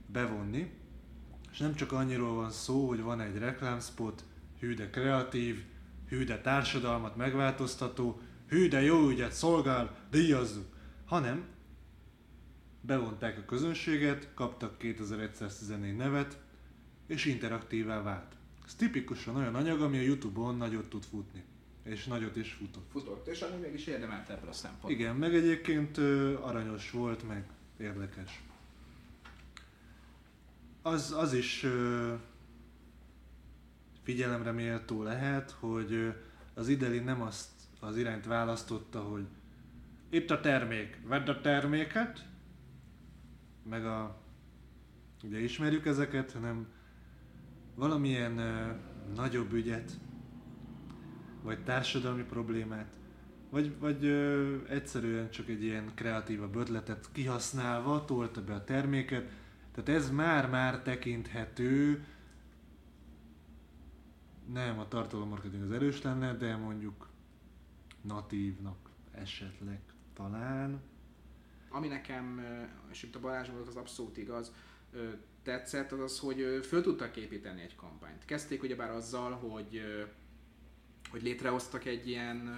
bevonni, 0.07 0.73
és 1.53 1.59
nem 1.59 1.75
csak 1.75 1.93
annyiról 1.93 2.35
van 2.35 2.51
szó, 2.51 2.89
hogy 2.89 3.01
van 3.01 3.21
egy 3.21 3.39
reklámspot, 3.39 4.25
hű 4.59 4.75
de 4.75 4.91
kreatív, 4.91 5.65
hű 6.09 6.25
de 6.25 6.41
társadalmat 6.41 7.17
megváltoztató, 7.17 8.21
hű 8.47 8.69
de 8.69 8.83
jó 8.83 9.09
ügyet 9.09 9.33
szolgál, 9.33 9.97
díjazzuk, 10.11 10.67
hanem 11.05 11.45
bevonták 12.81 13.39
a 13.39 13.45
közönséget, 13.45 14.29
kaptak 14.35 14.79
2114 14.79 15.97
nevet, 15.97 16.44
és 17.07 17.25
interaktívá 17.25 18.03
vált. 18.03 18.35
Ez 18.67 18.75
tipikusan 18.75 19.37
olyan 19.37 19.55
anyag, 19.55 19.81
ami 19.81 19.99
a 19.99 20.03
Youtube-on 20.03 20.57
nagyot 20.57 20.89
tud 20.89 21.03
futni. 21.03 21.45
És 21.83 22.05
nagyot 22.05 22.37
is 22.37 22.53
futott. 22.53 22.91
Futott, 22.91 23.27
és 23.27 23.41
amúgy 23.41 23.61
meg 23.61 23.75
is 23.75 23.87
érdemelte 23.87 24.33
ebből 24.33 24.49
a 24.49 24.53
szempontból. 24.53 24.91
Igen, 24.91 25.17
meg 25.17 25.35
egyébként 25.35 25.99
aranyos 26.41 26.91
volt, 26.91 27.29
meg 27.29 27.47
érdekes. 27.77 28.43
Az, 30.83 31.13
az 31.13 31.33
is 31.33 31.67
figyelemre 34.03 34.53
méltó 34.53 35.03
lehet, 35.03 35.51
hogy 35.51 36.15
az 36.55 36.69
Ideli 36.69 36.99
nem 36.99 37.23
azt 37.23 37.51
az 37.81 37.97
irányt 37.97 38.27
választotta, 38.27 39.01
hogy 39.01 39.27
itt 40.09 40.31
a 40.31 40.41
termék, 40.41 40.99
vedd 41.07 41.29
a 41.29 41.41
terméket, 41.41 42.27
meg 43.63 43.87
a, 43.87 44.23
ugye 45.23 45.39
ismerjük 45.39 45.87
ezeket, 45.87 46.33
hanem 46.33 46.67
valamilyen 47.75 48.39
ö, 48.39 48.73
nagyobb 49.15 49.53
ügyet, 49.53 49.93
vagy 51.43 51.65
társadalmi 51.65 52.23
problémát, 52.23 52.93
vagy, 53.51 53.79
vagy 53.79 54.05
ö, 54.05 54.57
egyszerűen 54.69 55.31
csak 55.31 55.49
egy 55.49 55.63
ilyen 55.63 55.91
kreatívabb 55.95 56.57
ötletet 56.57 57.09
kihasználva 57.13 58.05
tolta 58.05 58.45
be 58.45 58.55
a 58.55 58.65
terméket. 58.65 59.31
Tehát 59.73 60.01
ez 60.01 60.11
már-már 60.11 60.83
tekinthető, 60.83 62.05
nem 64.53 64.79
a 64.79 64.89
tartalommarketing 64.89 65.63
az 65.63 65.71
erős 65.71 66.03
lenne, 66.03 66.37
de 66.37 66.57
mondjuk 66.57 67.09
natívnak 68.01 68.91
esetleg 69.13 69.81
talán. 70.15 70.81
Ami 71.69 71.89
nekem, 71.89 72.41
és 72.91 73.03
itt 73.03 73.15
a 73.15 73.21
Balázs 73.21 73.49
volt 73.49 73.69
az 73.69 73.77
abszolút 73.77 74.17
igaz, 74.17 74.53
tetszett, 75.45 75.93
az 75.93 76.01
az, 76.01 76.19
hogy 76.19 76.61
föl 76.69 76.83
tudtak 76.83 77.17
építeni 77.17 77.63
egy 77.63 77.77
kampányt. 77.77 78.25
Kezdték 78.25 78.63
ugyebár 78.63 78.91
azzal, 78.91 79.33
hogy, 79.33 79.83
hogy 81.11 81.23
létrehoztak 81.23 81.85
egy 81.85 82.09
ilyen, 82.09 82.55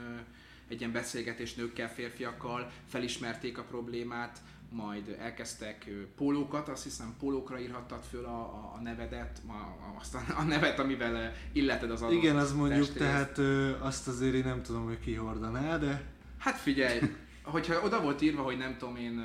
egy 0.69 0.79
ilyen 0.79 0.93
beszélgetés 0.93 1.55
nőkkel, 1.55 1.93
férfiakkal, 1.93 2.71
felismerték 2.87 3.59
a 3.59 3.63
problémát, 3.63 4.39
majd 4.71 5.17
elkezdtek 5.21 5.91
pólókat, 6.17 6.69
azt 6.69 6.83
hiszem 6.83 7.15
pólókra 7.19 7.61
írhattad 7.61 8.03
föl 8.11 8.25
a, 8.25 8.39
a, 8.41 8.73
a 8.77 8.81
nevedet, 8.83 9.41
a, 9.49 9.99
azt 9.99 10.15
a, 10.15 10.23
a 10.37 10.43
nevet, 10.43 10.79
amivel 10.79 11.33
illeted 11.53 11.91
az 11.91 12.03
adott 12.03 12.15
Igen, 12.15 12.37
az 12.37 12.53
mondjuk, 12.53 12.79
testrészt. 12.87 13.05
tehát 13.11 13.39
ö, 13.39 13.79
azt 13.81 14.09
azért 14.09 14.35
én 14.35 14.45
nem 14.45 14.63
tudom, 14.63 14.85
hogy 14.85 15.01
ki 15.01 15.15
hordaná, 15.15 15.79
de 15.79 16.05
Hát 16.39 16.57
figyelj, 16.57 17.01
hogyha 17.43 17.81
oda 17.81 18.01
volt 18.01 18.23
írva, 18.23 18.43
hogy 18.43 18.59
nem 18.59 18.77
tudom 18.79 18.97
én 18.97 19.25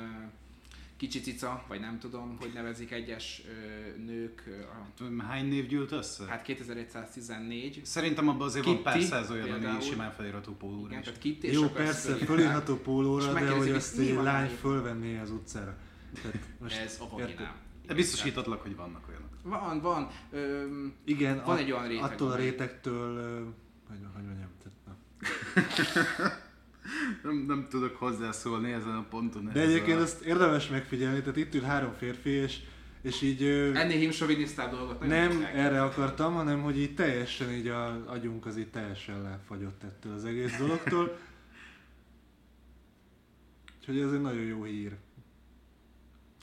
kicsi 1.02 1.20
cica, 1.20 1.64
vagy 1.68 1.80
nem 1.80 1.98
tudom, 1.98 2.36
hogy 2.40 2.50
nevezik 2.54 2.90
egyes 2.90 3.42
ö, 3.46 4.02
nők, 4.02 4.42
ö, 4.46 5.04
a, 5.18 5.22
Hány 5.22 5.46
név 5.46 5.66
gyűlt 5.66 5.92
össze? 5.92 6.24
hát 6.24 6.42
2114, 6.42 7.80
Szerintem 7.84 8.28
abban 8.28 8.46
azért 8.46 8.64
van 8.64 8.74
Kitty 8.74 8.84
pár 8.84 9.00
száz 9.00 9.30
olyan, 9.30 9.64
ami 9.64 9.80
simán 9.82 10.12
felírható 10.12 10.52
pólóra 10.52 10.86
igen, 10.86 10.98
is. 10.98 11.04
tehát 11.04 11.20
Kitty, 11.20 11.52
jó, 11.52 11.68
persze, 11.68 12.16
És 12.16 12.24
pólóra, 12.82 13.32
de 13.32 13.50
hogy 13.50 13.70
azt 13.70 13.98
egy 13.98 14.14
van 14.14 14.24
lány 14.24 14.48
fölvenné 14.48 15.18
az 15.18 15.30
utcára. 15.30 15.76
Tehát 16.22 16.38
most 16.60 16.76
Ez 16.80 16.98
a 17.00 17.08
vaginám. 17.08 17.56
De 17.86 17.94
biztosítatlak, 17.94 18.62
hogy 18.62 18.76
vannak 18.76 19.08
olyanok. 19.08 19.28
Van, 19.42 19.80
van. 19.80 20.08
Öm, 20.30 20.94
Igen, 21.04 21.42
Van 21.44 21.56
a- 21.56 21.58
egy 21.58 21.72
olyan 21.72 21.88
réteg, 21.88 22.10
attól 22.10 22.30
a 22.30 22.36
rétegtől, 22.36 23.16
ö, 23.16 23.40
hogy, 23.88 23.98
hogy 24.14 24.24
mondjam, 24.24 24.50
tehát, 24.62 24.78
na. 24.86 24.96
Nem, 27.22 27.44
nem 27.46 27.66
tudok 27.70 27.96
hozzászólni 27.96 28.72
ezen 28.72 28.96
a 28.96 29.06
ponton. 29.10 29.50
De 29.52 29.60
egyébként 29.60 29.98
a... 29.98 30.02
ezt 30.02 30.20
érdemes 30.20 30.68
megfigyelni, 30.68 31.20
tehát 31.20 31.36
itt 31.36 31.54
ül 31.54 31.62
három 31.62 31.92
férfi, 31.92 32.30
és, 32.30 32.58
és 33.02 33.22
így 33.22 33.42
ennél 33.74 33.98
himsovinisztább 33.98 34.70
dolgot 34.70 35.06
nem 35.06 35.30
tudják. 35.30 35.54
erre 35.54 35.82
akartam, 35.82 36.34
hanem 36.34 36.62
hogy 36.62 36.78
így 36.78 36.94
teljesen 36.94 37.50
így 37.50 37.68
a 37.68 38.10
agyunk 38.10 38.46
az 38.46 38.56
így 38.56 38.70
teljesen 38.70 39.22
lefagyott 39.22 39.82
ettől 39.82 40.12
az 40.12 40.24
egész 40.24 40.56
dologtól. 40.58 41.18
Úgyhogy 43.78 44.00
ez 44.00 44.12
egy 44.12 44.20
nagyon 44.20 44.42
jó 44.42 44.62
hír. 44.64 44.96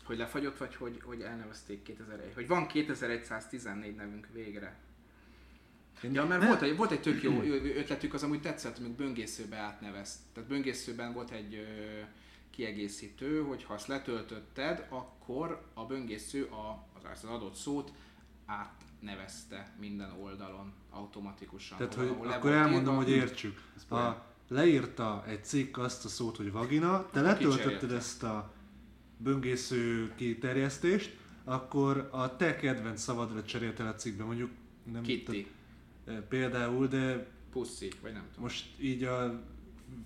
Hogy 0.03 0.17
lefagyott, 0.17 0.57
vagy 0.57 0.75
hogy, 0.75 1.01
hogy 1.03 1.21
elnevezték 1.21 1.81
2001. 1.81 2.31
Hogy 2.33 2.47
van 2.47 2.67
2114 2.67 3.95
nevünk 3.95 4.27
végre. 4.33 4.77
Én- 6.03 6.13
Ja, 6.13 6.25
mert 6.25 6.45
volt 6.45 6.61
egy, 6.61 6.75
volt 6.75 6.91
egy 6.91 7.01
tök 7.01 7.21
jó 7.23 7.41
ötletük, 7.41 8.13
az 8.13 8.23
amúgy 8.23 8.41
tetszett, 8.41 8.77
amíg 8.77 8.91
böngészőbe 8.91 9.55
átnevez. 9.55 10.19
Tehát 10.33 10.49
böngészőben 10.49 11.13
volt 11.13 11.31
egy 11.31 11.53
ö, 11.53 11.99
kiegészítő, 12.49 13.41
hogy 13.41 13.63
ha 13.63 13.73
azt 13.73 13.87
letöltötted, 13.87 14.85
akkor 14.89 15.65
a 15.73 15.85
böngésző 15.85 16.43
a, 16.43 16.87
az 16.97 17.01
az 17.13 17.23
adott 17.23 17.55
szót 17.55 17.91
átnevezte 18.45 19.73
minden 19.79 20.11
oldalon 20.21 20.73
automatikusan. 20.89 21.77
Tehát, 21.77 21.93
hogy 21.93 22.07
ahol 22.07 22.27
akkor 22.27 22.51
elmondom, 22.51 22.93
írva. 22.93 23.03
hogy 23.03 23.09
értsük. 23.11 23.61
Ha 23.87 24.25
leírta 24.47 25.23
egy 25.27 25.43
cikk 25.43 25.77
azt 25.77 26.05
a 26.05 26.07
szót, 26.07 26.37
hogy 26.37 26.51
vagina, 26.51 27.09
te 27.11 27.21
letöltötted 27.21 27.91
ezt 27.91 28.23
a 28.23 28.53
böngésző 29.17 30.13
kiterjesztést, 30.15 31.17
akkor 31.43 32.09
a 32.11 32.35
te 32.35 32.55
kedvenc 32.55 33.01
szavadra 33.01 33.43
cseréltél 33.43 33.85
a 33.85 33.95
cikkbe, 33.95 34.23
mondjuk 34.23 34.51
nem 34.91 35.01
Kitty, 35.01 35.25
tehát, 35.25 35.45
például, 36.29 36.87
de 36.87 37.27
Pussy, 37.51 37.91
vagy 38.01 38.13
nem 38.13 38.25
tudom. 38.27 38.41
most 38.41 38.65
így 38.79 39.03
a 39.03 39.43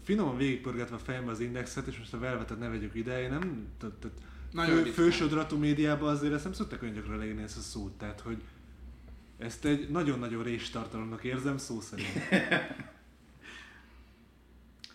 finoman 0.04 0.38
végigpörgetve 0.38 0.96
a 0.96 1.00
fejembe 1.00 1.32
az 1.32 1.40
indexet, 1.40 1.88
és 1.88 1.98
most 1.98 2.14
a 2.14 2.20
velvetet 2.20 2.60
ne 2.60 2.68
vegyük 2.68 2.96
ide, 2.96 3.22
én 3.22 3.30
nem, 3.30 3.68
tehát, 3.78 4.08
Nagyon 4.52 4.84
fő, 4.84 4.92
fősodratú 4.92 5.58
médiában 5.58 6.10
azért 6.10 6.34
ezt 6.34 6.44
nem 6.44 6.54
szoktak 6.54 6.82
olyan 6.82 6.94
gyakran 6.94 7.18
leírni 7.18 7.42
ezt 7.42 7.58
a 7.58 7.62
szót, 7.62 7.92
tehát 7.92 8.20
hogy 8.20 8.44
ezt 9.38 9.66
egy 9.66 9.90
nagyon-nagyon 9.90 10.44
rés 10.44 10.70
tartalomnak 10.70 11.24
érzem 11.24 11.58
szó 11.58 11.80
szerint. 11.80 12.10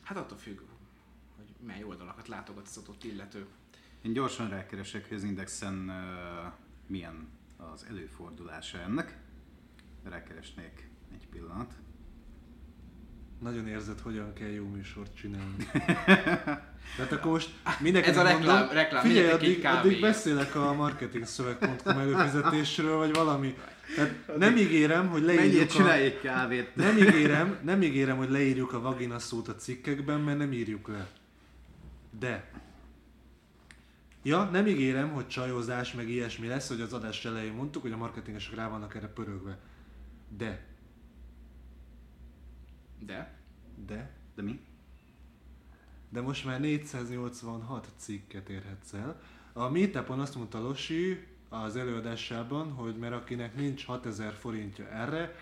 Hát 0.03 0.19
attól 0.19 0.39
függ, 0.39 0.59
hogy 1.37 1.67
mely 1.67 1.83
oldalakat 1.83 2.29
látogat 2.29 2.67
az 2.67 2.77
adott 2.77 3.05
illető. 3.05 3.47
Én 4.03 4.13
gyorsan 4.13 4.49
rákeresek, 4.49 5.09
hogy 5.09 5.17
az 5.17 5.23
Indexen 5.23 5.89
uh, 5.89 6.53
milyen 6.87 7.29
az 7.57 7.87
előfordulása 7.89 8.79
ennek. 8.79 9.19
Rákeresnék 10.03 10.88
egy 11.15 11.27
pillanat. 11.31 11.73
Nagyon 13.41 13.69
érzed, 13.69 14.01
hogyan 14.01 14.33
kell 14.33 14.49
jó 14.49 14.65
műsort 14.67 15.17
csinálni. 15.17 15.71
Tehát 16.97 17.13
akkor 17.13 17.31
most 17.31 17.51
mindenkinek 17.81 18.17
Ez 18.17 18.23
a 18.23 18.29
reklám- 18.29 18.59
mondom, 18.59 18.77
reklám, 18.77 19.03
figyelj, 19.03 19.31
addig, 19.31 19.65
addig 19.65 20.01
beszélek 20.01 20.55
a 20.55 20.73
marketingszöveg.com 20.75 21.99
előfizetésről, 21.99 22.97
vagy 22.97 23.15
valami. 23.15 23.55
Tehát 23.95 24.37
nem 24.39 24.57
ígérem, 24.57 25.09
hogy 25.09 25.23
leírjuk 25.23 25.71
a... 25.75 26.21
kávét? 26.23 26.77
Nem 26.77 26.97
ígérem, 26.97 27.59
nem 27.63 27.83
ígérem, 27.83 28.17
hogy 28.17 28.31
leírjuk 28.31 28.73
a 28.73 28.81
vagina 28.81 29.19
szót 29.19 29.49
a 29.49 29.55
cikkekben, 29.55 30.21
mert 30.21 30.39
nem 30.39 30.53
írjuk 30.53 30.89
le. 30.89 31.09
De. 32.19 32.51
Ja, 34.23 34.45
nem 34.45 34.67
ígérem, 34.67 35.13
hogy 35.13 35.29
csajozás 35.29 35.93
meg 35.93 36.09
ilyesmi 36.09 36.47
lesz, 36.47 36.69
hogy 36.69 36.81
az 36.81 36.93
adás 36.93 37.25
elején 37.25 37.53
mondtuk, 37.53 37.83
hogy 37.83 37.93
a 37.93 37.97
marketingesek 37.97 38.55
rá 38.55 38.69
vannak 38.69 38.95
erre 38.95 39.07
pörögve. 39.07 39.59
De. 40.37 40.67
De 42.99 43.37
De. 43.87 44.11
De 44.35 44.43
mi? 44.43 44.61
De 46.09 46.21
most 46.21 46.45
már 46.45 46.61
486 46.61 47.89
cikket 47.97 48.49
érhetsz 48.49 48.93
el. 48.93 49.21
A 49.53 49.69
meetupon 49.69 50.21
azt 50.21 50.35
mondta 50.35 50.61
Losi 50.61 51.27
az 51.49 51.77
előadásában, 51.77 52.73
hogy 52.73 52.97
mert 52.97 53.15
akinek 53.15 53.57
nincs 53.57 53.85
6000 53.85 54.33
forintja 54.33 54.89
erre, 54.89 55.35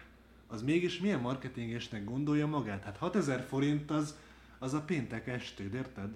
az 0.46 0.62
mégis 0.62 1.00
milyen 1.00 1.20
marketingesnek 1.20 2.04
gondolja 2.04 2.46
magát? 2.46 2.84
Hát 2.84 2.96
6000 2.96 3.40
forint 3.40 3.90
az, 3.90 4.16
az 4.58 4.74
a 4.74 4.80
péntek 4.80 5.26
estéd, 5.26 5.74
érted? 5.74 6.10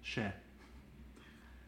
Se. 0.00 0.42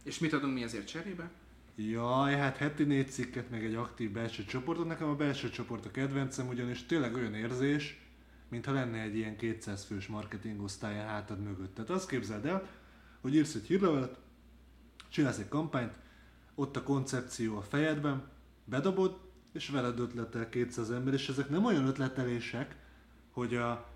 És 0.02 0.18
mit 0.18 0.32
adunk 0.32 0.54
mi 0.54 0.62
ezért 0.62 0.86
cserébe? 0.86 1.30
Jaj, 1.74 2.36
hát 2.36 2.56
heti 2.56 2.84
négy 2.84 3.10
cikket, 3.10 3.50
meg 3.50 3.64
egy 3.64 3.74
aktív 3.74 4.10
belső 4.10 4.44
csoportot. 4.44 4.86
Nekem 4.86 5.08
a 5.08 5.14
belső 5.14 5.50
csoport 5.50 5.86
a 5.86 5.90
kedvencem, 5.90 6.48
ugyanis 6.48 6.86
tényleg 6.86 7.14
olyan 7.14 7.34
érzés, 7.34 8.00
mintha 8.48 8.72
lenne 8.72 9.00
egy 9.00 9.16
ilyen 9.16 9.36
200 9.36 9.84
fős 9.84 10.06
marketing 10.06 10.62
osztály 10.62 11.00
a 11.00 11.06
hátad 11.06 11.40
mögött. 11.40 11.74
Tehát 11.74 11.90
azt 11.90 12.08
képzeld 12.08 12.46
el, 12.46 12.68
hogy 13.20 13.34
írsz 13.34 13.54
egy 13.54 13.66
hírlevelet, 13.66 14.18
csinálsz 15.08 15.38
egy 15.38 15.48
kampányt, 15.48 15.98
ott 16.54 16.76
a 16.76 16.82
koncepció 16.82 17.56
a 17.56 17.62
fejedben, 17.62 18.28
bedobod, 18.64 19.18
és 19.52 19.68
veled 19.68 19.98
ötletel 19.98 20.48
200 20.48 20.90
ember, 20.90 21.14
és 21.14 21.28
ezek 21.28 21.48
nem 21.48 21.64
olyan 21.64 21.86
ötletelések, 21.86 22.76
hogy 23.30 23.54
a 23.54 23.88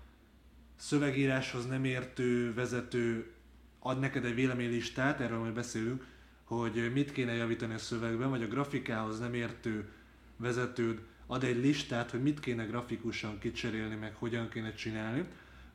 szövegíráshoz 0.75 1.65
nem 1.65 1.83
értő 1.83 2.53
vezető 2.53 3.31
ad 3.79 3.99
neked 3.99 4.25
egy 4.25 4.35
véleménylistát, 4.35 5.19
erről 5.19 5.39
majd 5.39 5.53
beszélünk, 5.53 6.05
hogy 6.43 6.91
mit 6.93 7.11
kéne 7.11 7.33
javítani 7.33 7.73
a 7.73 7.77
szövegben, 7.77 8.29
vagy 8.29 8.43
a 8.43 8.47
grafikához 8.47 9.19
nem 9.19 9.33
értő 9.33 9.91
vezetőd 10.37 11.01
ad 11.33 11.43
egy 11.43 11.57
listát, 11.57 12.11
hogy 12.11 12.21
mit 12.21 12.39
kéne 12.39 12.65
grafikusan 12.65 13.39
kicserélni, 13.39 13.95
meg 13.95 14.15
hogyan 14.15 14.49
kéne 14.49 14.73
csinálni, 14.73 15.25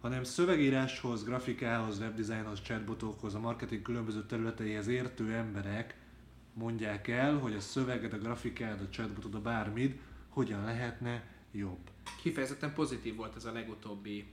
hanem 0.01 0.25
szövegíráshoz, 0.25 1.25
grafikához, 1.25 1.99
webdesignhoz, 1.99 2.63
chatbotokhoz, 2.63 3.35
a 3.35 3.41
marketing 3.41 3.83
különböző 3.83 4.27
területeihez 4.27 4.87
értő 4.87 5.33
emberek 5.33 5.97
mondják 6.53 7.09
el, 7.09 7.39
hogy 7.39 7.55
a 7.55 7.61
szöveged, 7.61 8.13
a 8.13 8.19
grafikád, 8.19 8.81
a 8.81 8.89
chatbotod, 8.89 9.35
a 9.35 9.41
bármid 9.41 9.99
hogyan 10.29 10.65
lehetne 10.65 11.25
jobb. 11.53 11.91
Kifejezetten 12.23 12.75
pozitív 12.75 13.17
volt 13.17 13.37
ez 13.37 13.45
a 13.45 13.53
legutóbbi 13.53 14.27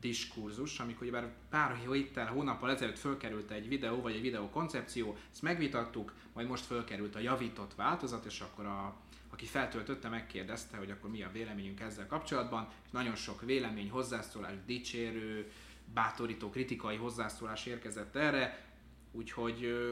diskurzus, 0.00 0.78
amikor 0.78 1.02
ugyebár 1.02 1.32
pár 1.50 1.76
héttel, 1.76 2.26
hónappal 2.26 2.70
ezelőtt 2.70 2.98
fölkerült 2.98 3.50
egy 3.50 3.68
videó, 3.68 4.00
vagy 4.00 4.14
egy 4.14 4.20
videó 4.20 4.48
koncepció, 4.48 5.16
ezt 5.32 5.42
megvitattuk, 5.42 6.14
majd 6.32 6.48
most 6.48 6.64
fölkerült 6.64 7.14
a 7.14 7.18
javított 7.18 7.74
változat, 7.74 8.24
és 8.24 8.40
akkor 8.40 8.66
a, 8.66 8.96
aki 9.30 9.46
feltöltötte, 9.46 10.08
megkérdezte, 10.08 10.76
hogy 10.76 10.90
akkor 10.90 11.10
mi 11.10 11.22
a 11.22 11.30
véleményünk 11.32 11.80
ezzel 11.80 12.06
kapcsolatban, 12.06 12.68
és 12.84 12.90
nagyon 12.90 13.14
sok 13.14 13.40
vélemény, 13.42 13.90
hozzászólás, 13.90 14.54
dicsérő, 14.66 15.52
bátorító, 15.94 16.50
kritikai 16.50 16.96
hozzászólás 16.96 17.66
érkezett 17.66 18.16
erre, 18.16 18.66
úgyhogy 19.12 19.88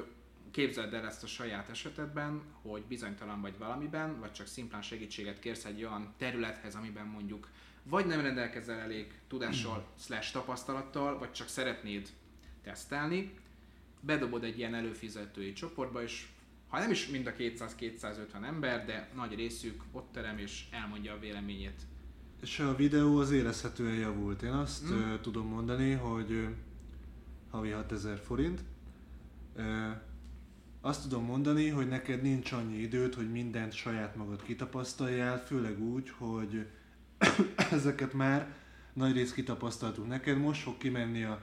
képzeld 0.51 0.95
el 0.95 1.07
ezt 1.07 1.23
a 1.23 1.27
saját 1.27 1.69
esetedben, 1.69 2.43
hogy 2.63 2.83
bizonytalan 2.83 3.41
vagy 3.41 3.59
valamiben, 3.59 4.21
vagy 4.21 4.33
csak 4.33 4.47
szimplán 4.47 4.83
segítséget 4.83 5.39
kérsz 5.39 5.65
egy 5.65 5.85
olyan 5.85 6.15
területhez, 6.19 6.75
amiben 6.75 7.07
mondjuk 7.07 7.49
vagy 7.83 8.07
nem 8.07 8.21
rendelkezel 8.21 8.79
elég 8.79 9.21
tudással, 9.29 9.87
slash 9.99 10.33
tapasztalattal, 10.33 11.19
vagy 11.19 11.33
csak 11.33 11.49
szeretnéd 11.49 12.09
tesztelni, 12.63 13.35
bedobod 14.01 14.45
egy 14.45 14.59
ilyen 14.59 14.75
előfizetői 14.75 15.53
csoportba, 15.53 16.03
és 16.03 16.27
ha 16.77 16.83
nem 16.83 16.91
is 16.91 17.09
mind 17.09 17.27
a 17.27 17.33
200-250 17.33 18.45
ember, 18.47 18.85
de 18.85 19.09
nagy 19.15 19.35
részük 19.35 19.83
ott 19.93 20.09
terem 20.13 20.39
és 20.39 20.65
elmondja 20.71 21.13
a 21.13 21.19
véleményét. 21.19 21.81
És 22.43 22.59
a 22.59 22.77
videó 22.77 23.19
az 23.19 23.31
érezhetően 23.31 23.95
javult. 23.95 24.43
Én 24.43 24.53
azt 24.53 24.91
Mm. 24.91 24.95
mm. 24.95 25.13
uh, 25.13 25.21
tudom 25.21 25.47
mondani, 25.47 25.93
hogy 25.93 26.31
uh, 26.31 26.49
havi 27.51 27.71
6000 27.71 28.19
forint. 28.19 28.61
Uh, 29.57 29.65
azt 30.81 31.03
tudom 31.03 31.25
mondani, 31.25 31.69
hogy 31.69 31.89
neked 31.89 32.23
nincs 32.23 32.53
annyi 32.53 32.79
időd, 32.79 33.15
hogy 33.15 33.31
mindent 33.31 33.73
saját 33.73 34.17
magad 34.17 34.43
kitapasztaljál, 34.43 35.39
főleg 35.39 35.83
úgy, 35.83 36.11
hogy 36.11 36.67
ezeket 37.71 38.13
már 38.13 38.55
nagy 38.93 39.13
rész 39.13 39.33
kitapasztaltuk 39.33 40.07
neked. 40.07 40.39
Most 40.39 40.63
fog 40.63 40.79
kimenni 40.79 41.23
a 41.23 41.43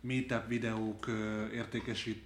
meetup 0.00 0.48
videók 0.48 1.06
értékesít, 1.52 2.22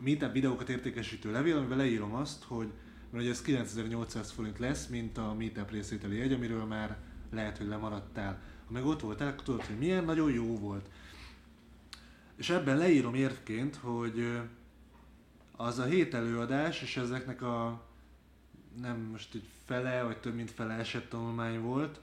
meetup 0.00 0.32
videókat 0.32 0.68
értékesítő 0.68 1.30
levél, 1.30 1.56
amiben 1.56 1.78
leírom 1.78 2.14
azt, 2.14 2.44
hogy 2.44 2.72
mert 3.10 3.28
ez 3.28 3.42
9800 3.42 4.30
forint 4.30 4.58
lesz, 4.58 4.86
mint 4.86 5.18
a 5.18 5.34
meetup 5.34 5.70
részvételi 5.70 6.16
jegy, 6.16 6.32
amiről 6.32 6.64
már 6.64 6.96
lehet, 7.30 7.58
hogy 7.58 7.66
lemaradtál. 7.66 8.40
Ha 8.66 8.72
meg 8.72 8.84
ott 8.84 9.00
voltál, 9.00 9.28
akkor 9.28 9.42
tudod, 9.42 9.64
hogy 9.64 9.78
milyen 9.78 10.04
nagyon 10.04 10.32
jó 10.32 10.58
volt. 10.58 10.88
És 12.36 12.50
ebben 12.50 12.76
leírom 12.76 13.14
érvként, 13.14 13.76
hogy 13.76 14.40
az 15.56 15.78
a 15.78 15.84
hét 15.84 16.14
előadás, 16.14 16.82
és 16.82 16.96
ezeknek 16.96 17.42
a 17.42 17.86
nem 18.80 18.98
most 18.98 19.34
egy 19.34 19.48
fele, 19.64 20.02
vagy 20.02 20.18
több 20.18 20.34
mint 20.34 20.50
fele 20.50 20.74
esettanulmány 20.74 21.60
volt, 21.60 22.00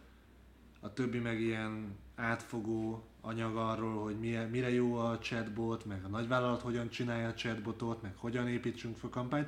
a 0.79 0.93
többi 0.93 1.19
meg 1.19 1.41
ilyen 1.41 1.95
átfogó 2.15 3.06
anyag 3.27 3.55
arról, 3.55 4.03
hogy 4.03 4.19
mire, 4.19 4.45
mire 4.45 4.73
jó 4.73 4.95
a 4.95 5.19
chatbot, 5.19 5.85
meg 5.85 6.03
a 6.03 6.07
nagyvállalat 6.07 6.61
hogyan 6.61 6.89
csinálja 6.89 7.27
a 7.27 7.33
chatbotot, 7.33 8.01
meg 8.01 8.13
hogyan 8.15 8.47
építsünk 8.47 8.97
fel 8.97 9.09
kampányt. 9.09 9.47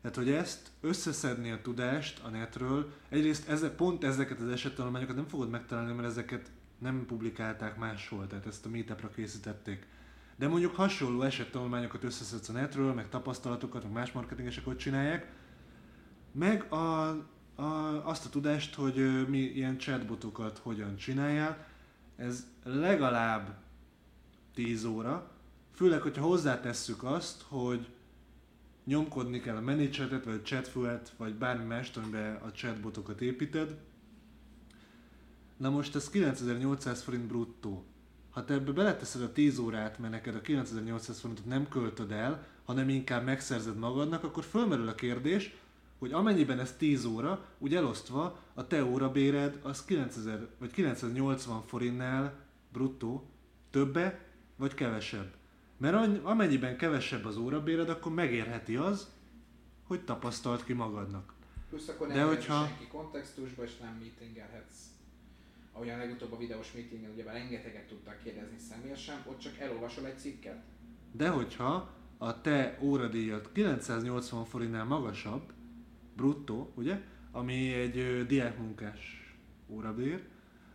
Tehát, 0.00 0.16
hogy 0.16 0.30
ezt 0.30 0.70
összeszedni 0.80 1.50
a 1.50 1.60
tudást 1.62 2.20
a 2.24 2.28
netről, 2.28 2.92
egyrészt 3.08 3.48
ezek, 3.48 3.70
pont 3.74 4.04
ezeket 4.04 4.40
az 4.40 4.48
esettanulmányokat 4.48 5.16
nem 5.16 5.28
fogod 5.28 5.50
megtalálni, 5.50 5.92
mert 5.92 6.08
ezeket 6.08 6.50
nem 6.78 7.06
publikálták 7.06 7.78
máshol, 7.78 8.26
tehát 8.26 8.46
ezt 8.46 8.66
a 8.66 8.68
meetupra 8.68 9.10
készítették. 9.10 9.86
De 10.36 10.48
mondjuk 10.48 10.74
hasonló 10.74 11.22
esettanulmányokat 11.22 12.04
összeszedsz 12.04 12.48
a 12.48 12.52
netről, 12.52 12.92
meg 12.92 13.08
tapasztalatokat, 13.08 13.82
meg 13.82 13.92
más 13.92 14.12
marketingesek 14.12 14.64
hogy 14.64 14.76
csinálják, 14.76 15.32
meg 16.32 16.72
a, 16.72 17.08
a, 17.54 18.02
azt 18.04 18.26
a 18.26 18.28
tudást, 18.28 18.74
hogy 18.74 19.28
mi 19.28 19.38
ilyen 19.38 19.78
chatbotokat 19.78 20.58
hogyan 20.58 20.96
csináljál, 20.96 21.69
ez 22.20 22.46
legalább 22.64 23.58
10 24.54 24.84
óra, 24.84 25.30
főleg, 25.74 26.00
hogyha 26.00 26.24
hozzátesszük 26.24 27.02
azt, 27.02 27.42
hogy 27.48 27.88
nyomkodni 28.84 29.40
kell 29.40 29.56
a 29.56 29.60
ManyChat-et, 29.60 30.24
vagy 30.24 30.34
a 30.34 30.42
chatfuel 30.42 31.02
vagy 31.16 31.34
bármi 31.34 31.64
mást, 31.64 31.96
amiben 31.96 32.36
a 32.36 32.50
chatbotokat 32.50 33.20
építed. 33.20 33.78
Na 35.56 35.70
most 35.70 35.94
ez 35.94 36.10
9800 36.10 37.02
forint 37.02 37.26
bruttó. 37.26 37.84
Ha 38.30 38.44
te 38.44 38.54
ebbe 38.54 38.72
beleteszed 38.72 39.22
a 39.22 39.32
10 39.32 39.58
órát, 39.58 39.98
mert 39.98 40.12
neked 40.12 40.34
a 40.34 40.40
9800 40.40 41.20
forintot 41.20 41.46
nem 41.46 41.68
költöd 41.68 42.10
el, 42.12 42.46
hanem 42.64 42.88
inkább 42.88 43.24
megszerzed 43.24 43.76
magadnak, 43.76 44.24
akkor 44.24 44.44
fölmerül 44.44 44.88
a 44.88 44.94
kérdés, 44.94 45.59
hogy 46.00 46.12
amennyiben 46.12 46.58
ez 46.58 46.76
10 46.76 47.04
óra, 47.04 47.44
úgy 47.58 47.74
elosztva 47.74 48.38
a 48.54 48.66
te 48.66 48.84
órabéred 48.84 49.58
az 49.62 49.84
9000 49.84 50.48
vagy 50.58 50.70
980 50.70 51.62
forintnál 51.66 52.34
bruttó 52.72 53.30
többe 53.70 54.24
vagy 54.56 54.74
kevesebb. 54.74 55.34
Mert 55.76 56.24
amennyiben 56.24 56.76
kevesebb 56.76 57.24
az 57.24 57.36
órabéred, 57.36 57.88
akkor 57.88 58.12
megérheti 58.12 58.76
az, 58.76 59.10
hogy 59.86 60.04
tapasztalt 60.04 60.64
ki 60.64 60.72
magadnak. 60.72 61.34
Plusz 61.68 61.88
akkor 61.88 62.06
nem 62.06 62.16
De 62.16 62.22
hogyha... 62.22 62.66
senki 62.66 62.86
kontextusba, 62.86 63.62
és 63.62 63.76
nem 63.76 63.96
meetingelhetsz. 64.00 64.78
Ahogyan 65.72 65.98
legutóbb 65.98 66.32
a 66.32 66.36
videós 66.36 66.72
meetingen 66.72 67.10
ugye 67.10 67.24
rengeteget 67.24 67.86
tudtak 67.86 68.22
kérdezni 68.22 68.58
személyesen, 68.58 69.22
ott 69.26 69.38
csak 69.38 69.58
elolvasol 69.58 70.06
egy 70.06 70.18
cikket. 70.18 70.62
De 71.12 71.28
hogyha 71.28 71.90
a 72.18 72.40
te 72.40 72.78
óradíjat 72.80 73.52
980 73.52 74.44
forintnál 74.44 74.84
magasabb, 74.84 75.52
bruttó, 76.16 76.72
ugye, 76.74 77.00
ami 77.32 77.72
egy 77.72 78.26
diákmunkás 78.26 79.34
órabér, 79.68 80.22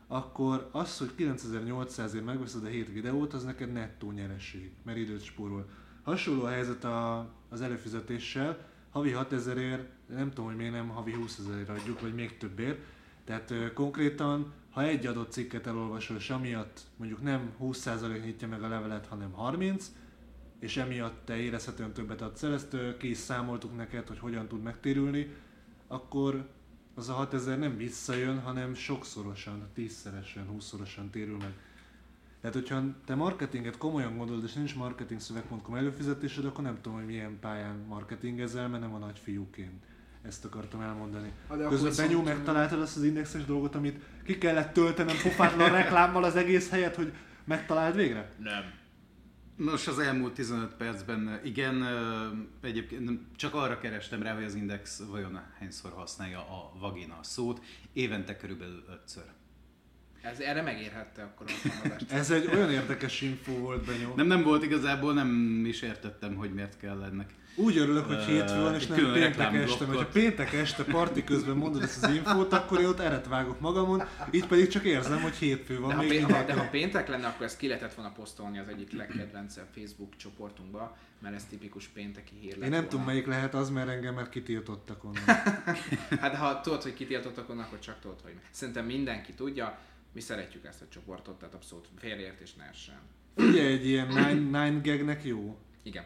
akkor 0.08 0.70
az, 0.72 0.98
hogy 0.98 1.12
9800-ért 1.18 2.26
megveszed 2.26 2.64
a 2.64 2.68
7 2.68 2.94
videót, 2.94 3.34
az 3.34 3.44
neked 3.44 3.72
nettó 3.72 4.12
nyereség, 4.12 4.72
mert 4.84 4.98
időt 4.98 5.24
spórol. 5.24 5.70
Hasonló 6.04 6.44
a 6.44 6.50
helyzet 6.50 6.84
a, 6.84 7.30
az 7.50 7.62
előfizetéssel, 7.62 8.66
havi 8.90 9.12
6000ért, 9.12 9.84
nem 10.08 10.30
tudom, 10.30 10.46
hogy 10.46 10.56
miért 10.56 10.74
nem 10.74 10.88
havi 10.88 11.14
20 11.14 11.38
ezerért 11.38 11.70
adjuk, 11.70 12.02
vagy 12.02 12.14
még 12.14 12.38
többért. 12.38 12.80
Tehát 13.24 13.52
ö, 13.52 13.74
konkrétan, 13.74 14.54
ha 14.72 14.84
egy 14.84 15.06
adott 15.06 15.32
cikket 15.32 15.68
elolvasol, 15.68 16.18
és 16.18 16.30
amiatt 16.30 16.82
mondjuk 16.98 17.22
nem 17.22 17.52
20% 17.62 18.24
nyitja 18.24 18.48
meg 18.48 18.64
a 18.64 18.68
levelet, 18.68 19.08
hanem 19.08 19.32
30, 19.32 19.92
és 20.66 20.78
emiatt 20.78 21.26
te 21.26 21.38
érezhetően 21.38 21.94
többet 21.94 22.22
adsz 22.22 22.44
el, 22.44 22.54
ezt 22.54 22.78
ki 22.98 23.10
is 23.10 23.18
számoltuk 23.18 23.76
neked, 23.76 24.08
hogy 24.08 24.20
hogyan 24.20 24.48
tud 24.48 24.62
megtérülni, 24.62 25.34
akkor 25.88 26.48
az 26.96 27.10
a 27.10 27.14
6000 27.14 27.60
nem 27.60 27.78
visszajön, 27.78 28.40
hanem 28.40 28.74
sokszorosan, 28.74 29.68
tízszeresen, 29.74 30.48
húszszorosan 30.48 31.10
térül 31.10 31.38
meg. 31.38 31.54
Tehát, 32.42 32.56
hogyha 32.56 32.84
te 33.06 33.16
marketinget 33.16 33.78
komolyan 33.78 34.18
gondolod, 34.18 34.44
és 34.44 34.54
nincs 34.54 34.76
marketingszöveg.com 34.76 35.76
előfizetésed, 35.76 36.46
akkor 36.46 36.64
nem 36.64 36.78
tudom, 36.82 36.98
hogy 36.98 37.08
milyen 37.08 37.40
pályán 37.40 37.76
marketingezel, 37.88 38.68
mert 38.68 38.82
nem 38.84 38.94
a 38.94 38.98
nagyfiúként. 38.98 39.84
Ezt 40.22 40.46
akartam 40.46 40.82
elmondani. 40.82 41.32
Közben 41.70 41.94
Benyó 41.96 42.22
megtaláltad 42.22 42.82
azt 42.82 42.98
az 42.98 43.04
indexes 43.04 43.46
dolgot, 43.46 43.76
amit 43.76 44.04
ki 44.24 44.38
kellett 44.38 44.74
töltenem 44.74 45.16
pofátlan 45.24 45.72
reklámmal 45.72 46.24
az 46.24 46.36
egész 46.36 46.70
helyet, 46.70 46.96
hogy 46.96 47.14
megtaláld 47.44 47.96
végre? 47.96 48.32
Nem. 48.38 48.84
Nos, 49.56 49.88
az 49.88 50.00
elmúlt 50.00 50.34
15 50.34 50.74
percben 50.74 51.40
igen, 51.44 51.86
egyébként 52.62 53.20
csak 53.36 53.54
arra 53.54 53.80
kerestem 53.80 54.22
rá, 54.24 54.34
hogy 54.34 54.44
az 54.44 54.56
Index 54.56 55.02
vajon 55.10 55.42
hányszor 55.60 55.92
használja 55.92 56.40
a 56.40 56.72
vagina 56.80 57.20
szót, 57.22 57.62
évente 57.94 58.38
körülbelül 58.38 58.84
ötször. 58.90 59.24
Ez 60.22 60.40
erre 60.40 60.62
megérhette 60.62 61.24
akkor 61.24 61.46
a 61.48 62.04
Ez 62.14 62.32
egy 62.32 62.48
olyan 62.48 62.72
érdekes 62.72 63.22
info 63.22 63.52
volt, 63.52 63.86
Benyó. 63.86 64.16
Nem, 64.16 64.28
nem 64.28 64.44
volt 64.44 64.64
igazából, 64.64 65.14
nem 65.14 65.62
is 65.66 65.82
értettem, 65.82 66.36
hogy 66.36 66.54
miért 66.54 66.78
kell 66.78 67.04
ennek 67.04 67.34
úgy 67.56 67.78
örülök, 67.78 68.06
hogy 68.06 68.24
hétfő 68.24 68.62
van, 68.62 68.76
és 68.76 68.88
nem 68.88 69.12
péntek 69.14 69.54
este, 69.54 69.86
mert 69.86 70.00
ha 70.00 70.06
péntek 70.06 70.54
este 70.54 70.84
parti 70.84 71.24
közben 71.24 71.56
mondod 71.56 71.82
ezt 71.82 72.04
az 72.04 72.12
infót, 72.14 72.54
akkor 72.54 72.80
én 72.80 72.86
ott 72.86 73.00
eret 73.00 73.28
vágok 73.28 73.60
magamon, 73.60 74.04
így 74.32 74.48
pedig 74.48 74.68
csak 74.68 74.84
érzem, 74.84 75.22
hogy 75.22 75.36
hétfő 75.36 75.80
van. 75.80 75.90
De, 75.90 75.96
még 75.96 76.26
ha, 76.26 76.44
de 76.44 76.54
ha 76.54 76.68
péntek 76.70 77.08
lenne, 77.08 77.28
akkor 77.28 77.46
ezt 77.46 77.58
ki 77.58 77.68
lehetett 77.68 77.94
volna 77.94 78.12
posztolni 78.12 78.60
az 78.60 78.68
egyik 78.68 78.92
legkedvencebb 78.92 79.68
Facebook 79.74 80.16
csoportunkba, 80.16 80.98
mert 81.22 81.36
ez 81.36 81.46
tipikus 81.50 81.88
pénteki 81.88 82.36
hír 82.42 82.54
Én 82.54 82.60
nem 82.60 82.70
volna. 82.70 82.88
tudom, 82.88 83.06
melyik 83.06 83.26
lehet 83.26 83.54
az, 83.54 83.70
mert 83.70 83.90
engem 83.90 84.14
már 84.14 84.30
kitiltottak 84.30 85.04
onnan. 85.04 85.24
hát 86.22 86.36
ha 86.36 86.62
tudod, 86.62 86.82
hogy 86.82 86.94
kitiltottak 86.94 87.50
onnan, 87.50 87.64
akkor 87.64 87.80
csak 87.80 88.00
tudod, 88.00 88.20
hogy 88.24 88.34
szerintem 88.52 88.86
mindenki 88.86 89.34
tudja, 89.34 89.78
mi 90.14 90.20
szeretjük 90.22 90.66
ezt 90.66 90.82
a 90.82 90.86
csoportot, 90.90 91.40
tehát 91.40 91.54
abszolút 91.54 91.88
félreértés 91.98 92.54
ne 92.54 92.64
essen. 92.64 93.00
Ugye 93.36 93.64
egy 93.64 93.88
ilyen 93.88 94.08
nine, 94.08 94.34
nine 94.34 94.80
gagnek 94.84 95.24
jó? 95.24 95.58
Igen. 95.84 96.04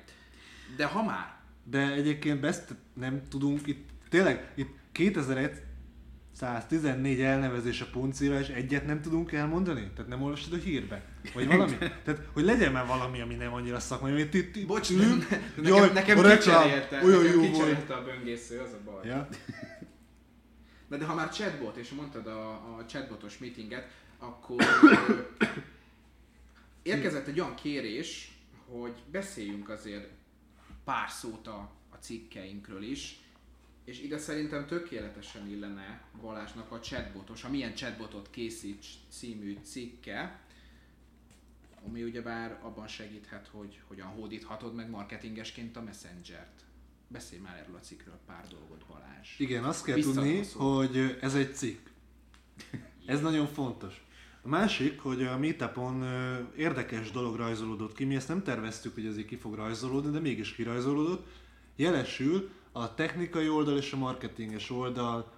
De 0.75 0.85
ha 0.85 1.03
már 1.03 1.38
de 1.69 1.91
egyébként 1.91 2.45
ezt 2.45 2.75
nem 2.93 3.21
tudunk 3.29 3.67
itt, 3.67 3.89
tényleg 4.09 4.51
itt 4.55 4.77
2114 4.91 7.21
elnevezés 7.21 7.81
a 7.81 7.85
puncira, 7.91 8.39
és 8.39 8.47
egyet 8.47 8.85
nem 8.85 9.01
tudunk 9.01 9.31
elmondani? 9.31 9.91
Tehát 9.95 10.09
nem 10.09 10.21
olvastad 10.21 10.53
a 10.53 10.57
hírbe? 10.63 11.05
Vagy 11.33 11.47
valami? 11.47 11.77
Tehát, 11.77 12.21
hogy 12.33 12.43
legyen 12.43 12.71
már 12.71 12.85
valami, 12.85 13.21
ami 13.21 13.35
nem 13.35 13.53
annyira 13.53 13.79
szakmai, 13.79 14.11
amit 14.11 14.33
itt, 14.33 14.55
itt 14.55 14.67
Bocs, 14.67 14.89
ülünk, 14.89 15.29
nekem, 15.29 15.63
jaj, 15.63 15.91
nekem 15.93 16.17
a 16.17 16.21
reklám, 16.21 16.69
olyan 17.03 17.23
nekem 17.23 17.43
jó 17.43 17.51
volt. 17.51 17.89
a 17.89 18.03
böngésző, 18.03 18.59
az 18.59 18.73
a 18.73 18.77
baj. 18.85 19.07
Ja. 19.07 19.27
De, 20.87 20.97
de 20.97 21.05
ha 21.05 21.15
már 21.15 21.29
chatbot, 21.29 21.77
és 21.77 21.89
mondtad 21.89 22.27
a, 22.27 22.49
a 22.49 22.85
chatbotos 22.87 23.37
meetinget, 23.37 23.87
akkor 24.19 24.63
érkezett 26.83 27.27
egy 27.27 27.39
olyan 27.39 27.55
kérés, 27.55 28.37
hogy 28.67 28.93
beszéljünk 29.11 29.69
azért 29.69 30.18
pár 30.89 31.09
szót 31.09 31.47
a, 31.47 31.71
a 31.89 31.95
cikkeinkről 31.95 32.83
is, 32.83 33.19
és 33.83 34.01
ide 34.01 34.17
szerintem 34.17 34.67
tökéletesen 34.67 35.47
illene 35.47 36.01
Balázsnak 36.21 36.71
a 36.71 36.79
chatbotos, 36.79 37.43
a 37.43 37.49
Milyen 37.49 37.73
chatbotot 37.73 38.29
készíts 38.29 38.87
című 39.09 39.57
cikke, 39.63 40.39
ami 41.85 42.03
ugyebár 42.03 42.59
abban 42.61 42.87
segíthet, 42.87 43.47
hogy 43.47 43.79
hogyan 43.87 44.07
hódíthatod 44.07 44.75
meg 44.75 44.89
marketingesként 44.89 45.77
a 45.77 45.81
Messenger-t. 45.81 46.63
Beszélj 47.07 47.41
már 47.41 47.57
erről 47.57 47.75
a 47.75 47.79
cikkről 47.79 48.19
pár 48.25 48.47
dolgot, 48.47 48.85
Balázs. 48.85 49.39
Igen, 49.39 49.63
azt 49.63 49.83
kell 49.83 49.99
tudni, 49.99 50.43
hogy 50.53 51.17
ez 51.21 51.35
egy 51.35 51.55
cikk. 51.55 51.87
Ez 53.05 53.21
nagyon 53.21 53.47
fontos. 53.47 54.07
A 54.41 54.47
másik, 54.47 54.99
hogy 54.99 55.23
a 55.23 55.37
Meetupon 55.37 56.03
érdekes 56.57 57.11
dolog 57.11 57.35
rajzolódott 57.35 57.95
ki, 57.95 58.05
mi 58.05 58.15
ezt 58.15 58.27
nem 58.27 58.43
terveztük, 58.43 58.93
hogy 58.93 59.05
ez 59.05 59.17
így 59.17 59.25
ki 59.25 59.35
fog 59.35 59.55
rajzolódni, 59.55 60.11
de 60.11 60.19
mégis 60.19 60.53
kirajzolódott. 60.53 61.27
Jelesül 61.75 62.49
a 62.71 62.93
technikai 62.93 63.49
oldal 63.49 63.77
és 63.77 63.93
a 63.93 63.97
marketinges 63.97 64.69
oldal 64.69 65.31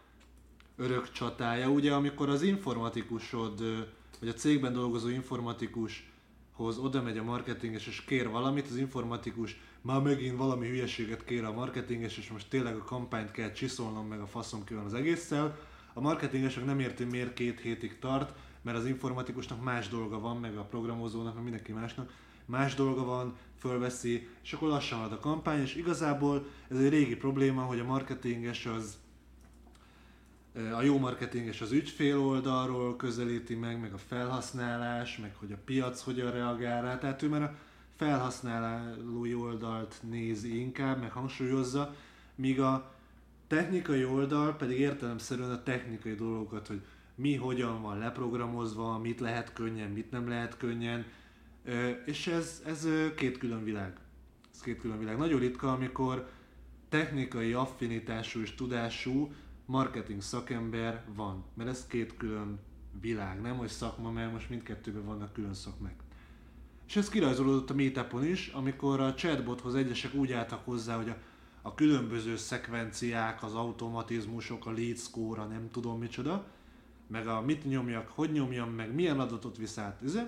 örök 0.76 1.12
csatája, 1.12 1.70
ugye 1.70 1.94
amikor 1.94 2.30
az 2.30 2.42
informatikusod, 2.42 3.60
vagy 4.20 4.30
a 4.30 4.34
cégben 4.34 4.74
dolgozó 4.74 5.10
informatikushoz 5.10 6.78
oda 6.78 7.02
megy 7.02 7.18
a 7.18 7.24
marketinges 7.24 7.88
és 7.88 8.02
kér 8.02 8.30
valamit, 8.30 8.68
az 8.70 8.76
informatikus 8.76 9.60
már 9.82 10.02
megint 10.02 10.38
valami 10.38 10.68
hülyeséget 10.68 11.24
kér 11.24 11.44
a 11.44 11.54
marketinges, 11.54 12.18
és 12.18 12.32
most 12.32 12.50
tényleg 12.50 12.76
a 12.76 12.84
kampányt 12.84 13.32
kell 13.32 13.52
csiszolnom, 13.52 14.08
meg 14.08 14.20
a 14.20 14.28
faszom 14.28 14.64
ki 14.64 14.74
van 14.74 14.86
az 14.86 14.94
egésszel. 14.94 15.58
A 15.94 16.02
marketingesek 16.02 16.66
nem 16.66 16.80
érti 16.80 17.04
miért 17.04 17.34
két 17.34 17.60
hétig 17.60 18.00
tart, 18.00 18.34
mert 18.62 18.78
az 18.78 18.86
informatikusnak 18.86 19.64
más 19.64 19.88
dolga 19.88 20.20
van, 20.20 20.38
meg 20.38 20.58
a 20.58 20.64
programozónak, 20.64 21.34
meg 21.34 21.44
mindenki 21.44 21.72
másnak, 21.72 22.14
más 22.46 22.76
dolga 22.76 23.04
van, 23.04 23.36
fölveszi, 23.58 24.28
és 24.44 24.54
akkor 24.54 24.68
lassan 24.68 25.02
ad 25.02 25.12
a 25.12 25.20
kampány, 25.20 25.62
és 25.62 25.76
igazából 25.76 26.46
ez 26.68 26.78
egy 26.78 26.90
régi 26.90 27.16
probléma, 27.16 27.62
hogy 27.62 27.80
a 27.80 27.84
marketinges 27.86 28.66
az 28.66 29.00
a 30.78 30.82
jó 30.82 30.98
marketinges 30.98 31.62
az 31.62 31.72
ügyfél 31.72 32.20
oldalról 32.20 32.96
közelíti 32.96 33.56
meg, 33.56 33.80
meg 33.80 33.94
a 33.94 33.98
felhasználás, 33.98 35.18
meg 35.18 35.36
hogy 35.36 35.52
a 35.52 35.58
piac 35.66 36.02
hogyan 36.02 36.32
reagál 36.32 36.82
rá, 36.82 36.98
tehát 36.98 37.22
ő 37.22 37.30
már 37.30 37.42
a 37.42 37.56
felhasználói 37.96 39.34
oldalt 39.34 39.96
nézi 40.10 40.60
inkább, 40.60 41.00
meg 41.00 41.12
hangsúlyozza, 41.12 41.96
míg 42.36 42.62
a 42.62 42.92
technikai 43.48 44.06
oldal 44.06 44.56
pedig 44.56 44.80
értelemszerűen 44.80 45.52
a 45.52 45.64
technikai 45.64 46.16
dolgokat, 46.16 46.68
hogy 46.68 46.82
mi 47.22 47.36
hogyan 47.36 47.82
van 47.82 47.98
leprogramozva, 47.98 48.98
mit 48.98 49.20
lehet 49.20 49.54
könnyen, 49.54 49.90
mit 49.90 50.12
nem 50.12 50.28
lehet 50.28 50.58
könnyen, 50.58 51.06
és 52.06 52.28
ez, 52.28 52.62
ez 52.66 52.88
két 53.16 53.38
külön 53.38 53.64
világ. 53.64 53.98
Ez 54.54 54.62
két 54.62 54.80
külön 54.80 55.00
világ. 55.00 55.18
Nagyon 55.18 55.40
ritka, 55.40 55.72
amikor 55.72 56.30
technikai 56.90 57.54
affinitású 57.54 58.42
és 58.42 58.56
tudású 58.56 59.32
marketing 59.66 60.22
szakember 60.22 61.04
van, 61.16 61.44
mert 61.54 61.70
ez 61.70 61.88
két 61.88 62.18
külön 62.18 62.60
világ, 63.02 63.42
nem 63.42 63.58
hogy 63.58 63.70
szakma, 63.70 64.12
mert 64.12 64.32
most 64.32 64.50
mindkettőben 64.50 65.06
vannak 65.06 65.34
külön 65.34 65.54
szakmák. 65.54 65.96
És 66.88 66.96
ez 66.96 67.10
kirajzolódott 67.10 67.70
a 67.70 67.74
meetupon 67.74 68.26
is, 68.26 68.48
amikor 68.48 69.00
a 69.00 69.14
chatbothoz 69.14 69.76
egyesek 69.76 70.14
úgy 70.14 70.32
álltak 70.32 70.66
hozzá, 70.66 70.96
hogy 70.96 71.10
a, 71.10 71.18
a 71.62 71.74
különböző 71.74 72.36
szekvenciák, 72.38 73.44
az 73.44 73.54
automatizmusok, 73.54 74.66
a 74.66 74.72
lead 74.72 74.98
score, 74.98 75.42
a 75.42 75.46
nem 75.46 75.70
tudom 75.72 76.00
micsoda, 76.00 76.46
meg 77.12 77.28
a 77.28 77.42
mit 77.42 77.66
nyomjak, 77.66 78.12
hogy 78.16 78.32
nyomjam, 78.32 78.70
meg 78.70 78.94
milyen 78.94 79.20
adatot 79.20 79.58
visz 79.58 79.78
át, 79.78 80.02
izé. 80.02 80.22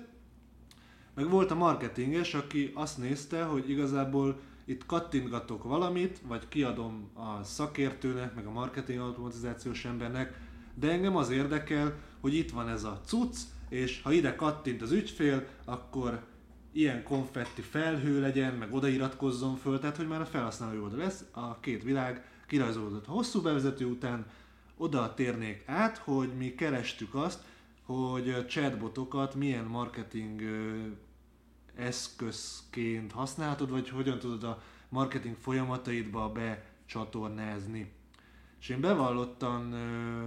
Meg 1.16 1.30
volt 1.30 1.52
a 1.52 1.56
marketinges, 1.56 2.34
aki 2.34 2.72
azt 2.74 2.98
nézte, 2.98 3.44
hogy 3.44 3.70
igazából 3.70 4.40
itt 4.66 4.86
kattintgatok 4.86 5.64
valamit, 5.64 6.22
vagy 6.28 6.48
kiadom 6.48 7.10
a 7.14 7.44
szakértőnek, 7.44 8.36
meg 8.36 8.46
a 8.46 8.52
marketing 8.52 9.00
automatizációs 9.00 9.86
embernek, 9.86 10.40
de 10.74 10.92
engem 10.92 11.16
az 11.16 11.30
érdekel, 11.30 11.94
hogy 12.20 12.36
itt 12.36 12.52
van 12.52 12.70
ez 12.70 12.84
a 12.84 13.02
cucc, 13.06 13.38
és 13.70 14.02
ha 14.02 14.12
ide 14.12 14.36
kattint 14.36 14.82
az 14.82 14.92
ügyfél, 14.92 15.48
akkor 15.66 16.24
ilyen 16.72 17.04
konfetti 17.04 17.62
felhő 17.62 18.22
legyen, 18.22 18.54
meg 18.54 18.74
odairatkozzon 18.74 19.56
föl, 19.56 19.80
tehát 19.80 19.98
hogy 19.98 20.08
már 20.08 20.22
a 20.22 20.26
felhasználó 20.26 20.84
oldal 20.84 20.98
lesz, 20.98 21.24
a 21.32 21.60
két 21.60 21.84
világ 21.84 22.26
kirajzolódott. 22.48 23.08
A 23.08 23.12
hosszú 23.12 23.42
bevezető 23.42 23.86
után 23.86 24.26
oda 24.78 25.14
térnék 25.14 25.64
át, 25.66 25.98
hogy 25.98 26.34
mi 26.38 26.56
kerestük 26.56 27.16
azt, 27.16 27.44
hogy 27.84 28.46
chatbotokat 28.48 29.36
milyen 29.36 29.66
marketing 29.66 30.42
eszközként 31.76 33.12
használhatod, 33.12 33.70
vagy 33.70 33.90
hogyan 33.90 34.20
tudod 34.20 34.44
a 34.44 34.62
marketing 34.90 35.36
folyamataidba 35.36 36.32
becsatornázni. 36.32 37.92
És 38.60 38.70
én 38.70 38.82
bevallottan 38.82 39.62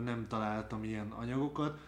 nem 0.05 0.27
találtam 0.29 0.85
ilyen 0.85 1.11
anyagokat. 1.11 1.81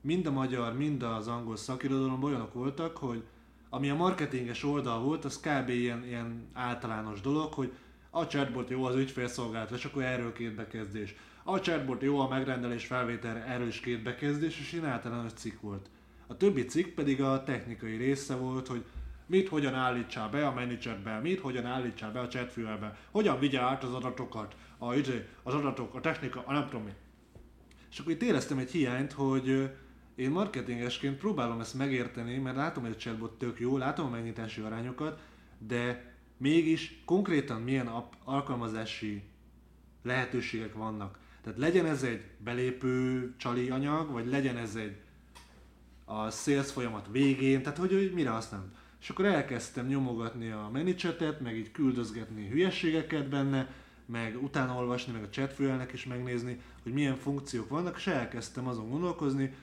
Mind 0.00 0.26
a 0.26 0.30
magyar, 0.30 0.76
mind 0.76 1.02
az 1.02 1.28
angol 1.28 1.56
szakirodalomban 1.56 2.30
olyanok 2.30 2.52
voltak, 2.52 2.96
hogy 2.96 3.24
ami 3.68 3.90
a 3.90 3.94
marketinges 3.94 4.64
oldal 4.64 5.00
volt, 5.00 5.24
az 5.24 5.40
kb. 5.40 5.68
ilyen, 5.68 6.04
ilyen 6.04 6.48
általános 6.52 7.20
dolog, 7.20 7.52
hogy 7.52 7.72
a 8.10 8.26
chatbot 8.26 8.70
jó 8.70 8.84
az 8.84 8.94
ügyfélszolgálat, 8.94 9.70
és 9.70 9.84
akkor 9.84 10.02
erről 10.02 10.32
két 10.32 10.54
bekezdés. 10.54 11.14
A 11.42 11.60
chatbot 11.60 12.02
jó 12.02 12.18
a 12.18 12.28
megrendelés 12.28 12.86
felvételre, 12.86 13.44
erről 13.44 13.66
is 13.66 13.80
két 13.80 14.02
bekezdés, 14.02 14.58
és 14.58 14.72
ilyen 14.72 14.84
általános 14.86 15.32
cikk 15.32 15.60
volt. 15.60 15.90
A 16.26 16.36
többi 16.36 16.64
cikk 16.64 16.94
pedig 16.94 17.22
a 17.22 17.42
technikai 17.42 17.96
része 17.96 18.34
volt, 18.34 18.66
hogy 18.66 18.84
mit 19.26 19.48
hogyan 19.48 19.74
állítsál 19.74 20.28
be 20.28 20.46
a 20.46 20.52
managerbe, 20.52 21.18
mit 21.18 21.40
hogyan 21.40 21.66
állítsál 21.66 22.12
be 22.12 22.20
a 22.20 22.28
chatfülbe, 22.28 22.98
hogyan 23.10 23.38
vigye 23.38 23.60
át 23.60 23.84
az 23.84 23.94
adatokat, 23.94 24.56
a, 24.78 24.94
izé, 24.94 25.26
az 25.42 25.54
adatok, 25.54 25.94
a 25.94 26.00
technika, 26.00 26.42
a 26.46 26.52
nem 26.52 26.66
tudom 26.66 26.84
mi. 26.84 26.92
És 27.90 27.98
akkor 27.98 28.12
itt 28.12 28.22
éreztem 28.22 28.58
egy 28.58 28.70
hiányt, 28.70 29.12
hogy 29.12 29.70
én 30.14 30.30
marketingesként 30.30 31.18
próbálom 31.18 31.60
ezt 31.60 31.74
megérteni, 31.74 32.38
mert 32.38 32.56
látom, 32.56 32.82
hogy 32.82 32.92
a 32.92 32.96
chatbot 32.96 33.38
tök 33.38 33.60
jó, 33.60 33.76
látom 33.76 34.06
a 34.06 34.10
megnyitási 34.10 34.60
arányokat, 34.60 35.20
de 35.58 36.14
mégis 36.36 37.02
konkrétan 37.04 37.60
milyen 37.60 37.90
alkalmazási 38.24 39.22
lehetőségek 40.02 40.74
vannak. 40.74 41.18
Tehát 41.42 41.58
legyen 41.58 41.86
ez 41.86 42.02
egy 42.02 42.22
belépő 42.38 43.32
csali 43.36 43.70
anyag, 43.70 44.10
vagy 44.10 44.26
legyen 44.26 44.56
ez 44.56 44.74
egy 44.74 44.96
a 46.04 46.30
sales 46.30 46.72
folyamat 46.72 47.08
végén, 47.10 47.62
tehát 47.62 47.78
hogy, 47.78 47.92
hogy 47.92 48.12
mire 48.14 48.30
használom. 48.30 48.72
És 49.00 49.08
akkor 49.10 49.24
elkezdtem 49.24 49.86
nyomogatni 49.86 50.50
a 50.50 50.70
ManyChat-et, 50.72 51.40
meg 51.40 51.56
így 51.56 51.70
küldözgetni 51.70 52.48
hülyességeket 52.48 53.28
benne, 53.28 53.74
meg 54.06 54.42
utána 54.42 54.76
olvasni, 54.76 55.12
meg 55.12 55.22
a 55.22 55.28
chatfülelnek 55.28 55.92
is 55.92 56.04
megnézni, 56.04 56.60
hogy 56.82 56.92
milyen 56.92 57.16
funkciók 57.16 57.68
vannak, 57.68 57.96
és 57.96 58.06
elkezdtem 58.06 58.68
azon 58.68 58.88
gondolkozni, 58.88 59.54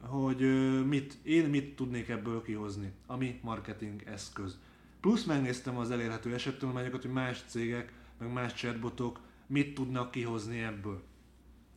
hogy 0.00 0.40
mit, 0.86 1.18
én 1.22 1.48
mit 1.48 1.76
tudnék 1.76 2.08
ebből 2.08 2.42
kihozni, 2.42 2.92
ami 3.06 3.38
marketing 3.42 4.02
eszköz. 4.04 4.58
Plusz 5.00 5.24
megnéztem 5.24 5.76
az 5.76 5.90
elérhető 5.90 6.34
esettanulmányokat, 6.34 7.02
hogy 7.02 7.12
más 7.12 7.44
cégek, 7.46 7.92
meg 8.18 8.32
más 8.32 8.52
chatbotok 8.52 9.20
mit 9.46 9.74
tudnak 9.74 10.10
kihozni 10.10 10.62
ebből. 10.62 11.02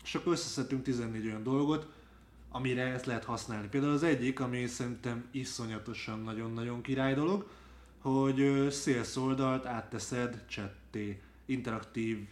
És 0.09 0.15
akkor 0.15 0.31
összeszedtünk 0.31 0.83
14 0.83 1.25
olyan 1.25 1.43
dolgot, 1.43 1.87
amire 2.49 2.81
ezt 2.81 3.05
lehet 3.05 3.23
használni. 3.23 3.67
Például 3.67 3.93
az 3.93 4.03
egyik, 4.03 4.39
ami 4.39 4.67
szerintem 4.67 5.27
iszonyatosan 5.31 6.19
nagyon-nagyon 6.19 6.81
király 6.81 7.13
dolog, 7.13 7.49
hogy 8.01 8.67
sales 8.71 9.15
oldalt 9.15 9.65
átteszed 9.65 10.43
chatté, 10.47 11.21
interaktív 11.45 12.27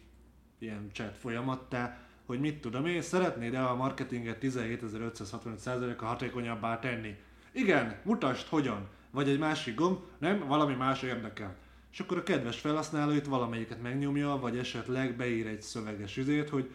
ilyen 0.60 0.90
chat 0.94 1.18
folyamattá, 1.18 2.00
hogy 2.26 2.40
mit 2.40 2.62
tudom 2.62 2.86
én, 2.86 3.02
szeretnéd-e 3.02 3.70
a 3.70 3.76
marketinget 3.76 4.44
17.565%-a 4.44 6.06
hatékonyabbá 6.06 6.80
tenni? 6.80 7.16
Igen, 7.52 8.00
mutasd 8.04 8.48
hogyan. 8.48 8.88
Vagy 9.12 9.30
egy 9.30 9.40
másik 9.40 9.76
gomb, 9.76 10.00
nem, 10.18 10.48
valami 10.48 10.74
más 10.74 11.02
érdekel. 11.02 11.56
És 11.92 12.00
akkor 12.00 12.18
a 12.18 12.24
kedves 12.24 12.60
felhasználó 12.60 13.12
itt 13.12 13.26
valamelyiket 13.26 13.82
megnyomja, 13.82 14.38
vagy 14.42 14.58
esetleg 14.58 15.16
beír 15.16 15.48
egy 15.48 15.62
szöveges 15.62 16.18
üzét, 16.18 16.50
hogy 16.50 16.70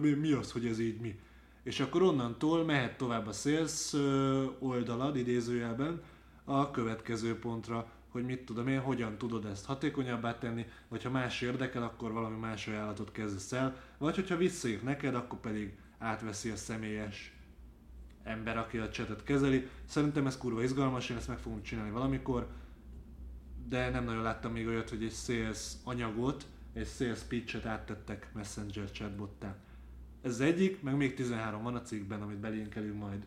mi, 0.00 0.10
mi 0.10 0.32
az, 0.32 0.52
hogy 0.52 0.66
ez 0.66 0.78
így 0.78 1.00
mi 1.00 1.18
és 1.62 1.80
akkor 1.80 2.02
onnantól 2.02 2.64
mehet 2.64 2.96
tovább 2.96 3.26
a 3.26 3.32
sales 3.32 3.92
oldalad 4.58 5.16
idézőjelben 5.16 6.02
a 6.44 6.70
következő 6.70 7.38
pontra, 7.38 7.90
hogy 8.08 8.24
mit 8.24 8.44
tudom 8.44 8.68
én, 8.68 8.80
hogyan 8.80 9.18
tudod 9.18 9.44
ezt 9.44 9.64
hatékonyabbá 9.64 10.38
tenni, 10.38 10.66
vagy 10.88 11.02
ha 11.02 11.10
más 11.10 11.40
érdekel, 11.40 11.82
akkor 11.82 12.12
valami 12.12 12.38
más 12.38 12.66
ajánlatot 12.66 13.12
kezdesz 13.12 13.52
el, 13.52 13.76
vagy 13.98 14.14
hogyha 14.14 14.36
visszaír 14.36 14.82
neked, 14.82 15.14
akkor 15.14 15.40
pedig 15.40 15.76
átveszi 15.98 16.50
a 16.50 16.56
személyes 16.56 17.34
ember, 18.22 18.56
aki 18.56 18.78
a 18.78 18.88
chatet 18.88 19.24
kezeli. 19.24 19.68
Szerintem 19.84 20.26
ez 20.26 20.38
kurva 20.38 20.62
izgalmas, 20.62 21.10
én 21.10 21.16
ezt 21.16 21.28
meg 21.28 21.38
fogom 21.38 21.62
csinálni 21.62 21.90
valamikor, 21.90 22.48
de 23.68 23.90
nem 23.90 24.04
nagyon 24.04 24.22
láttam 24.22 24.52
még 24.52 24.66
olyat, 24.66 24.90
hogy 24.90 25.04
egy 25.04 25.12
sales 25.12 25.72
anyagot, 25.84 26.46
egy 26.72 26.88
sales 26.88 27.20
pitchet 27.20 27.66
áttettek 27.66 28.30
Messenger 28.34 28.90
chatbottá. 28.90 29.56
Ez 30.22 30.32
az 30.32 30.40
egyik, 30.40 30.82
meg 30.82 30.96
még 30.96 31.14
13 31.14 31.62
van 31.62 31.74
a 31.74 31.82
cikkben, 31.82 32.22
amit 32.22 32.38
belinkelünk 32.38 32.98
majd. 32.98 33.26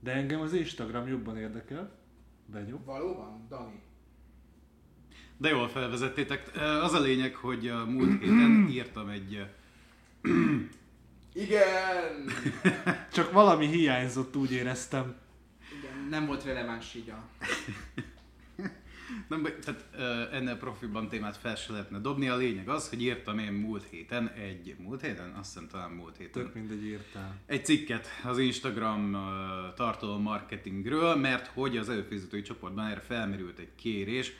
De 0.00 0.12
engem 0.12 0.40
az 0.40 0.52
Instagram 0.52 1.08
jobban 1.08 1.36
érdekel. 1.36 1.98
Benyom. 2.46 2.84
Valóban, 2.84 3.46
Dani? 3.48 3.82
De 5.36 5.48
jól 5.48 5.68
felvezettétek. 5.68 6.50
Az 6.82 6.92
a 6.92 7.00
lényeg, 7.00 7.34
hogy 7.34 7.68
a 7.68 7.84
múlt 7.84 8.20
héten 8.20 8.66
írtam 8.70 9.08
egy... 9.08 9.46
Igen! 11.32 12.28
Csak 13.12 13.32
valami 13.32 13.66
hiányzott, 13.66 14.36
úgy 14.36 14.52
éreztem. 14.52 15.14
Igen, 15.78 16.08
nem 16.08 16.26
volt 16.26 16.44
releváns 16.44 16.94
így 16.94 17.10
a... 17.10 17.24
Nem, 19.28 19.42
tehát 19.42 19.88
ennél 20.32 20.56
profiban 20.56 21.08
témát 21.08 21.36
fel 21.36 21.56
se 21.56 21.72
lehetne 21.72 21.98
dobni. 21.98 22.28
A 22.28 22.36
lényeg 22.36 22.68
az, 22.68 22.88
hogy 22.88 23.02
írtam 23.02 23.38
én 23.38 23.52
múlt 23.52 23.84
héten 23.90 24.28
egy, 24.28 24.76
múlt 24.78 25.00
héten? 25.00 25.34
Azt 25.38 25.52
hiszem 25.52 25.68
talán 25.68 25.90
múlt 25.90 26.16
héten. 26.16 26.42
Tök 26.42 26.54
mindegy 26.54 26.84
írtál. 26.84 27.36
Egy 27.46 27.64
cikket 27.64 28.08
az 28.24 28.38
Instagram 28.38 29.16
tartalom 29.76 30.22
marketingről, 30.22 31.16
mert 31.16 31.46
hogy 31.46 31.76
az 31.76 31.88
előfizetői 31.88 32.42
csoportban 32.42 32.86
erre 32.86 33.00
felmerült 33.00 33.58
egy 33.58 33.74
kérés. 33.74 34.32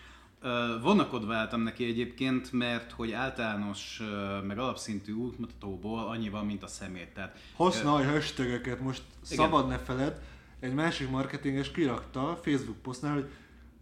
Vonakodva 0.82 1.34
álltam 1.34 1.60
neki 1.60 1.84
egyébként, 1.84 2.52
mert 2.52 2.92
hogy 2.92 3.12
általános, 3.12 4.02
meg 4.46 4.58
alapszintű 4.58 5.12
útmutatóból 5.12 6.08
annyi 6.08 6.28
van, 6.28 6.46
mint 6.46 6.62
a 6.62 6.66
szemét. 6.66 7.08
Tehát, 7.08 7.38
Használj 7.56 8.04
uh, 8.04 8.12
hashtageket, 8.12 8.80
most 8.80 9.02
igen. 9.30 9.44
szabad 9.44 9.68
ne 9.68 9.78
feled, 9.78 10.20
egy 10.60 10.74
másik 10.74 11.10
marketinges 11.10 11.70
kirakta 11.70 12.38
Facebook 12.42 12.76
posztnál, 12.82 13.14
hogy 13.14 13.30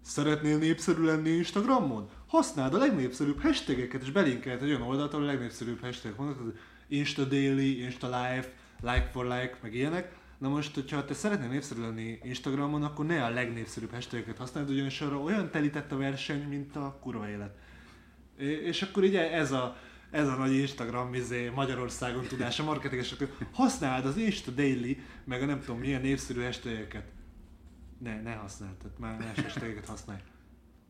Szeretnél 0.03 0.59
népszerű 0.59 1.03
lenni 1.03 1.31
Instagramon? 1.31 2.09
Használd 2.27 2.75
a 2.75 2.79
legnépszerűbb 2.79 3.41
hashtageket, 3.41 4.03
és 4.03 4.11
belinkelt 4.11 4.63
egy 4.63 4.69
olyan 4.69 4.83
oldalt, 4.83 5.13
ahol 5.13 5.25
a 5.25 5.29
legnépszerűbb 5.29 5.81
hashtag 5.81 6.17
vannak, 6.17 6.41
az 6.41 6.47
Insta 6.89 7.25
Daily, 7.25 7.83
Insta 7.83 8.07
Life, 8.07 8.49
Like 8.81 9.09
for 9.13 9.25
Like, 9.25 9.57
meg 9.63 9.75
ilyenek. 9.75 10.15
Na 10.39 10.49
most, 10.49 10.75
hogyha 10.75 11.05
te 11.05 11.15
szeretnél 11.15 11.49
népszerű 11.49 11.81
lenni 11.81 12.19
Instagramon, 12.23 12.83
akkor 12.83 13.07
ne 13.07 13.25
a 13.25 13.31
legnépszerűbb 13.31 13.93
hashtageket 13.93 14.37
használd, 14.37 14.71
ugyanis 14.71 15.01
arra 15.01 15.21
olyan 15.21 15.51
telített 15.51 15.93
a 15.93 15.97
verseny, 15.97 16.49
mint 16.49 16.77
a 16.77 16.99
kurva 17.01 17.29
élet. 17.29 17.55
És 18.65 18.83
akkor 18.83 19.03
ugye 19.03 19.33
ez 19.33 19.53
a, 19.53 19.77
ez 20.11 20.29
a 20.29 20.37
nagy 20.37 20.55
Instagram 20.55 21.15
izé, 21.15 21.49
Magyarországon 21.49 22.27
tudása, 22.27 22.65
marketinges, 22.65 23.13
akkor 23.13 23.31
használd 23.53 24.07
az 24.07 24.17
Insta 24.17 24.51
Daily, 24.51 24.99
meg 25.25 25.43
a 25.43 25.47
nem 25.47 25.61
tudom 25.61 25.79
milyen 25.79 26.01
népszerű 26.01 26.43
hashtageket. 26.43 27.05
Ne, 28.03 28.23
ne 28.23 28.33
használd, 28.35 28.77
tehát 28.77 28.99
már 28.99 29.19
más 29.19 29.41
hashtageket 29.41 29.87
használj. 29.87 30.21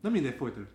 Na 0.00 0.08
mindegy, 0.10 0.34
folytatjuk. 0.34 0.68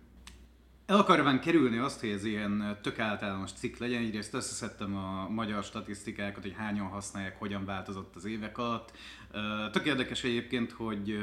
El 0.86 0.98
akarván 0.98 1.40
kerülni 1.40 1.78
azt, 1.78 2.00
hogy 2.00 2.08
ez 2.08 2.24
ilyen 2.24 2.78
tök 2.82 2.98
általános 2.98 3.52
cikk 3.52 3.76
legyen, 3.76 4.02
egyrészt 4.02 4.34
összeszedtem 4.34 4.96
a 4.96 5.28
magyar 5.28 5.62
statisztikákat, 5.62 6.42
hogy 6.42 6.54
hányan 6.56 6.86
használják, 6.86 7.38
hogyan 7.38 7.64
változott 7.64 8.16
az 8.16 8.24
évek 8.24 8.58
alatt. 8.58 8.92
Tök 9.72 9.86
érdekes 9.86 10.24
egyébként, 10.24 10.72
hogy 10.72 11.18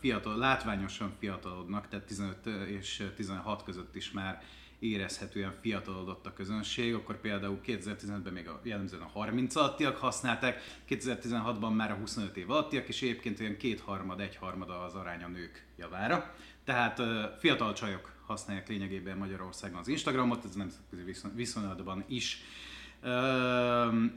fiatal, 0.00 0.36
látványosan 0.36 1.12
fiatalodnak, 1.18 1.88
tehát 1.88 2.06
15 2.06 2.46
és 2.46 3.04
16 3.16 3.62
között 3.62 3.96
is 3.96 4.10
már 4.10 4.42
érezhetően 4.82 5.52
fiatalodott 5.60 6.26
a 6.26 6.32
közönség, 6.32 6.94
akkor 6.94 7.20
például 7.20 7.60
2015-ben 7.66 8.32
még 8.32 8.48
a, 8.48 8.60
jellemzően 8.62 9.02
a 9.02 9.08
30 9.12 9.56
alattiak 9.56 9.96
használták, 9.96 10.62
2016-ban 10.88 11.74
már 11.74 11.90
a 11.90 11.94
25 11.94 12.36
év 12.36 12.50
alattiak, 12.50 12.88
és 12.88 13.02
egyébként 13.02 13.40
olyan 13.40 13.56
kétharmad, 13.56 14.20
egyharmad 14.20 14.70
az 14.70 14.94
arány 14.94 15.22
a 15.22 15.28
nők 15.28 15.66
javára. 15.78 16.34
Tehát 16.64 17.00
fiatal 17.38 17.72
csajok 17.72 18.12
használják 18.26 18.68
lényegében 18.68 19.16
Magyarországon 19.16 19.78
az 19.78 19.88
Instagramot, 19.88 20.44
ez 20.44 20.54
nemzetközi 20.54 21.02
viszonylatban 21.34 22.04
is 22.08 22.42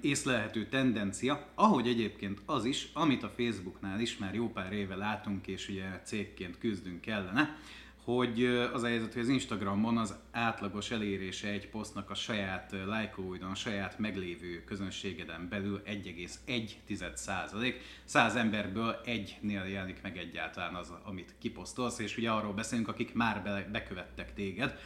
észlelhető 0.02 0.68
tendencia, 0.68 1.48
ahogy 1.56 1.88
egyébként 1.88 2.42
az 2.46 2.66
is, 2.66 2.90
amit 2.94 3.24
a 3.24 3.34
Facebooknál 3.38 4.00
is 4.00 4.18
már 4.18 4.34
jó 4.34 4.50
pár 4.50 4.74
éve 4.74 4.96
látunk, 4.96 5.48
és 5.48 5.70
ugye 5.70 6.02
cégként 6.04 6.58
küzdünk 6.58 7.08
ellene, 7.08 7.58
hogy 8.06 8.46
az 8.74 8.84
a 8.84 8.88
helyzet, 8.88 9.14
hogy 9.14 9.22
az 9.22 9.30
Instagramon 9.30 9.98
az 9.98 10.16
átlagos 10.32 10.92
elérése 10.92 11.48
egy 11.48 11.70
posztnak 11.70 12.10
a 12.10 12.14
saját 12.14 12.76
lájkolóidon, 12.86 13.52
a 13.52 13.56
saját 13.56 14.00
meglévő 14.00 14.64
közönségeden 14.64 15.48
belül 15.50 15.82
1,1 15.86 17.16
százalék. 17.16 17.82
100 18.04 18.36
emberből 18.36 19.02
egynél 19.06 19.64
jelenik 19.64 20.02
meg 20.02 20.18
egyáltalán 20.18 20.76
az, 20.76 20.94
amit 21.04 21.36
kiposztolsz, 21.40 22.00
és 22.00 22.18
ugye 22.18 22.32
arról 22.32 22.54
beszélünk, 22.54 22.88
akik 22.88 23.14
már 23.14 23.44
be, 23.44 23.70
bekövettek 23.72 24.34
téged. 24.34 24.80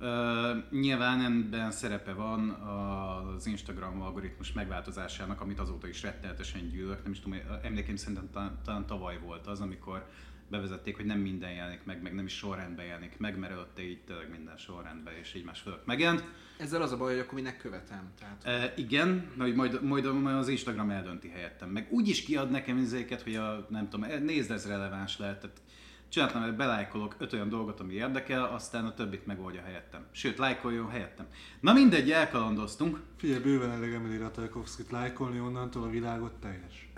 Uh, 0.00 0.70
nyilván 0.70 1.20
ebben 1.20 1.70
szerepe 1.70 2.12
van 2.12 2.50
az 2.50 3.46
Instagram 3.46 4.02
algoritmus 4.02 4.52
megváltozásának, 4.52 5.40
amit 5.40 5.58
azóta 5.58 5.88
is 5.88 6.02
rettenetesen 6.02 6.68
gyűlök. 6.68 7.02
Nem 7.02 7.12
is 7.12 7.20
tudom, 7.20 7.38
emlékeim 7.62 7.96
szerintem 7.96 8.30
talán, 8.32 8.58
talán 8.64 8.86
tavaly 8.86 9.18
volt 9.18 9.46
az, 9.46 9.60
amikor 9.60 10.06
bevezették, 10.54 10.96
hogy 10.96 11.04
nem 11.04 11.18
minden 11.18 11.52
jelenik 11.52 11.84
meg, 11.84 12.02
meg 12.02 12.14
nem 12.14 12.24
is 12.24 12.36
sorrendben 12.36 12.86
jelenik 12.86 13.18
meg, 13.18 13.38
mert 13.38 13.52
előtte 13.52 13.82
így 13.82 14.00
tényleg 14.00 14.30
minden 14.30 14.56
sorrendben 14.56 15.14
és 15.14 15.34
egymás 15.34 15.60
fölött 15.60 15.86
megjelent. 15.86 16.24
Ezzel 16.58 16.82
az 16.82 16.92
a 16.92 16.96
baj, 16.96 17.12
hogy 17.12 17.20
akkor 17.20 17.34
minek 17.34 17.58
követem. 17.58 18.12
Tehát... 18.18 18.44
E, 18.44 18.72
igen, 18.76 19.30
majd, 19.36 19.54
majd, 19.54 19.82
majd, 19.82 20.06
az 20.06 20.48
Instagram 20.48 20.90
eldönti 20.90 21.28
helyettem. 21.28 21.68
Meg 21.68 21.86
úgy 21.90 22.08
is 22.08 22.22
kiad 22.22 22.50
nekem 22.50 22.78
izéket, 22.78 23.22
hogy 23.22 23.34
a, 23.36 23.66
nem 23.70 23.88
tudom, 23.88 24.10
e, 24.10 24.18
nézd 24.18 24.50
ez 24.50 24.66
releváns 24.66 25.18
lehet. 25.18 25.40
Tehát 25.40 25.60
csináltam, 26.08 26.42
hogy 26.42 26.56
belájkolok 26.56 27.14
öt 27.18 27.32
olyan 27.32 27.48
dolgot, 27.48 27.80
ami 27.80 27.94
érdekel, 27.94 28.44
aztán 28.44 28.84
a 28.84 28.94
többit 28.94 29.26
megoldja 29.26 29.62
helyettem. 29.62 30.06
Sőt, 30.10 30.38
lájkoljon 30.38 30.90
helyettem. 30.90 31.26
Na 31.60 31.72
mindegy, 31.72 32.10
elkalandoztunk. 32.10 33.00
Figyelj, 33.16 33.42
bőven 33.42 33.70
elég 33.70 33.92
Emily 33.92 34.16
Ratajkovszkit 34.16 34.90
lájkolni, 34.90 35.40
onnantól 35.40 35.82
a 35.82 35.90
világot 35.90 36.32
teljes. 36.32 36.88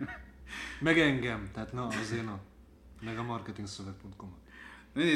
Meg 0.80 0.98
engem, 0.98 1.48
tehát 1.52 1.72
na 1.72 1.86
azért 1.86 2.24
na. 2.24 2.40
Meg 3.00 3.18
a 3.18 3.22
marketingszöveg.com. 3.22 4.36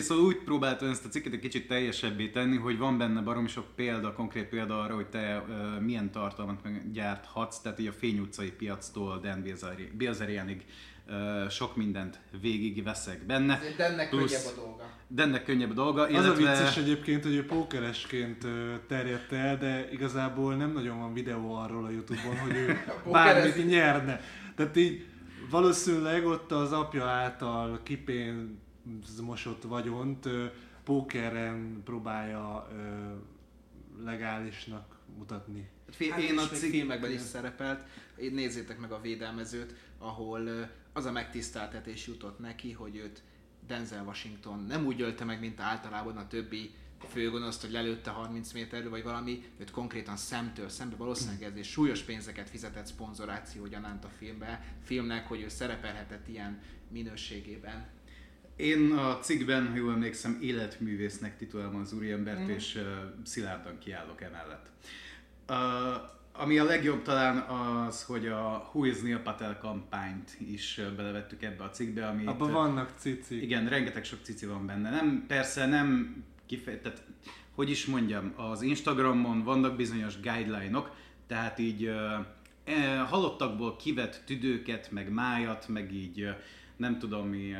Szóval 0.01 0.25
úgy 0.25 0.37
próbáltam 0.37 0.89
ezt 0.89 1.05
a 1.05 1.09
cikket 1.09 1.33
egy 1.33 1.39
kicsit 1.39 1.69
teljesebbé 1.69 2.29
tenni, 2.29 2.57
hogy 2.57 2.79
van 2.79 2.99
benne 2.99 3.21
barom 3.21 3.47
sok 3.47 3.67
példa, 3.75 4.13
konkrét 4.13 4.45
példa 4.45 4.81
arra, 4.81 4.95
hogy 4.95 5.07
te 5.07 5.45
uh, 5.49 5.81
milyen 5.81 6.11
tartalmat 6.11 6.61
gyárthatsz, 6.93 7.61
tehát 7.61 7.79
így 7.79 7.87
a 7.87 7.93
Fény 7.93 8.19
utcai 8.19 8.51
piactól 8.51 9.21
Dan 9.21 9.45
Bilzerianig 9.97 10.65
uh, 11.09 11.49
sok 11.49 11.77
mindent 11.77 12.21
végig 12.41 12.83
veszek 12.83 13.27
benne. 13.27 13.61
De 13.77 13.85
ennek 13.85 14.09
Plusz, 14.09 14.31
könnyebb 14.33 14.59
a 14.59 14.61
dolga. 14.61 14.89
ennek 15.17 15.45
könnyebb 15.45 15.71
a 15.71 15.75
dolga. 15.75 16.03
Az 16.03 16.11
illetve... 16.11 16.31
a 16.31 16.35
vicces 16.35 16.77
egyébként, 16.77 17.23
hogy 17.23 17.35
ő 17.35 17.47
pókeresként 17.47 18.47
terjedt 18.87 19.33
el, 19.33 19.59
de 19.59 19.89
igazából 19.93 20.55
nem 20.55 20.73
nagyon 20.73 20.99
van 20.99 21.13
videó 21.13 21.55
arról 21.55 21.85
a 21.85 21.91
Youtube-on, 21.91 22.39
hogy 22.39 22.55
ő 22.55 22.77
bármit 23.13 23.67
nyerne. 23.67 24.21
Tehát 24.55 24.77
így 24.77 25.05
valószínűleg 25.51 26.27
ott 26.27 26.53
az 26.53 26.73
apja 26.73 27.05
által 27.05 27.81
kipénzmosott 27.83 29.63
vagyont 29.63 30.29
pókeren 30.85 31.83
próbálja 31.85 32.69
legálisnak 34.05 34.99
mutatni. 35.19 35.69
Hát 36.11 36.21
én 36.21 36.39
a 36.39 36.47
cig... 36.47 36.71
filmekben 36.71 37.13
is 37.13 37.21
szerepelt, 37.21 37.89
én 38.17 38.35
nézzétek 38.35 38.79
meg 38.79 38.93
a 38.93 39.01
védelmezőt, 39.01 39.75
ahol 39.99 40.71
az 40.93 41.05
a 41.05 41.13
megtiszteltetés 41.13 42.07
jutott 42.07 42.39
neki, 42.39 42.73
hogy 42.73 42.97
őt 42.97 43.23
Denzel 43.67 44.05
Washington 44.05 44.65
nem 44.69 44.87
úgy 44.87 45.01
ölte 45.01 45.25
meg, 45.25 45.41
mint 45.41 45.61
általában 45.61 46.17
a 46.17 46.27
többi 46.27 46.75
főgonoszt, 47.09 47.61
hogy 47.61 47.71
lelőtte 47.71 48.11
30 48.11 48.53
méterről, 48.53 48.91
vagy 48.91 49.03
valami, 49.03 49.45
őt 49.59 49.71
konkrétan 49.71 50.17
szemtől 50.17 50.69
szembe 50.69 50.97
valószínűleg 50.97 51.43
ezért 51.43 51.67
súlyos 51.67 52.03
pénzeket 52.03 52.51
fizetett 52.51 52.87
szponzoráció 52.87 53.67
gyanánt 53.67 54.05
a 54.05 54.11
filmbe, 54.19 54.65
filmnek, 54.85 55.29
hogy 55.29 55.41
ő 55.41 55.49
szerepelhetett 55.49 56.29
ilyen 56.29 56.61
minőségében. 56.89 57.87
Én 58.57 58.93
a 58.93 59.19
cikkben, 59.19 59.69
ha 59.69 59.75
jól 59.75 59.93
emlékszem, 59.93 60.39
életművésznek 60.41 61.37
titulálom 61.37 61.77
az 61.77 61.93
úriembert, 61.93 62.41
mm. 62.41 62.49
és 62.49 62.75
uh, 62.75 62.83
szilárdan 63.25 63.79
kiállok 63.79 64.23
emellett. 64.23 64.71
Uh, 65.49 66.21
ami 66.33 66.59
a 66.59 66.65
legjobb 66.65 67.03
talán 67.03 67.39
az, 67.39 68.05
hogy 68.05 68.27
a 68.27 68.71
Who 68.73 68.85
is 68.85 69.01
Neil 69.01 69.19
Patel 69.19 69.59
kampányt 69.59 70.37
is 70.39 70.81
belevettük 70.97 71.43
ebbe 71.43 71.65
a 71.65 71.71
cikkbe. 71.71 72.07
Amit, 72.07 72.29
Abban 72.29 72.53
vannak 72.53 72.93
cici. 72.97 73.43
Igen, 73.43 73.69
rengeteg 73.69 74.05
sok 74.05 74.19
cici 74.23 74.47
van 74.47 74.67
benne. 74.67 74.91
Nem, 74.91 75.25
persze 75.27 75.67
nem 75.67 76.17
kifejtett, 76.53 77.03
hogy 77.55 77.71
is 77.71 77.87
mondjam, 77.87 78.33
az 78.37 78.63
Instagramon 78.63 79.43
vannak 79.43 79.77
bizonyos 79.77 80.21
guideline-ok, 80.21 80.91
tehát 81.27 81.59
így 81.59 81.85
e, 82.65 82.99
halottakból 82.99 83.77
kivett 83.77 84.23
tüdőket, 84.27 84.91
meg 84.91 85.13
májat, 85.13 85.69
meg 85.69 85.95
így 85.95 86.29
nem 86.77 86.99
tudom 86.99 87.29
mi, 87.29 87.55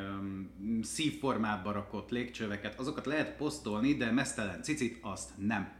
szívformába 0.81 1.71
rakott 1.71 2.09
légcsöveket, 2.09 2.79
azokat 2.79 3.05
lehet 3.05 3.35
posztolni, 3.35 3.93
de 3.93 4.11
mesztelen 4.11 4.63
cicit 4.63 4.97
azt 5.01 5.29
nem. 5.37 5.71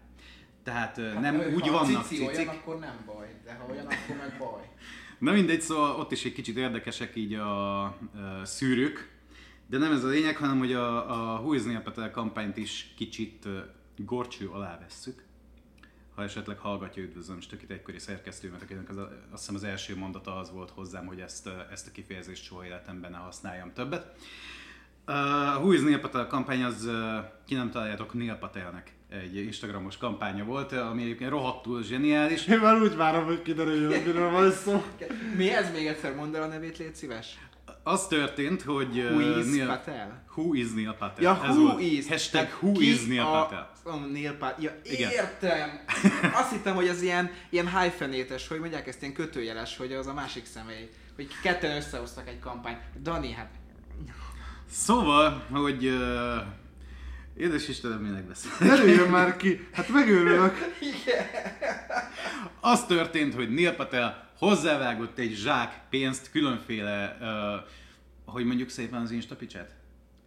Tehát 0.63 0.97
hát, 0.97 1.21
nem 1.21 1.39
ő, 1.39 1.53
úgy 1.53 1.67
ha 1.67 1.71
vannak 1.71 2.03
cici 2.03 2.15
cicik. 2.15 2.37
olyan, 2.37 2.47
akkor 2.47 2.79
nem 2.79 3.03
baj, 3.05 3.35
de 3.43 3.53
ha 3.53 3.71
olyan, 3.71 3.85
akkor 3.85 4.15
meg 4.17 4.35
baj. 4.39 4.69
Na 5.19 5.31
mindegy, 5.31 5.61
szóval 5.61 5.99
ott 5.99 6.11
is 6.11 6.25
egy 6.25 6.33
kicsit 6.33 6.57
érdekesek 6.57 7.15
így 7.15 7.33
a, 7.33 7.83
a 7.83 7.95
szűrők, 8.43 9.12
de 9.73 9.79
nem 9.79 9.91
ez 9.91 10.03
a 10.03 10.07
lényeg, 10.07 10.37
hanem 10.37 10.57
hogy 10.57 10.73
a, 10.73 11.11
a 11.35 11.39
Who 11.39 11.53
is 11.53 11.63
Neil 11.63 12.11
kampányt 12.11 12.57
is 12.57 12.93
kicsit 12.97 13.47
gorcső 13.95 14.47
alá 14.47 14.79
vesszük. 14.79 15.23
Ha 16.15 16.23
esetleg 16.23 16.57
hallgatja, 16.57 17.03
üdvözlöm 17.03 17.37
itt 17.51 17.71
egykori 17.71 17.99
szerkesztőmet, 17.99 18.61
akinek 18.61 18.89
az, 18.89 18.97
azt 18.97 19.09
hiszem 19.31 19.55
az 19.55 19.63
első 19.63 19.95
mondata 19.95 20.35
az 20.35 20.51
volt 20.51 20.69
hozzám, 20.69 21.05
hogy 21.05 21.19
ezt, 21.19 21.49
ezt 21.71 21.87
a 21.87 21.91
kifejezést 21.91 22.43
soha 22.43 22.65
életemben 22.65 23.11
ne 23.11 23.17
használjam 23.17 23.73
többet. 23.73 24.15
A 25.05 25.11
uh, 25.11 25.63
Who 25.63 25.71
is 25.71 25.81
Neil 25.81 25.99
Patel 25.99 26.27
kampány 26.27 26.63
az, 26.63 26.85
uh, 26.85 26.93
ki 27.45 27.55
nem 27.55 27.71
találjátok, 27.71 28.13
Neil 28.13 28.35
Patelnek 28.35 28.93
egy 29.09 29.35
Instagramos 29.35 29.97
kampánya 29.97 30.43
volt, 30.43 30.71
ami 30.71 31.01
egyébként 31.01 31.29
rohadtul 31.29 31.83
zseniális. 31.83 32.47
Én 32.47 32.59
már 32.59 32.81
úgy 32.81 32.95
várom, 32.95 33.25
hogy 33.25 33.41
kiderüljön, 33.41 33.91
hogy 33.91 34.05
miről 34.05 34.29
van 34.29 34.51
szó. 34.51 34.83
Mi 35.35 35.49
ez 35.49 35.71
még 35.71 35.87
egyszer 35.87 36.15
mondd 36.15 36.35
el 36.35 36.43
a 36.43 36.47
nevét, 36.47 36.77
légy 36.77 36.95
szíves? 36.95 37.37
Az 37.83 38.07
történt, 38.07 38.61
hogy... 38.61 38.99
Who 38.99 39.39
is 39.39 39.45
Neil, 39.45 39.67
Patel? 39.67 40.23
Who 40.35 40.53
is 40.53 40.71
Neil 40.73 40.93
Patel? 40.93 41.23
Ja, 41.23 41.41
Ez 41.43 41.55
who 41.55 41.67
volt. 41.67 41.81
is. 41.81 42.07
Hashtag 42.07 42.47
who 42.61 42.79
is 42.81 43.05
Neil 43.05 43.23
Patel. 43.23 43.71
A, 43.83 43.95
Neil 43.95 44.33
Patel. 44.37 44.63
Ja, 44.63 44.71
Igen. 44.83 45.11
értem. 45.11 45.79
Azt 46.41 46.51
hittem, 46.51 46.75
hogy 46.75 46.87
az 46.87 47.01
ilyen, 47.01 47.31
ilyen 47.49 47.79
hyphenétes, 47.79 48.47
hogy 48.47 48.59
mondják 48.59 48.87
ezt 48.87 49.01
ilyen 49.01 49.13
kötőjeles, 49.13 49.77
hogy 49.77 49.93
az 49.93 50.07
a 50.07 50.13
másik 50.13 50.45
személy. 50.45 50.89
Hogy 51.15 51.27
ketten 51.41 51.75
összehoztak 51.75 52.27
egy 52.27 52.39
kampányt. 52.39 52.79
Dani, 53.01 53.31
hát... 53.31 53.49
Szóval, 54.69 55.43
hogy... 55.51 55.85
Uh, 55.85 56.35
Édes 57.37 57.67
Istenem, 57.67 57.99
minek 57.99 58.27
beszél? 58.27 58.51
Előjön 58.69 59.09
már 59.09 59.37
ki, 59.37 59.67
hát 59.71 59.89
megőrülök. 59.89 60.55
Igen. 60.81 61.25
Az 62.59 62.85
történt, 62.85 63.33
hogy 63.33 63.49
Neil 63.53 63.73
Patel 63.75 64.31
hozzávágott 64.37 65.17
egy 65.17 65.33
zsák 65.35 65.81
pénzt 65.89 66.31
különféle, 66.31 67.17
uh, 67.21 68.33
hogy 68.33 68.45
mondjuk 68.45 68.69
szépen 68.69 69.01
az 69.01 69.11
Instapicset? 69.11 69.75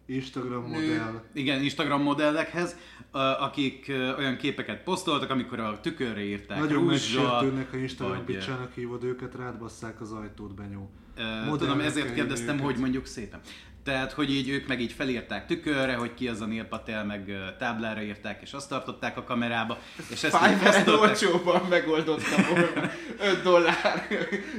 Instagram 0.05 0.69
Nő. 0.69 0.79
modell. 0.89 1.21
Igen, 1.33 1.61
Instagram 1.61 2.01
modellekhez, 2.01 2.75
a- 3.11 3.19
akik 3.19 3.85
ö, 3.87 4.15
olyan 4.15 4.37
képeket 4.37 4.83
posztoltak, 4.83 5.29
amikor 5.29 5.59
a 5.59 5.79
tükörre 5.79 6.21
írták 6.23 6.59
Nagyon 6.59 6.83
megsértőnek, 6.83 7.71
ha 7.71 7.77
Instagram 7.77 8.15
vagy, 8.25 8.35
picsának 8.35 8.73
hívod 8.73 9.03
őket, 9.03 9.35
rád 9.35 9.57
basszák 9.57 10.01
az 10.01 10.11
ajtót, 10.11 10.55
benyó. 10.55 10.89
Modellekkel 11.15 11.57
Tudom, 11.57 11.79
ezért 11.79 12.13
kérdeztem, 12.13 12.55
őket. 12.55 12.65
hogy 12.65 12.77
mondjuk 12.77 13.05
szépen. 13.05 13.39
Tehát, 13.87 14.11
hogy 14.11 14.33
így 14.33 14.49
ők 14.49 14.67
meg 14.67 14.81
így 14.81 14.91
felírták 14.91 15.45
tükörre, 15.45 15.95
hogy 15.95 16.13
ki 16.13 16.27
az 16.27 16.41
a 16.41 16.45
Neil 16.45 16.63
Patel, 16.63 17.05
meg 17.05 17.31
táblára 17.57 18.01
írták, 18.01 18.41
és 18.41 18.53
azt 18.53 18.69
tartották 18.69 19.17
a 19.17 19.23
kamerába, 19.23 19.79
és 20.11 20.23
ezt 20.23 20.37
Fiverr 20.37 20.89
olcsóban 20.89 21.65
megoldottam 21.69 22.45
volna. 22.49 22.91
5 23.19 23.41
dollár. 23.43 24.07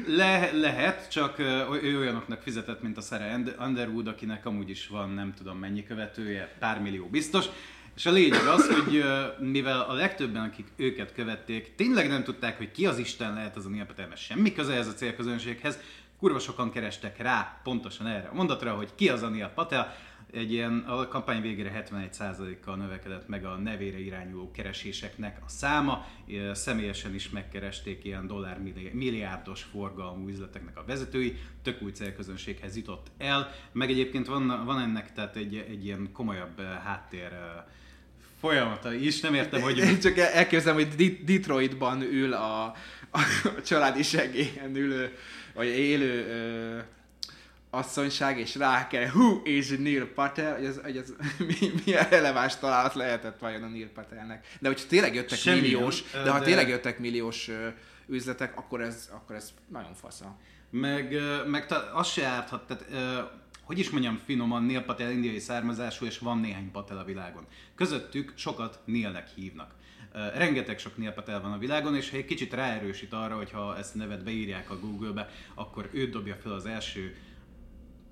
Le, 0.06 0.50
lehet, 0.52 1.10
csak 1.10 1.38
ő 1.82 1.98
olyanoknak 1.98 2.42
fizetett, 2.42 2.82
mint 2.82 2.96
a 2.96 3.00
Sarah 3.00 3.34
Und- 3.34 3.56
Underwood, 3.60 4.06
akinek 4.06 4.46
amúgy 4.46 4.70
is 4.70 4.86
van 4.86 5.10
nem 5.10 5.34
tudom 5.34 5.58
mennyi 5.58 5.84
követője, 5.84 6.56
pár 6.58 6.80
millió 6.80 7.06
biztos. 7.06 7.44
És 7.96 8.06
a 8.06 8.10
lényeg 8.10 8.46
az, 8.46 8.68
hogy 8.68 9.04
mivel 9.38 9.80
a 9.80 9.92
legtöbben, 9.92 10.42
akik 10.42 10.66
őket 10.76 11.12
követték, 11.14 11.74
tényleg 11.74 12.08
nem 12.08 12.24
tudták, 12.24 12.56
hogy 12.56 12.70
ki 12.70 12.86
az 12.86 12.98
Isten 12.98 13.34
lehet 13.34 13.56
az 13.56 13.66
a 13.66 13.68
Neil 13.68 13.84
Patel, 13.84 14.08
mert 14.08 14.20
semmi 14.20 14.52
köze 14.52 14.74
ez 14.74 14.86
a 14.86 14.94
célközönséghez, 14.94 15.78
kurva 16.18 16.38
sokan 16.38 16.70
kerestek 16.70 17.18
rá 17.18 17.60
pontosan 17.62 18.06
erre 18.06 18.28
a 18.28 18.34
mondatra, 18.34 18.74
hogy 18.74 18.94
ki 18.94 19.08
az 19.08 19.22
a 19.22 19.28
Neil 19.28 19.48
Patel, 19.48 19.96
egy 20.32 20.52
ilyen, 20.52 20.78
a 20.78 21.08
kampány 21.08 21.40
végére 21.40 21.84
71%-kal 21.90 22.76
növekedett 22.76 23.28
meg 23.28 23.44
a 23.44 23.56
nevére 23.56 23.98
irányuló 23.98 24.50
kereséseknek 24.50 25.38
a 25.46 25.48
száma. 25.48 26.06
Személyesen 26.52 27.14
is 27.14 27.30
megkeresték 27.30 28.04
ilyen 28.04 28.26
dollár 28.26 28.60
milli- 28.60 28.90
milliárdos 28.92 29.62
forgalmú 29.62 30.28
üzleteknek 30.28 30.78
a 30.78 30.84
vezetői, 30.86 31.36
tök 31.62 31.82
új 31.82 31.90
célközönséghez 31.90 32.76
jutott 32.76 33.06
el. 33.18 33.50
Meg 33.72 33.90
egyébként 33.90 34.26
van, 34.26 34.64
van 34.64 34.80
ennek 34.80 35.12
tehát 35.12 35.36
egy, 35.36 35.54
egy 35.68 35.84
ilyen 35.84 36.12
komolyabb 36.12 36.60
háttér 36.60 37.32
folyamata 38.40 38.92
is. 38.92 39.20
Nem 39.20 39.34
értem, 39.34 39.60
hogy 39.60 39.78
Én 39.78 40.00
csak 40.00 40.18
el- 40.18 40.32
elképzelem, 40.32 40.76
hogy 40.76 41.18
Detroitban 41.24 42.02
ül 42.02 42.32
a, 42.32 42.64
a 43.10 43.20
családi 43.64 44.02
segélyen 44.02 44.76
ülő, 44.76 45.16
vagy 45.58 45.66
élő 45.66 46.26
ö, 46.26 46.78
asszonyság, 47.70 48.38
és 48.38 48.54
rá 48.54 48.86
kell, 48.86 49.06
who 49.06 49.40
is 49.44 49.68
Neil 49.68 50.06
Patel, 50.06 50.54
hogy 50.56 50.66
az, 50.66 50.80
hogy 50.82 50.96
az 50.96 51.14
mi, 51.48 51.72
milyen 51.84 52.08
releváns 52.08 52.56
találat 52.56 52.94
lehetett 52.94 53.38
vajon 53.38 53.62
a 53.62 53.68
Neil 53.68 53.88
Patelnek. 53.88 54.46
De 54.60 54.68
hogyha 54.68 54.86
tényleg 54.86 55.14
jöttek 55.14 55.38
Semmilyen, 55.38 55.64
milliós, 55.64 56.04
ö, 56.14 56.22
de 56.22 56.30
ha 56.30 56.38
de- 56.38 56.44
tényleg 56.44 56.68
jöttek 56.68 56.98
milliós 56.98 57.48
ö, 57.48 57.68
üzletek, 58.08 58.56
akkor 58.58 58.80
ez, 58.80 59.08
akkor 59.12 59.36
ez 59.36 59.52
nagyon 59.68 59.94
fasza. 59.94 60.36
Meg, 60.70 61.16
meg 61.46 61.66
ta, 61.66 61.92
az 61.94 62.08
se 62.08 62.26
árthat, 62.26 62.66
tehát 62.66 62.84
ö, 62.90 63.20
hogy 63.62 63.78
is 63.78 63.90
mondjam 63.90 64.20
finoman, 64.24 64.62
Neil 64.64 64.82
Patel 64.82 65.10
indiai 65.10 65.38
származású, 65.38 66.04
és 66.04 66.18
van 66.18 66.38
néhány 66.38 66.70
Patel 66.70 66.98
a 66.98 67.04
világon. 67.04 67.46
Közöttük 67.74 68.32
sokat 68.36 68.78
Neilnek 68.84 69.28
hívnak. 69.34 69.74
Rengeteg 70.12 70.78
sok 70.78 70.96
Neil 70.96 71.12
Patel 71.12 71.40
van 71.40 71.52
a 71.52 71.58
világon, 71.58 71.96
és 71.96 72.10
ha 72.10 72.16
egy 72.16 72.24
kicsit 72.24 72.54
ráerősít 72.54 73.12
arra, 73.12 73.36
hogy 73.36 73.50
ha 73.50 73.76
ezt 73.78 73.94
nevet 73.94 74.24
beírják 74.24 74.70
a 74.70 74.78
Google-be, 74.78 75.28
akkor 75.54 75.88
őt 75.92 76.10
dobja 76.10 76.34
fel 76.34 76.52
az 76.52 76.66
első 76.66 77.16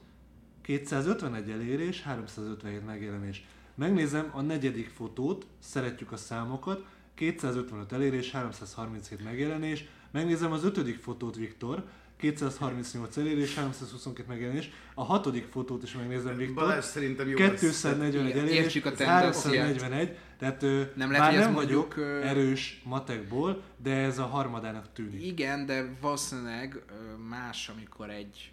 251 0.61 1.49
elérés, 1.49 2.01
357 2.01 2.85
megjelenés. 2.85 3.45
Megnézem 3.81 4.29
a 4.33 4.41
negyedik 4.41 4.89
fotót, 4.89 5.45
szeretjük 5.59 6.11
a 6.11 6.17
számokat, 6.17 6.85
255 7.15 7.91
elérés, 7.91 8.31
337 8.31 9.23
megjelenés. 9.23 9.85
Megnézem 10.11 10.51
az 10.51 10.63
ötödik 10.63 10.99
fotót, 10.99 11.35
Viktor, 11.35 11.83
238 12.17 13.17
elérés, 13.17 13.55
322 13.55 14.27
megjelenés. 14.27 14.69
A 14.93 15.03
hatodik 15.03 15.45
fotót 15.45 15.83
is 15.83 15.93
megnézem, 15.93 16.37
Viktor. 16.37 16.55
Balázs 16.55 16.83
szerintem 16.83 17.27
jó 17.27 17.35
241 17.35 18.29
Igen, 18.29 18.39
elérés, 18.39 18.75
a 18.75 18.87
ez 18.87 18.95
tendenciát. 18.95 19.55
341, 19.55 20.17
tehát 20.37 20.61
Nem 20.95 21.11
lehet, 21.11 21.33
ez 21.33 21.39
nem 21.39 21.51
mondjuk, 21.51 21.95
vagyok 21.95 22.09
ö, 22.09 22.21
erős 22.21 22.81
matekból, 22.85 23.63
de 23.77 23.95
ez 23.95 24.17
a 24.17 24.25
harmadának 24.25 24.93
tűnik. 24.93 25.25
Igen, 25.25 25.65
de 25.65 25.95
valószínűleg 26.01 26.83
más, 27.29 27.69
amikor 27.69 28.09
egy 28.09 28.51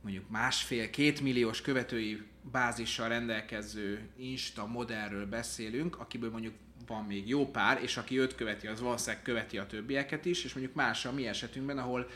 mondjuk 0.00 0.30
másfél-két 0.30 1.20
milliós 1.20 1.60
követői 1.60 2.22
bázissal 2.50 3.08
rendelkező 3.08 4.08
Insta 4.16 4.66
modellről 4.66 5.26
beszélünk, 5.26 5.98
akiből 5.98 6.30
mondjuk 6.30 6.54
van 6.86 7.04
még 7.04 7.28
jó 7.28 7.50
pár, 7.50 7.82
és 7.82 7.96
aki 7.96 8.18
őt 8.18 8.34
követi, 8.34 8.66
az 8.66 8.80
valószínűleg 8.80 9.22
követi 9.22 9.58
a 9.58 9.66
többieket 9.66 10.24
is, 10.24 10.44
és 10.44 10.54
mondjuk 10.54 10.76
más 10.76 11.04
a 11.06 11.12
mi 11.12 11.26
esetünkben, 11.26 11.78
ahol 11.78 12.08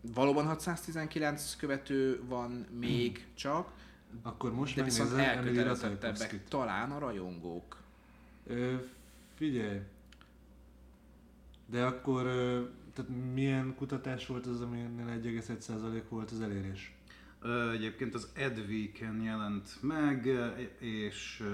valóban 0.00 0.46
619 0.46 1.56
követő 1.56 2.22
van 2.24 2.66
még 2.78 3.26
csak, 3.34 3.72
Akkor 4.22 4.54
most 4.54 4.76
de 4.76 4.82
viszont 4.82 5.12
elkötelezettebbek 5.12 6.44
talán 6.48 6.90
a 6.90 6.98
rajongók. 6.98 7.76
Ö, 8.46 8.74
figyelj. 9.34 9.78
De 11.66 11.84
akkor, 11.84 12.22
tehát 12.94 13.10
milyen 13.34 13.74
kutatás 13.76 14.26
volt 14.26 14.46
az, 14.46 14.60
aminél 14.60 15.20
1,1% 15.22 16.02
volt 16.08 16.30
az 16.30 16.40
elérés? 16.40 16.94
Egyébként 17.72 18.14
az 18.14 18.28
Edweeken 18.34 19.22
jelent 19.22 19.76
meg, 19.80 20.26
és 20.78 21.44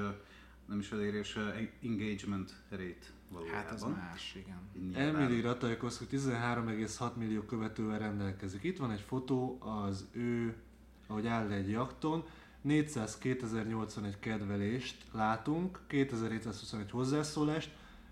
nem 0.69 0.79
is 0.79 0.93
elérés, 0.93 1.39
engagement 1.83 2.55
rate 2.71 3.07
valójában. 3.29 3.63
Hát 3.63 3.73
az 3.73 3.83
más, 3.83 4.35
igen. 4.35 4.59
Nyilván. 4.97 5.23
Emily 5.23 5.41
Ratajkowski 5.41 6.07
13,6 6.11 7.15
millió 7.15 7.43
követővel 7.43 7.99
rendelkezik. 7.99 8.63
Itt 8.63 8.79
van 8.79 8.91
egy 8.91 9.01
fotó, 9.01 9.59
az 9.61 10.07
ő, 10.13 10.55
ahogy 11.07 11.27
áll 11.27 11.51
egy 11.51 11.71
jakton, 11.71 12.25
402.081 12.69 14.15
kedvelést 14.21 15.05
látunk, 15.13 15.81
2721 15.87 16.91
hozzászólást. 16.91 17.71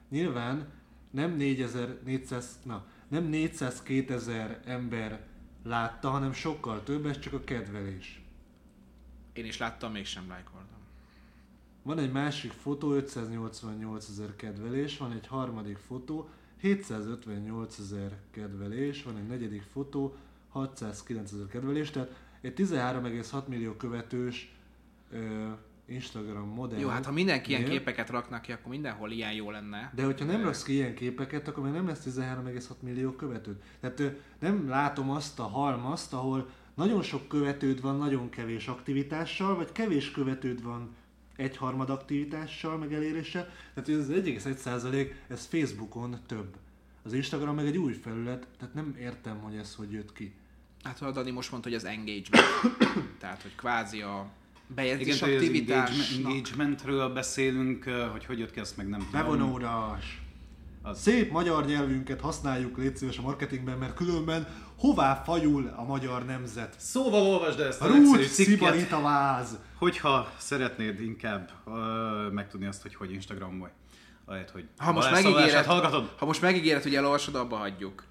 Nyilván 0.08 0.68
nem 1.10 1.36
4400, 1.36 2.58
na, 2.64 2.86
nem 3.08 3.24
402 3.24 4.10
ezer 4.10 4.60
ember 4.64 5.26
látta, 5.64 6.10
hanem 6.10 6.32
sokkal 6.32 6.82
több, 6.82 7.06
ez 7.06 7.18
csak 7.18 7.32
a 7.32 7.44
kedvelés. 7.44 8.22
Én 9.32 9.44
is 9.44 9.58
láttam, 9.58 9.92
mégsem 9.92 10.28
lájkoltam. 10.28 10.78
Van 11.82 11.98
egy 11.98 12.12
másik 12.12 12.52
fotó, 12.52 12.92
588 12.92 14.08
ezer 14.08 14.36
kedvelés, 14.36 14.96
van 14.96 15.12
egy 15.12 15.26
harmadik 15.26 15.76
fotó, 15.76 16.28
758 16.60 17.78
ezer 17.78 18.18
kedvelés, 18.30 19.02
van 19.02 19.16
egy 19.16 19.26
negyedik 19.26 19.62
fotó, 19.62 20.16
609 20.48 21.32
ezer 21.32 21.46
kedvelés, 21.46 21.90
tehát 21.90 22.14
egy 22.40 22.54
13,6 22.56 23.46
millió 23.46 23.72
követős 23.72 24.54
ö, 25.10 25.50
Instagram 25.86 26.48
modell. 26.48 26.78
Jó, 26.78 26.88
hát 26.88 27.04
ha 27.04 27.12
mindenki 27.12 27.50
ilyen 27.50 27.64
képeket 27.64 28.10
raknak 28.10 28.42
ki, 28.42 28.52
akkor 28.52 28.70
mindenhol 28.70 29.10
ilyen 29.10 29.32
jó 29.32 29.50
lenne. 29.50 29.92
De 29.94 30.04
hogyha 30.04 30.24
nem 30.24 30.42
raksz 30.42 30.62
ki 30.62 30.72
ilyen 30.72 30.94
képeket, 30.94 31.48
akkor 31.48 31.64
még 31.64 31.72
nem 31.72 31.86
lesz 31.86 32.06
13,6 32.06 32.70
millió 32.80 33.10
követőd. 33.10 33.56
Tehát 33.80 34.14
nem 34.38 34.68
látom 34.68 35.10
azt 35.10 35.38
a 35.38 35.42
halmazt, 35.42 36.12
ahol 36.12 36.48
nagyon 36.74 37.02
sok 37.02 37.28
követőd 37.28 37.80
van 37.80 37.98
nagyon 37.98 38.30
kevés 38.30 38.68
aktivitással, 38.68 39.56
vagy 39.56 39.72
kevés 39.72 40.10
követőd 40.10 40.62
van 40.62 40.94
egyharmad 41.36 41.90
aktivitással, 41.90 42.76
meg 42.76 42.92
eléréssel. 42.92 43.48
Tehát 43.74 43.88
ez 43.88 43.96
az 43.96 44.08
1,1% 44.08 45.10
ez 45.28 45.44
Facebookon 45.44 46.18
több. 46.26 46.56
Az 47.02 47.12
Instagram 47.12 47.54
meg 47.54 47.66
egy 47.66 47.76
új 47.76 47.92
felület, 47.92 48.46
tehát 48.58 48.74
nem 48.74 48.96
értem, 48.98 49.38
hogy 49.38 49.56
ez 49.56 49.74
hogy 49.74 49.92
jött 49.92 50.12
ki. 50.12 50.34
Hát 50.82 51.02
a 51.02 51.10
Dani 51.10 51.30
most 51.30 51.50
mondta, 51.50 51.68
hogy 51.68 51.78
az 51.78 51.84
engagement. 51.84 52.46
tehát, 53.20 53.42
hogy 53.42 53.54
kvázi 53.54 54.00
a 54.00 54.30
bejegyzés 54.66 55.06
Igen, 55.06 55.18
hogy 55.18 55.36
az 55.36 55.42
aktivitás. 55.42 55.88
engagement, 55.90 56.26
engagementről 56.36 57.08
beszélünk, 57.08 57.84
hogy 58.12 58.24
hogy 58.24 58.38
jött 58.38 58.50
ki, 58.50 58.60
ezt 58.60 58.76
meg 58.76 58.88
nem 58.88 58.98
tudom. 58.98 59.12
Bevonódás! 59.12 60.22
Az- 60.82 61.00
Szép 61.00 61.30
magyar 61.30 61.66
nyelvünket 61.66 62.20
használjuk 62.20 62.76
légy 62.78 62.96
szíves 62.96 63.18
a 63.18 63.22
marketingben, 63.22 63.78
mert 63.78 63.94
különben 63.94 64.46
hová 64.78 65.14
fajul 65.14 65.72
a 65.76 65.84
magyar 65.84 66.24
nemzet? 66.24 66.74
Szóval 66.78 67.22
olvasd 67.22 67.60
ezt 67.60 67.80
a 67.80 67.86
cikket, 67.92 68.28
szibarita 68.28 69.00
váz! 69.00 69.58
hogyha 69.78 70.32
szeretnéd 70.38 71.00
inkább 71.00 71.50
ö, 71.66 71.70
megtudni 72.32 72.66
azt, 72.66 72.82
hogy 72.82 72.94
hogy 72.94 73.12
Instagramon 73.12 73.68
ahelyett, 74.24 74.50
hogy 74.50 74.64
Ha 74.76 74.92
most, 74.92 75.10
megígéred, 75.10 75.64
hallgatod. 75.64 76.14
ha 76.18 76.26
most 76.26 76.40
megígéred, 76.40 76.82
hogy 76.82 76.94
elolvasod, 76.94 77.34
abba 77.34 77.56
hagyjuk. 77.56 78.04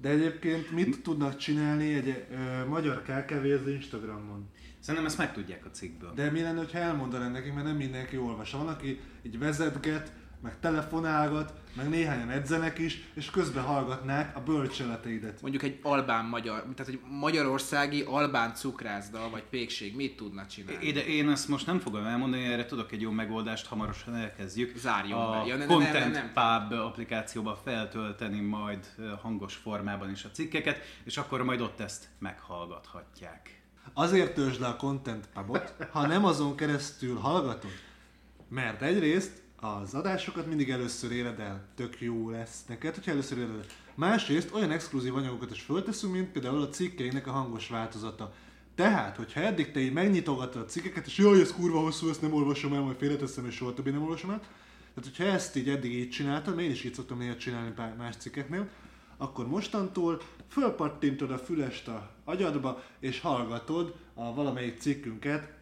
De 0.00 0.08
egyébként 0.08 0.70
mit 0.70 1.02
tudnak 1.02 1.36
csinálni 1.36 1.94
egy 1.94 2.24
ö, 2.30 2.66
magyar 2.68 3.02
KKV 3.02 3.44
az 3.62 3.68
Instagramon? 3.68 4.48
Szerintem 4.82 5.08
ezt 5.08 5.18
megtudják 5.18 5.64
a 5.64 5.70
cikkből. 5.70 6.12
De 6.14 6.30
mi 6.30 6.40
lenne, 6.40 6.64
ha 6.72 6.78
elmondanám 6.78 7.32
nekik, 7.32 7.52
mert 7.52 7.66
nem 7.66 7.76
mindenki 7.76 8.16
olvas. 8.16 8.52
Van, 8.52 8.68
aki 8.68 9.00
így 9.22 9.38
vezetget, 9.38 10.12
meg 10.42 10.58
telefonálgat, 10.60 11.52
meg 11.76 11.88
néhányan 11.88 12.30
edzenek 12.30 12.78
is, 12.78 13.02
és 13.14 13.30
közben 13.30 13.62
hallgatnák 13.62 14.36
a 14.36 14.40
bölcseleteidet. 14.40 15.42
Mondjuk 15.42 15.62
egy 15.62 15.78
albán 15.82 16.24
magyar, 16.24 16.64
tehát 16.74 16.92
egy 16.92 17.00
magyarországi 17.10 18.02
albán 18.02 18.54
cukrászda, 18.54 19.30
vagy 19.30 19.42
pékség 19.42 19.96
mit 19.96 20.16
tudna 20.16 20.46
csinálni? 20.46 20.86
Ide 20.86 21.04
én 21.06 21.30
ezt 21.30 21.48
most 21.48 21.66
nem 21.66 21.78
fogom 21.78 22.04
elmondani, 22.04 22.44
erre 22.44 22.66
tudok 22.66 22.92
egy 22.92 23.00
jó 23.00 23.10
megoldást, 23.10 23.66
hamarosan 23.66 24.14
elkezdjük. 24.14 24.76
Zárjon 24.76 25.20
a 25.20 25.30
be. 25.30 25.46
Ja, 25.46 25.56
ne- 25.56 25.66
Content 25.66 26.12
nem, 26.12 26.30
nem, 26.34 26.68
Pub 26.68 26.78
applikációba 26.78 27.60
feltölteni 27.64 28.40
majd 28.40 28.94
hangos 29.20 29.54
formában 29.54 30.10
is 30.10 30.24
a 30.24 30.30
cikkeket, 30.30 30.80
és 31.04 31.16
akkor 31.16 31.42
majd 31.42 31.60
ott 31.60 31.80
ezt 31.80 32.08
meghallgathatják. 32.18 33.61
Azért 33.92 34.34
töltsd 34.34 34.60
le 34.60 34.66
a 34.66 34.76
Content 34.76 35.28
Pubot, 35.34 35.74
ha 35.90 36.06
nem 36.06 36.24
azon 36.24 36.56
keresztül 36.56 37.16
hallgatod. 37.16 37.70
Mert 38.48 38.82
egyrészt 38.82 39.42
az 39.56 39.94
adásokat 39.94 40.46
mindig 40.46 40.70
először 40.70 41.12
éred 41.12 41.40
el. 41.40 41.64
Tök 41.74 42.00
jó 42.00 42.30
lesz 42.30 42.64
neked, 42.68 42.94
hogyha 42.94 43.10
először 43.10 43.38
éred 43.38 43.50
el. 43.50 43.64
Másrészt 43.94 44.52
olyan 44.52 44.70
exkluzív 44.70 45.14
anyagokat 45.14 45.50
is 45.50 45.60
fölteszünk, 45.60 46.12
mint 46.12 46.32
például 46.32 46.62
a 46.62 46.68
cikkeinek 46.68 47.26
a 47.26 47.30
hangos 47.30 47.68
változata. 47.68 48.32
Tehát, 48.74 49.16
hogyha 49.16 49.40
eddig 49.40 49.70
te 49.70 49.80
így 49.80 49.92
megnyitogatod 49.92 50.62
a 50.62 50.64
cikkeket, 50.64 51.06
és 51.06 51.18
jaj, 51.18 51.40
ez 51.40 51.52
kurva 51.52 51.80
hosszú, 51.80 52.08
ezt 52.08 52.22
nem 52.22 52.32
olvasom 52.32 52.72
el, 52.72 52.80
majd 52.80 52.96
félreteszem, 52.96 53.46
és 53.46 53.54
soha 53.54 53.74
többé 53.74 53.90
nem 53.90 54.02
olvasom 54.02 54.30
el. 54.30 54.40
Tehát, 54.94 55.10
hogyha 55.10 55.24
ezt 55.24 55.56
így 55.56 55.68
eddig 55.68 55.92
így 55.92 56.10
csináltad, 56.10 56.60
én 56.60 56.70
is 56.70 56.84
így 56.84 56.94
szoktam 56.94 57.18
néha 57.18 57.36
csinálni 57.36 57.72
más 57.98 58.16
cikkeknél, 58.16 58.68
akkor 59.16 59.48
mostantól 59.48 60.20
fölpattintod 60.48 61.30
a 61.30 61.38
fülest 61.38 61.88
a 61.88 62.10
agyadba, 62.24 62.82
és 62.98 63.20
hallgatod 63.20 63.94
a 64.14 64.34
valamelyik 64.34 64.80
cikkünket 64.80 65.52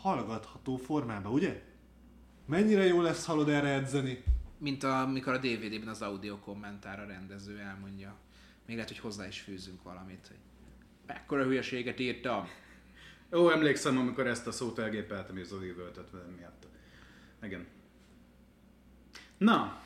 hallgatható 0.00 0.76
formában, 0.76 1.32
ugye? 1.32 1.62
Mennyire 2.46 2.84
jó 2.84 3.00
lesz 3.00 3.26
hallod 3.26 3.48
erre 3.48 3.68
edzeni? 3.68 4.22
Mint 4.58 4.82
a, 4.82 5.00
amikor 5.00 5.32
a 5.32 5.38
DVD-ben 5.38 5.88
az 5.88 6.02
audio 6.02 6.38
kommentár 6.38 7.00
a 7.00 7.06
rendező 7.06 7.58
elmondja. 7.58 8.16
Még 8.66 8.76
lehet, 8.76 8.90
hogy 8.90 9.00
hozzá 9.00 9.26
is 9.26 9.40
fűzünk 9.40 9.82
valamit, 9.82 10.26
hogy 10.26 10.38
mekkora 11.06 11.44
hülyeséget 11.44 12.00
írtam. 12.00 12.48
Ó, 13.32 13.50
emlékszem, 13.50 13.98
amikor 13.98 14.26
ezt 14.26 14.46
a 14.46 14.52
szót 14.52 14.78
elgépeltem, 14.78 15.36
és 15.36 15.46
Zoli 15.46 15.68
üvöltött 15.68 16.10
velem 16.10 16.30
miatt. 16.30 16.66
Igen. 17.42 17.66
Na, 19.38 19.82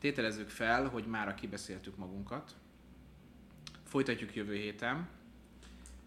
Tételezzük 0.00 0.48
fel, 0.48 0.84
hogy 0.88 1.04
már 1.06 1.34
kibeszéltük 1.34 1.96
magunkat. 1.96 2.50
Folytatjuk 3.84 4.34
jövő 4.34 4.54
héten. 4.54 5.08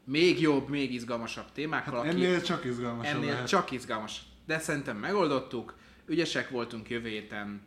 Még 0.04 0.42
jobb, 0.42 0.70
még 0.70 0.94
izgalmasabb 0.94 1.52
témákkal. 1.54 2.04
Hát 2.04 2.14
ennél 2.14 2.42
csak 2.42 2.66
izgalmasabb 2.66 3.16
ennél 3.16 3.30
lehet. 3.32 3.48
csak 3.48 3.72
izgalmas. 3.72 4.22
De 4.46 4.60
szerintem 4.60 4.98
megoldottuk. 4.98 5.78
Ügyesek 6.06 6.50
voltunk 6.50 6.90
jövő 6.90 7.10
héten. 7.10 7.62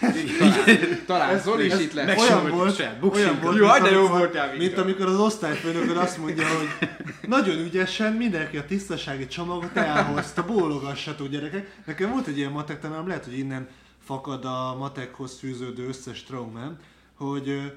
Talán, 0.00 1.04
talán 1.06 1.38
Zoli 1.38 1.64
is 1.66 1.78
itt 1.78 1.92
lesz. 1.92 2.18
olyan 2.20 2.50
volt, 2.50 2.78
olyan 2.78 3.40
volt, 3.40 3.56
Jó, 3.58 3.66
mint 3.66 3.82
de 3.82 3.90
jó 3.90 3.98
amikor- 4.00 4.18
voltál. 4.18 4.56
Mint 4.56 4.78
amikor 4.78 5.06
az 5.06 5.18
osztályfőnökön 5.18 5.96
azt 5.96 6.18
mondja, 6.18 6.44
hogy 6.48 6.88
nagyon 7.28 7.58
ügyesen 7.58 8.12
mindenki 8.12 8.56
a 8.56 8.64
tisztasági 8.64 9.26
csomagot 9.26 9.76
elhozta, 9.76 10.44
bólogassatok 10.44 11.28
gyerekek. 11.28 11.76
Nekem 11.84 12.10
volt 12.10 12.26
egy 12.26 12.36
ilyen 12.38 12.52
matek 12.52 12.80
tanárom, 12.80 13.06
lehet, 13.06 13.24
hogy 13.24 13.38
innen 13.38 13.68
fakad 14.08 14.44
a 14.44 14.76
matekhoz 14.78 15.38
fűződő 15.38 15.86
összes 15.86 16.22
traumám, 16.22 16.78
hogy 17.14 17.72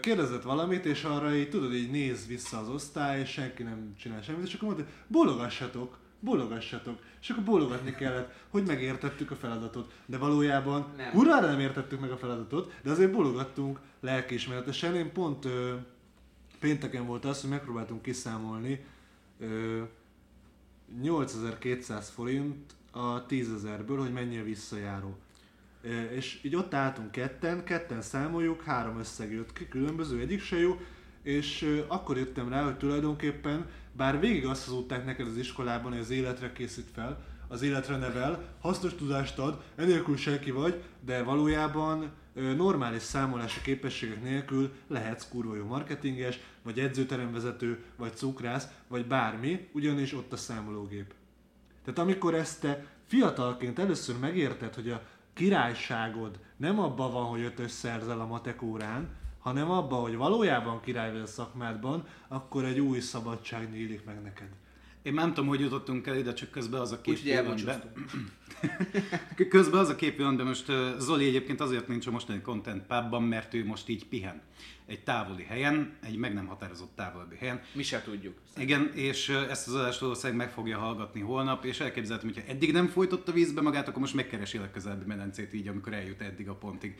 kérdezett 0.00 0.42
valamit, 0.42 0.84
és 0.84 1.04
arra 1.04 1.34
így 1.34 1.50
tudod, 1.50 1.74
így 1.74 1.90
néz 1.90 2.26
vissza 2.26 2.58
az 2.58 2.68
osztály, 2.68 3.20
és 3.20 3.30
senki 3.30 3.62
nem 3.62 3.94
csinál 3.98 4.22
semmit, 4.22 4.46
és 4.46 4.54
akkor 4.54 4.68
mondta, 4.68 4.84
hogy 4.84 4.92
bólogassatok, 5.06 5.98
bólogassatok. 6.20 6.98
És 7.20 7.30
akkor 7.30 7.44
bólogatni 7.44 7.94
kellett, 7.94 8.32
hogy 8.48 8.64
megértettük 8.66 9.30
a 9.30 9.36
feladatot. 9.36 9.92
De 10.06 10.18
valójában 10.18 10.86
Nem. 10.96 11.10
kurvára 11.10 11.46
nem 11.46 11.60
értettük 11.60 12.00
meg 12.00 12.10
a 12.10 12.16
feladatot, 12.16 12.72
de 12.82 12.90
azért 12.90 13.12
bólogattunk 13.12 13.80
lelkiismeretesen. 14.00 14.94
Én 14.94 15.12
pont 15.12 15.44
ö, 15.44 15.74
pénteken 16.58 17.06
volt 17.06 17.24
az, 17.24 17.40
hogy 17.40 17.50
megpróbáltunk 17.50 18.02
kiszámolni 18.02 18.84
ö, 19.38 19.82
8200 21.00 22.08
forint 22.08 22.72
a 22.90 23.26
10.000-ből, 23.26 23.96
hogy 23.98 24.12
mennyi 24.12 24.38
a 24.38 24.44
visszajáró. 24.44 25.16
És 26.10 26.38
így 26.42 26.56
ott 26.56 26.74
álltunk 26.74 27.10
ketten, 27.10 27.64
ketten 27.64 28.02
számoljuk, 28.02 28.62
három 28.62 28.98
összeg 28.98 29.32
jött 29.32 29.52
ki, 29.52 29.68
különböző, 29.68 30.20
egyik 30.20 30.42
se 30.42 30.56
jó, 30.56 30.80
és 31.22 31.82
akkor 31.86 32.16
jöttem 32.16 32.48
rá, 32.48 32.64
hogy 32.64 32.76
tulajdonképpen, 32.76 33.66
bár 33.92 34.20
végig 34.20 34.46
azt 34.46 34.66
hazudták 34.66 35.04
neked 35.04 35.26
az 35.26 35.36
iskolában, 35.36 35.92
hogy 35.92 36.00
az 36.00 36.10
életre 36.10 36.52
készít 36.52 36.88
fel, 36.94 37.24
az 37.48 37.62
életre 37.62 37.96
nevel, 37.96 38.54
hasznos 38.60 38.94
tudást 38.94 39.38
ad, 39.38 39.62
enélkül 39.76 40.16
senki 40.16 40.50
vagy, 40.50 40.82
de 41.04 41.22
valójában 41.22 42.10
normális 42.56 43.02
számolási 43.02 43.60
képességek 43.60 44.22
nélkül 44.22 44.72
lehetsz 44.86 45.28
kurva 45.28 45.56
jó 45.56 45.64
marketinges, 45.64 46.40
vagy 46.62 46.78
edzőteremvezető, 46.78 47.84
vagy 47.96 48.16
cukrász, 48.16 48.68
vagy 48.88 49.06
bármi, 49.06 49.68
ugyanis 49.72 50.14
ott 50.14 50.32
a 50.32 50.36
számológép. 50.36 51.14
Tehát 51.84 51.98
amikor 51.98 52.34
ezt 52.34 52.60
te 52.60 52.86
fiatalként 53.06 53.78
először 53.78 54.18
megérted, 54.18 54.74
hogy 54.74 54.90
a 54.90 55.02
királyságod 55.40 56.38
nem 56.56 56.78
abban 56.78 57.12
van, 57.12 57.24
hogy 57.24 57.40
ötös 57.40 57.70
szerzel 57.70 58.20
a 58.20 58.26
matek 58.26 58.62
órán, 58.62 59.08
hanem 59.38 59.70
abban, 59.70 60.00
hogy 60.00 60.16
valójában 60.16 60.80
király 60.80 61.12
vagy 61.12 61.20
a 61.20 61.26
szakmádban, 61.26 62.06
akkor 62.28 62.64
egy 62.64 62.78
új 62.80 63.00
szabadság 63.00 63.70
nyílik 63.72 64.04
meg 64.04 64.22
neked. 64.22 64.48
én 65.02 65.14
nem 65.14 65.28
tudom, 65.34 65.48
hogy 65.48 65.60
jutottunk 65.60 66.06
el 66.06 66.16
ide, 66.16 66.32
csak 66.32 66.50
közben 66.50 66.80
az 66.80 66.92
a 66.92 67.00
be. 67.04 67.34
elbúcsúztunk. 67.34 68.10
Közben 69.48 69.80
az 69.80 69.88
a 69.88 69.96
kép 69.96 70.16
villant, 70.16 70.36
de 70.36 70.42
most 70.42 70.66
Zoli 70.98 71.26
egyébként 71.26 71.60
azért 71.60 71.88
nincs 71.88 72.06
a 72.06 72.10
mostani 72.10 72.40
Content 72.40 72.82
Pubban, 72.86 73.22
mert 73.22 73.54
ő 73.54 73.64
most 73.64 73.88
így 73.88 74.06
pihen. 74.06 74.40
Egy 74.86 75.02
távoli 75.02 75.42
helyen, 75.42 75.92
egy 76.02 76.16
meg 76.16 76.34
nem 76.34 76.46
határozott 76.46 76.92
távolabbi 76.96 77.36
helyen. 77.36 77.60
Mi 77.72 77.82
se 77.82 78.02
tudjuk. 78.02 78.38
Igen, 78.56 78.90
és 78.94 79.28
ezt 79.28 79.68
az 79.68 79.74
adást 79.74 80.00
valószínűleg 80.00 80.36
meg 80.36 80.50
fogja 80.50 80.78
hallgatni 80.78 81.20
holnap, 81.20 81.64
és 81.64 81.80
elképzelhetem, 81.80 82.32
hogyha 82.34 82.50
eddig 82.50 82.72
nem 82.72 82.86
folytotta 82.86 83.32
vízbe 83.32 83.60
magát, 83.60 83.88
akkor 83.88 84.00
most 84.00 84.14
megkeresi 84.14 84.58
a 84.58 84.60
legközelebbi 84.60 85.04
medencét 85.06 85.52
így, 85.52 85.68
amikor 85.68 85.92
eljut 85.92 86.20
eddig 86.20 86.48
a 86.48 86.54
pontig. 86.54 86.94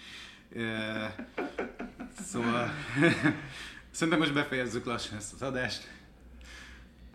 Szóval 2.20 2.70
szerintem 3.90 4.18
most 4.18 4.34
befejezzük 4.34 4.84
lassan 4.84 5.16
ezt 5.16 5.32
az 5.32 5.42
adást. 5.42 5.88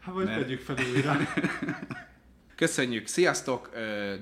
Hát 0.02 0.14
vagy 0.14 0.26
Mert- 0.26 0.42
vegyük 0.42 0.60
fel 0.60 0.76
újra. 0.96 1.18
Köszönjük, 2.56 3.07
sziasztok! 3.07 3.69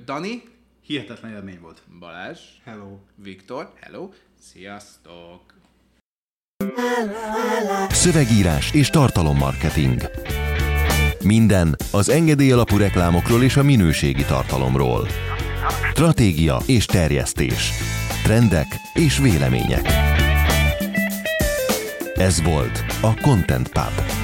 Dani, 0.06 0.44
Hihetetlen 0.86 1.32
élmény 1.32 1.60
volt. 1.62 1.82
Balázs, 2.00 2.40
Hello. 2.64 2.98
Viktor, 3.16 3.74
hello, 3.80 4.10
sziasztok! 4.40 5.54
Szövegírás 7.90 8.74
és 8.74 8.90
tartalommarketing. 8.90 10.02
Minden 11.24 11.76
az 11.92 12.10
engedély 12.10 12.52
alapú 12.52 12.78
reklámokról 12.78 13.44
és 13.44 13.58
a 13.58 13.64
minőségi 13.64 14.24
tartalomról. 14.24 15.08
Stratégia 15.92 16.58
és 16.66 16.86
terjesztés. 16.86 17.70
Trendek 18.24 18.68
és 18.94 19.18
vélemények. 19.18 19.88
Ez 22.14 22.42
volt 22.44 22.84
a 23.02 23.22
Content 23.22 23.70
Pub. 23.70 24.23